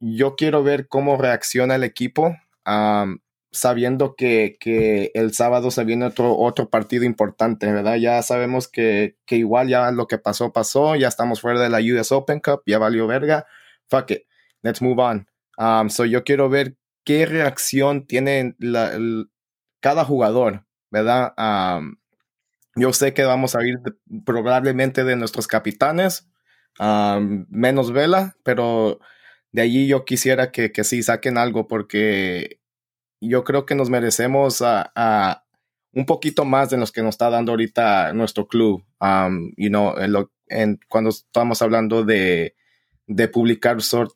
[0.00, 2.36] yo quiero ver cómo reacciona el equipo,
[3.52, 7.96] sabiendo que, que, el sábado se viene otro, otro partido importante, ¿verdad?
[7.96, 11.78] Ya sabemos que, que, igual ya lo que pasó, pasó, ya estamos fuera de la
[11.78, 13.46] US Open Cup, ya valió verga.
[13.88, 14.22] Fuck it,
[14.62, 15.28] let's move on.
[15.90, 18.92] so yo quiero ver qué reacción tiene la,
[19.80, 21.34] cada jugador, ¿verdad?
[22.74, 23.78] Yo sé que vamos a ir
[24.24, 26.28] probablemente de nuestros capitanes,
[26.78, 28.98] menos Vela, pero
[29.52, 32.60] de allí yo quisiera que, que sí saquen algo porque
[33.20, 35.44] yo creo que nos merecemos a,
[35.92, 38.84] un poquito más de los que nos está dando ahorita nuestro club.
[39.56, 39.94] you know,
[40.88, 42.56] cuando estamos hablando de,
[43.06, 44.12] de publicar sort,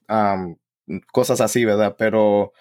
[1.12, 1.96] cosas así, ¿verdad?
[1.98, 2.52] Pero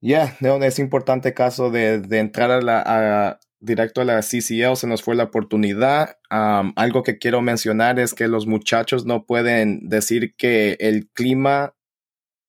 [0.00, 4.86] ya, yeah, es importante caso de, de entrar a la, directo a la CCL, se
[4.88, 6.18] nos fue la oportunidad.
[6.28, 11.74] algo que quiero mencionar es que los muchachos no pueden decir que el clima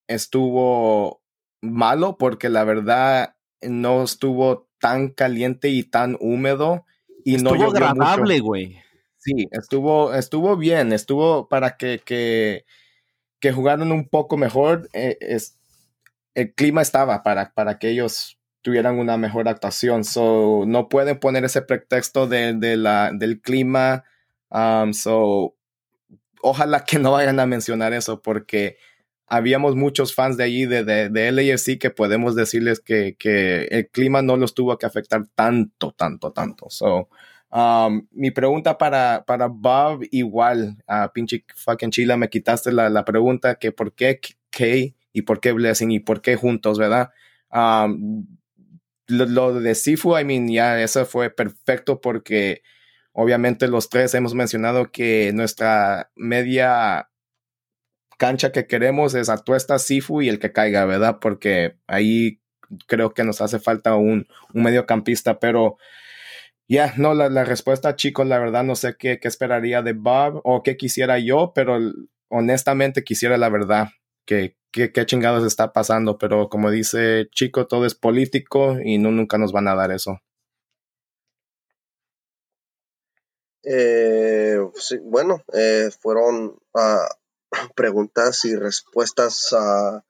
[0.08, 1.22] estuvo
[1.62, 6.86] malo porque la verdad no estuvo tan caliente y tan húmedo
[7.24, 8.80] y estuvo no agradable, güey.
[9.18, 12.66] Sí, estuvo, estuvo bien, estuvo para que, que,
[13.40, 14.90] que jugaran un poco mejor.
[14.94, 15.58] Eh, es,
[16.34, 20.04] el clima estaba para, para que ellos tuvieran una mejor actuación.
[20.04, 24.06] So, no pueden poner ese pretexto de, del clima.
[24.50, 25.56] Um, so,
[26.42, 28.78] ojalá que no vayan a mencionar eso porque
[29.28, 33.90] habíamos muchos fans de allí, de, de, de LAFC, que podemos decirles que, que, el
[33.90, 36.68] clima no los tuvo que afectar tanto, tanto, tanto.
[36.70, 37.10] So,
[37.52, 43.04] um, mi pregunta para, para Bob, igual, a pinche fucking Chila, me quitaste la, la
[43.04, 44.20] pregunta que por qué
[44.52, 47.12] Kay y por qué Blessing y por qué juntos, ¿verdad?
[47.52, 48.26] Um,
[49.08, 52.62] lo, de Sifu, I mean, ya eso fue perfecto porque
[53.12, 57.10] obviamente los tres hemos mencionado que nuestra media
[58.18, 61.20] cancha que queremos es Atuesta, Sifu y el que caiga, ¿verdad?
[61.20, 62.42] Porque ahí
[62.88, 65.78] creo que nos hace falta un, un mediocampista, pero
[66.68, 70.42] ya, no, la, la, respuesta, chicos, la verdad no sé qué, qué esperaría de Bob
[70.44, 71.78] o qué quisiera yo, pero
[72.30, 73.90] honestamente quisiera la verdad
[74.26, 79.38] que, qué, chingados está pasando, pero como dice Chico, todo es político y no nunca
[79.38, 80.20] nos van a dar eso.
[83.64, 90.04] Eh, sí, bueno, eh, fueron uh, preguntas y respuestas a,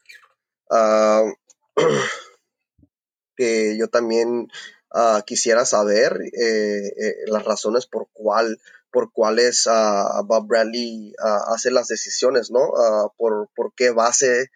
[3.36, 4.48] que yo también
[4.96, 6.92] uh, quisiera saber eh,
[7.28, 8.58] las razones por cuál
[8.94, 12.62] por cuáles uh, Bob Bradley uh, hace las decisiones, ¿no?
[12.62, 14.52] Uh, por, por, qué base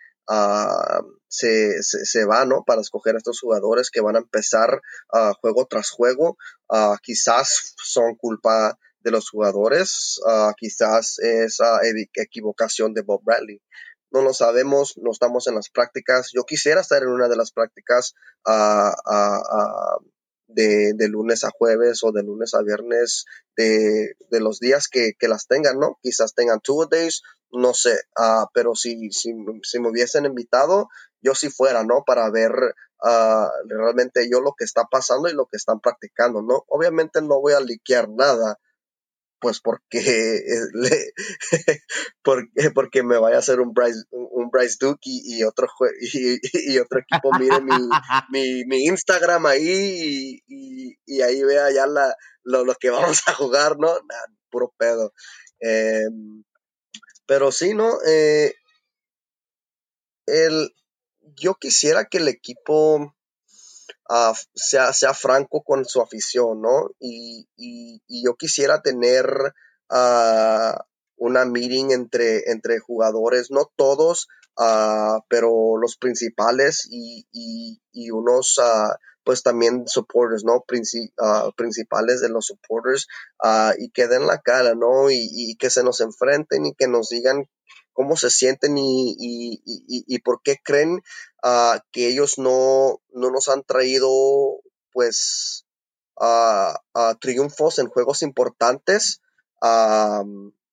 [1.27, 2.63] se, se, se, va, ¿no?
[2.63, 4.81] Para escoger a estos jugadores que van a empezar
[5.41, 6.37] juego tras juego.
[7.01, 10.19] quizás son culpa de los jugadores,
[10.57, 11.59] quizás es
[12.13, 13.61] equivocación de Bob Bradley
[14.11, 16.31] no lo sabemos, no estamos en las prácticas.
[16.33, 18.15] Yo quisiera estar en una de las prácticas
[20.47, 23.25] de, de, lunes a jueves o de lunes a viernes
[23.55, 25.99] de, de los días que, que, las tengan, ¿no?
[26.01, 27.21] Quizás tengan two days,
[27.51, 29.33] no sé, uh, pero si, si,
[29.63, 30.89] si, me hubiesen invitado,
[31.21, 32.03] yo sí fuera, ¿no?
[32.05, 36.63] Para ver uh, realmente yo lo que está pasando y lo que están practicando, ¿no?
[36.67, 38.59] Obviamente no voy a liquear nada,
[39.39, 39.99] pues porque,
[40.73, 41.13] le,
[42.23, 45.67] porque, porque me vaya a hacer un Bryce, un Bryce Duke y, y otro
[46.01, 46.39] y,
[46.73, 47.71] y, otro equipo mire mi,
[48.29, 53.33] mi, mi Instagram ahí y, y, ahí vea ya la, lo, lo, que vamos a
[53.33, 53.87] jugar, ¿no?
[53.87, 55.13] Nah, puro pedo.
[55.59, 56.07] Eh,
[57.25, 57.97] pero sí, ¿no?
[58.05, 58.53] Eh,
[60.25, 60.73] el,
[61.35, 63.15] yo quisiera que el equipo
[64.09, 66.89] uh, sea, sea, franco con su afición, ¿no?
[66.99, 69.53] Y, y, y yo quisiera tener
[69.89, 70.79] uh,
[71.17, 74.27] una meeting entre, entre jugadores, no todos,
[74.57, 78.59] uh, pero los principales y, y unos,
[79.23, 80.63] pues también supporters, ¿no?
[80.65, 81.13] Princi
[81.55, 83.07] principales de los supporters
[83.77, 85.09] y que den la cara, ¿no?
[85.09, 87.47] Y, y que se nos enfrenten y que nos digan
[87.97, 91.01] cómo se sienten y, por qué creen
[91.43, 94.07] uh, que ellos no, no, nos han traído
[94.91, 95.65] pues
[96.17, 99.23] uh, triunfos en juegos importantes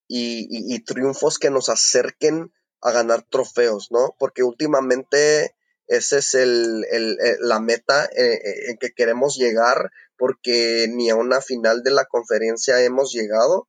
[0.07, 2.53] y, triunfos que nos acerquen
[2.83, 4.15] a ganar trofeos, ¿no?
[4.19, 5.57] Porque últimamente
[5.87, 11.17] esa es el, el, la meta eh, eh, en que queremos llegar porque ni a
[11.17, 13.67] una final de la conferencia hemos llegado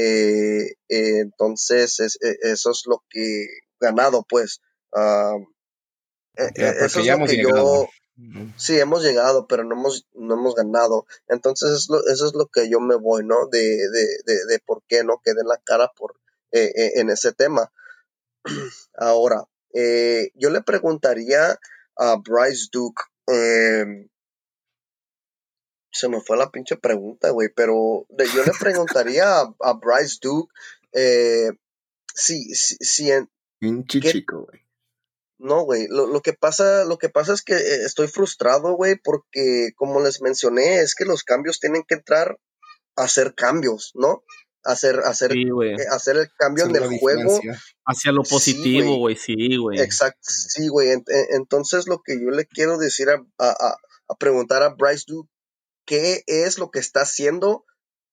[0.00, 3.48] eh, eh, entonces, e, eso es lo que
[3.80, 4.60] ganado, pues.
[4.92, 5.44] Uh,
[6.36, 7.88] eso es lo que yo.
[8.56, 11.06] Sí, hemos llegado, pero no hemos, no hemos ganado.
[11.26, 13.48] Entonces, eso es lo que yo me voy, ¿no?
[13.48, 16.14] De, de, de, de por qué no quede en la cara por,
[16.52, 17.72] eh, en ese tema.
[18.94, 19.46] Ahora,
[20.34, 21.58] yo le preguntaría
[21.96, 24.06] a Bryce Duke, eh,
[25.90, 30.52] se me fue la pinche pregunta, güey, pero yo le preguntaría a, Bryce Duke
[30.92, 31.50] eh,
[32.14, 33.30] si, si, si en...
[33.58, 34.62] Pinche chico, güey.
[35.38, 38.96] No, güey, lo, lo, que pasa, lo que pasa es que eh, estoy frustrado, güey,
[38.96, 42.38] porque como les mencioné, es que los cambios tienen que entrar
[42.96, 44.24] a hacer cambios, ¿no?
[44.64, 47.40] Hacer, hacer, eh, hacer el cambio en el juego.
[47.86, 49.80] Hacia lo positivo, güey, sí, güey.
[49.80, 50.90] Exacto, sí, güey.
[51.30, 53.76] Entonces lo que yo le quiero decir a, a,
[54.08, 55.30] a preguntar a Bryce Duke
[55.88, 57.64] qué es lo que está haciendo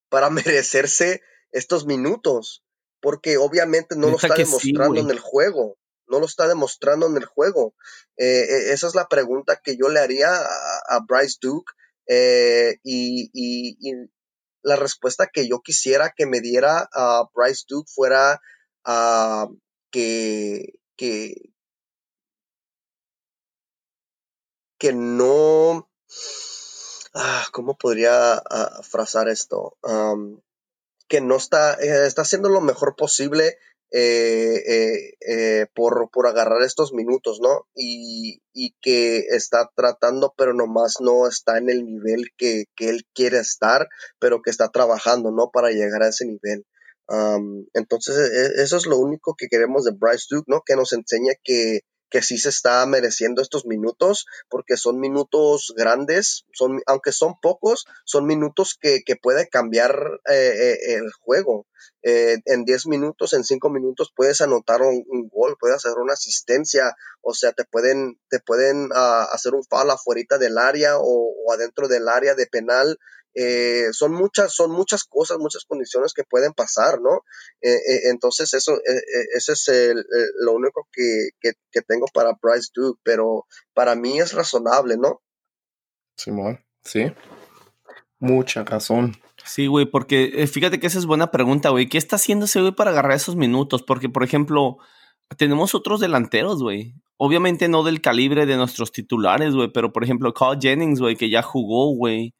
[0.09, 1.21] para merecerse
[1.51, 2.63] estos minutos,
[3.01, 5.77] porque obviamente no lo está demostrando en el juego,
[6.07, 7.75] no lo está demostrando en el juego.
[8.17, 11.71] Eh, eh, esa es la pregunta que yo le haría a, Bryce Duke
[12.07, 13.29] eh, y,
[14.63, 18.41] la respuesta que yo quisiera que me diera a Bryce Duke fuera
[18.83, 19.47] ah,
[19.91, 21.35] que, que,
[24.79, 25.87] que no
[27.15, 29.77] ah, ¿cómo podría ah, frazar esto?
[31.07, 33.57] que no está, eh, está haciendo lo mejor posible
[33.91, 37.67] eh, eh, por, por, agarrar estos minutos, ¿no?
[37.75, 43.03] Y, y, que está tratando, pero nomás no está en el nivel que, que, él
[43.13, 43.87] quiere estar,
[44.19, 45.49] pero que está trabajando, ¿no?
[45.51, 46.65] Para llegar a ese nivel.
[47.73, 50.61] entonces, e, eso es lo único que queremos de Bryce Duke, ¿no?
[50.65, 56.45] Que nos enseña que, que sí se está mereciendo estos minutos, porque son minutos grandes,
[56.53, 61.67] son, aunque son pocos, son minutos que, que puede cambiar el juego.
[62.07, 66.95] Eh, en 10 minutos, en 5 minutos puedes anotar un, gol, puedes hacer una asistencia,
[67.21, 71.87] o sea, te pueden, te pueden uh, hacer un foul afuera del área o, adentro
[71.87, 72.99] del área de penal.
[73.35, 77.21] Eh, son muchas, son muchas cosas, muchas condiciones que pueden pasar, ¿no?
[77.61, 79.01] Eh, eh entonces eso, eh,
[79.35, 80.03] ese es el,
[80.39, 85.21] lo único que, que, que, tengo para Bryce Duke, pero para mí es razonable, ¿no?
[86.15, 87.11] Simón, sí.
[88.19, 89.17] Mucha razón.
[89.45, 91.87] Sí, güey, porque eh, fíjate que esa es buena pregunta, güey.
[91.87, 93.83] ¿Qué está haciendo ese güey para agarrar esos minutos?
[93.83, 94.77] Porque, por ejemplo,
[95.37, 96.95] tenemos otros delanteros, güey.
[97.17, 101.29] Obviamente no del calibre de nuestros titulares, güey, pero por ejemplo, Carl Jennings, güey, que
[101.29, 102.33] ya jugó, güey.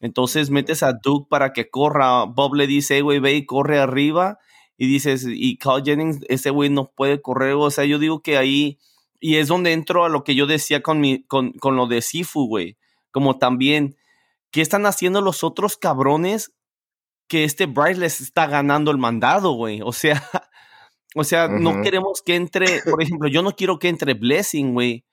[0.00, 2.24] Entonces metes a Duke para que corra.
[2.24, 4.38] Bob le dice, güey, ve y corre arriba.
[4.76, 7.54] Y dices, y Carl Jennings, ese güey no puede correr.
[7.54, 8.78] O sea, yo digo que ahí,
[9.20, 12.02] y es donde entro a lo que yo decía con, mi, con, con lo de
[12.02, 12.76] Sifu, güey.
[13.10, 13.96] Como también
[14.56, 16.54] ¿Qué están haciendo los otros cabrones
[17.28, 19.82] que este Bryce les está ganando el mandado, güey?
[19.82, 20.22] O sea,
[21.14, 25.04] o sea, no queremos que entre, por ejemplo, yo no quiero que entre Blessing, güey,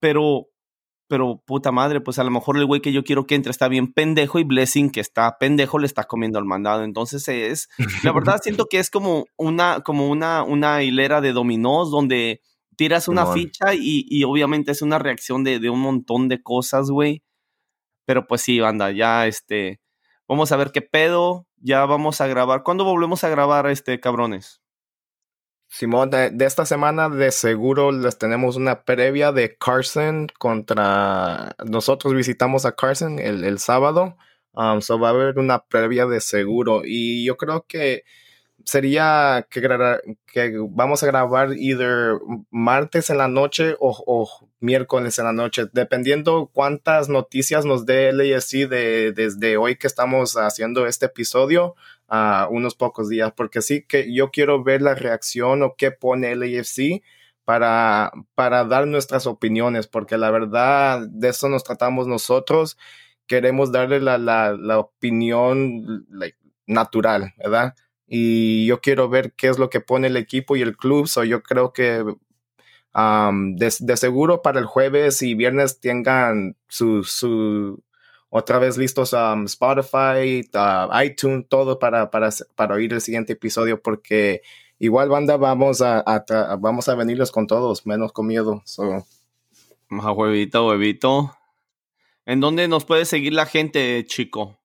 [0.00, 0.48] pero,
[1.10, 3.66] pero puta madre, pues a lo mejor el güey que yo quiero que entre está
[3.66, 6.84] bien pendejo y Blessing que está pendejo le está comiendo el mandado.
[6.84, 7.68] Entonces es,
[8.04, 12.42] la verdad siento que es como una, como una, una hilera de dominós donde
[12.76, 16.90] tiras una ficha y, y, obviamente es una reacción de, de un montón de cosas,
[16.90, 17.24] güey.
[18.06, 19.80] Pero pues sí, banda, ya este.
[20.28, 21.48] Vamos a ver qué pedo.
[21.56, 22.62] Ya vamos a grabar.
[22.62, 24.59] ¿Cuándo volvemos a grabar, este, cabrones?
[25.72, 31.54] Simón, de, esta semana de seguro les tenemos una previa de Carson contra.
[31.64, 34.16] Nosotros visitamos a Carson el, sábado.
[34.52, 36.82] Um, so va a haber una previa de seguro.
[36.84, 38.02] Y yo creo que
[38.64, 39.60] sería que,
[40.26, 42.18] que vamos a grabar either
[42.50, 44.28] martes en la noche o,
[44.58, 49.86] miércoles en la noche, dependiendo cuántas noticias nos dé el ASC de, desde hoy que
[49.86, 51.76] estamos haciendo este episodio
[52.10, 56.32] a unos pocos días, porque sí que yo quiero ver la reacción o qué pone
[56.32, 57.02] el AFC
[57.44, 62.76] para, para dar nuestras opiniones, porque la verdad de eso nos tratamos nosotros.
[63.26, 66.06] Queremos darle la, la, la opinión
[66.66, 67.74] natural, ¿verdad?
[68.12, 71.06] y yo quiero ver qué es lo que pone el equipo y el club.
[71.06, 72.04] So yo creo que
[72.92, 77.80] de, seguro para el jueves y viernes tengan su, su
[78.30, 83.82] otra vez listos um, Spotify, uh, iTunes, todo para, para, para oír el siguiente episodio
[83.82, 84.42] porque
[84.78, 86.04] igual banda vamos a,
[86.58, 88.62] vamos a venirles con todos, menos con miedo.
[88.64, 89.04] So.
[89.90, 91.36] A huevito, huevito.
[92.24, 94.56] ¿En dónde nos puede seguir la gente, chico?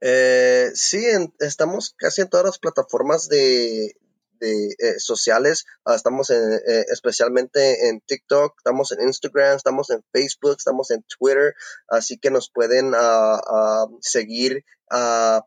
[0.00, 1.02] Eh, sí,
[1.40, 3.96] estamos casi en todas las plataformas de,
[4.38, 5.64] de eh, sociales.
[5.84, 11.04] Ah, estamos en, eh, especialmente en TikTok, estamos en Instagram, estamos en Facebook, estamos en
[11.04, 11.54] Twitter.
[11.88, 14.64] Así que nos pueden ah, ah, seguir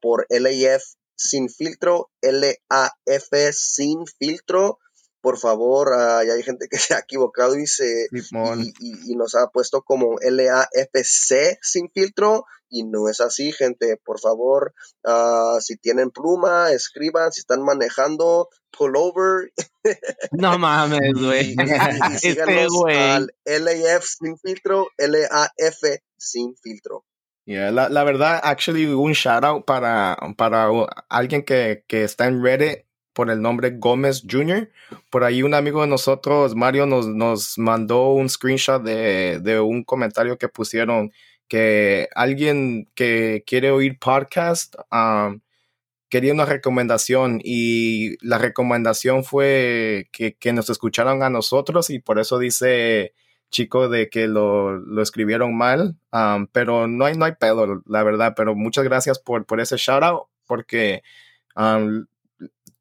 [0.02, 0.84] por LAF
[1.16, 4.80] sin filtro, LAF sin filtro
[5.22, 5.90] por favor,
[6.26, 11.60] ya hay gente que se ha equivocado y, se, y, nos ha puesto como LAFC
[11.62, 13.98] sin filtro y no es así, gente.
[14.04, 14.74] Por favor,
[15.04, 19.52] uh, si tienen pluma, escriban, si están manejando, pull over.
[20.32, 21.56] No mames, güey.
[22.24, 23.28] este güey.
[23.46, 27.06] LAF sin filtro, LAF sin filtro.
[27.46, 30.70] Yeah, la, la, verdad, actually, un shout out para, para
[31.10, 32.86] alguien que, que está en Reddit
[33.22, 34.72] por el nombre Gómez Jr.
[35.12, 39.84] Por ahí un amigo de nosotros, Mario, nos, nos mandó un screenshot de, de, un
[39.84, 41.12] comentario que pusieron
[41.48, 45.40] que alguien que quiere oír podcast um,
[46.10, 52.18] quería una recomendación y la recomendación fue que, que, nos escucharon a nosotros y por
[52.18, 53.14] eso dice
[53.52, 58.02] chico de que lo, lo escribieron mal, um, pero no hay, no hay pedo, la
[58.02, 61.04] verdad, pero muchas gracias por, por ese shout out porque
[61.56, 62.08] um,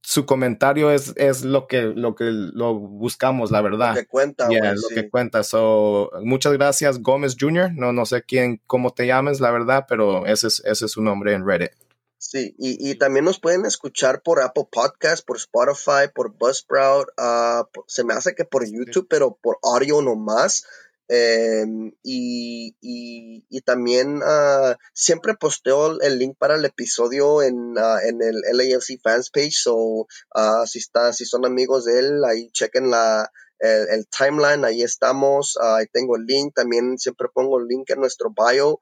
[0.03, 3.95] su comentario es, es lo que lo que lo buscamos, la verdad.
[3.95, 5.43] Lo que cuenta, lo que cuenta.
[5.43, 7.73] So, muchas gracias, Gómez Jr.
[7.75, 11.03] No, no sé quién, cómo te llames, la verdad, pero ese es, ese es su
[11.03, 11.73] nombre en Reddit.
[12.19, 17.65] Sí, y, y también nos pueden escuchar por Apple Podcast, por Spotify, por Buzzsprout, uh,
[17.87, 20.67] se me hace que por YouTube, pero por audio nomás.
[21.13, 28.23] Em, y, y, también uh, siempre posteo el link para el episodio en, uh, en
[28.23, 29.51] el LAFC fans page.
[29.51, 33.29] So, uh, si, está, si son amigos de él, ahí chequen la,
[33.59, 34.65] el, timeline.
[34.65, 35.59] Ahí estamos.
[35.61, 36.55] ahí tengo el link.
[36.55, 38.79] También siempre pongo el link en nuestro bio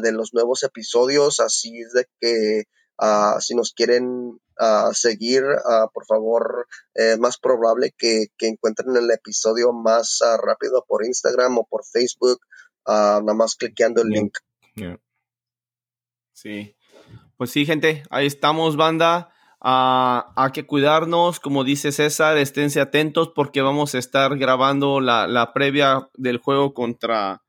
[0.00, 1.40] de los nuevos episodios.
[1.40, 2.64] Así es de que
[3.40, 4.38] si nos quieren
[4.92, 5.42] seguir,
[5.92, 11.84] por favor, es más probable que, encuentren el episodio más rápido por Instagram o por
[11.84, 12.40] Facebook,
[12.86, 14.38] nada más cliqueando el link.
[16.32, 16.74] Sí,
[17.36, 19.32] pues sí, gente, ahí estamos, banda.
[19.60, 26.10] hay que cuidarnos, como dice César, esténse atentos porque vamos a estar grabando la, previa
[26.14, 27.42] del juego contra,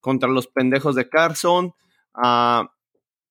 [0.00, 1.72] contra los pendejos de Carson.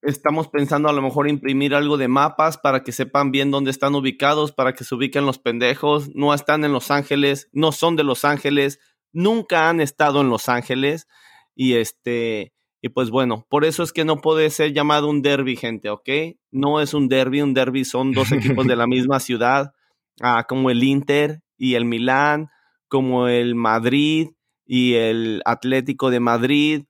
[0.01, 3.95] Estamos pensando a lo mejor imprimir algo de mapas para que sepan bien dónde están
[3.95, 6.09] ubicados, para que se ubiquen los pendejos.
[6.13, 8.79] No están en Los Ángeles, no son de Los Ángeles,
[9.11, 11.07] nunca han estado en Los Ángeles.
[11.55, 15.55] Y este, y pues bueno, por eso es que no puede ser llamado un derby,
[15.55, 16.09] gente, ¿ok?
[16.51, 19.73] No es un derby, un derby son dos equipos de la misma ciudad,
[20.21, 22.49] ah, como el Inter y el Milán,
[22.87, 24.29] como el Madrid
[24.65, 26.83] y el Atlético de Madrid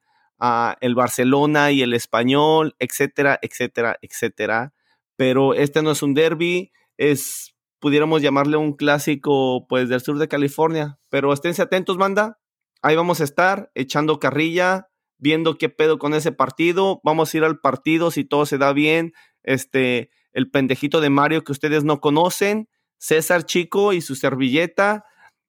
[0.81, 4.73] el Barcelona y el Español, etcétera, etcétera, etcétera.
[5.15, 10.27] Pero este no es un derby, es, pudiéramos llamarle un clásico, pues, del sur de
[10.27, 10.99] California.
[11.09, 12.39] Pero esténse atentos, manda.
[12.81, 17.01] Ahí vamos a estar echando carrilla, viendo qué pedo con ese partido.
[17.03, 19.13] Vamos a ir al partido si todo se da bien.
[19.43, 22.69] Este, el pendejito de Mario que ustedes no conocen,
[22.99, 25.05] César Chico y su servilleta.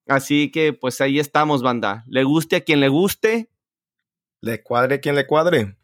[0.07, 2.05] Así que pues ahí estamos, banda.
[2.07, 3.51] Le guste a quien le guste,
[4.41, 5.77] le cuadre quien le cuadre.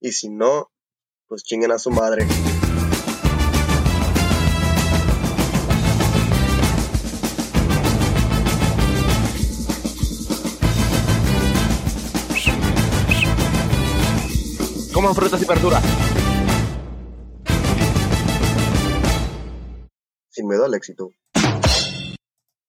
[0.00, 0.70] Y si no,
[1.26, 2.26] pues chinguen a su madre.
[14.92, 15.82] Coman frutas y verduras.
[20.28, 21.10] Sin miedo al éxito.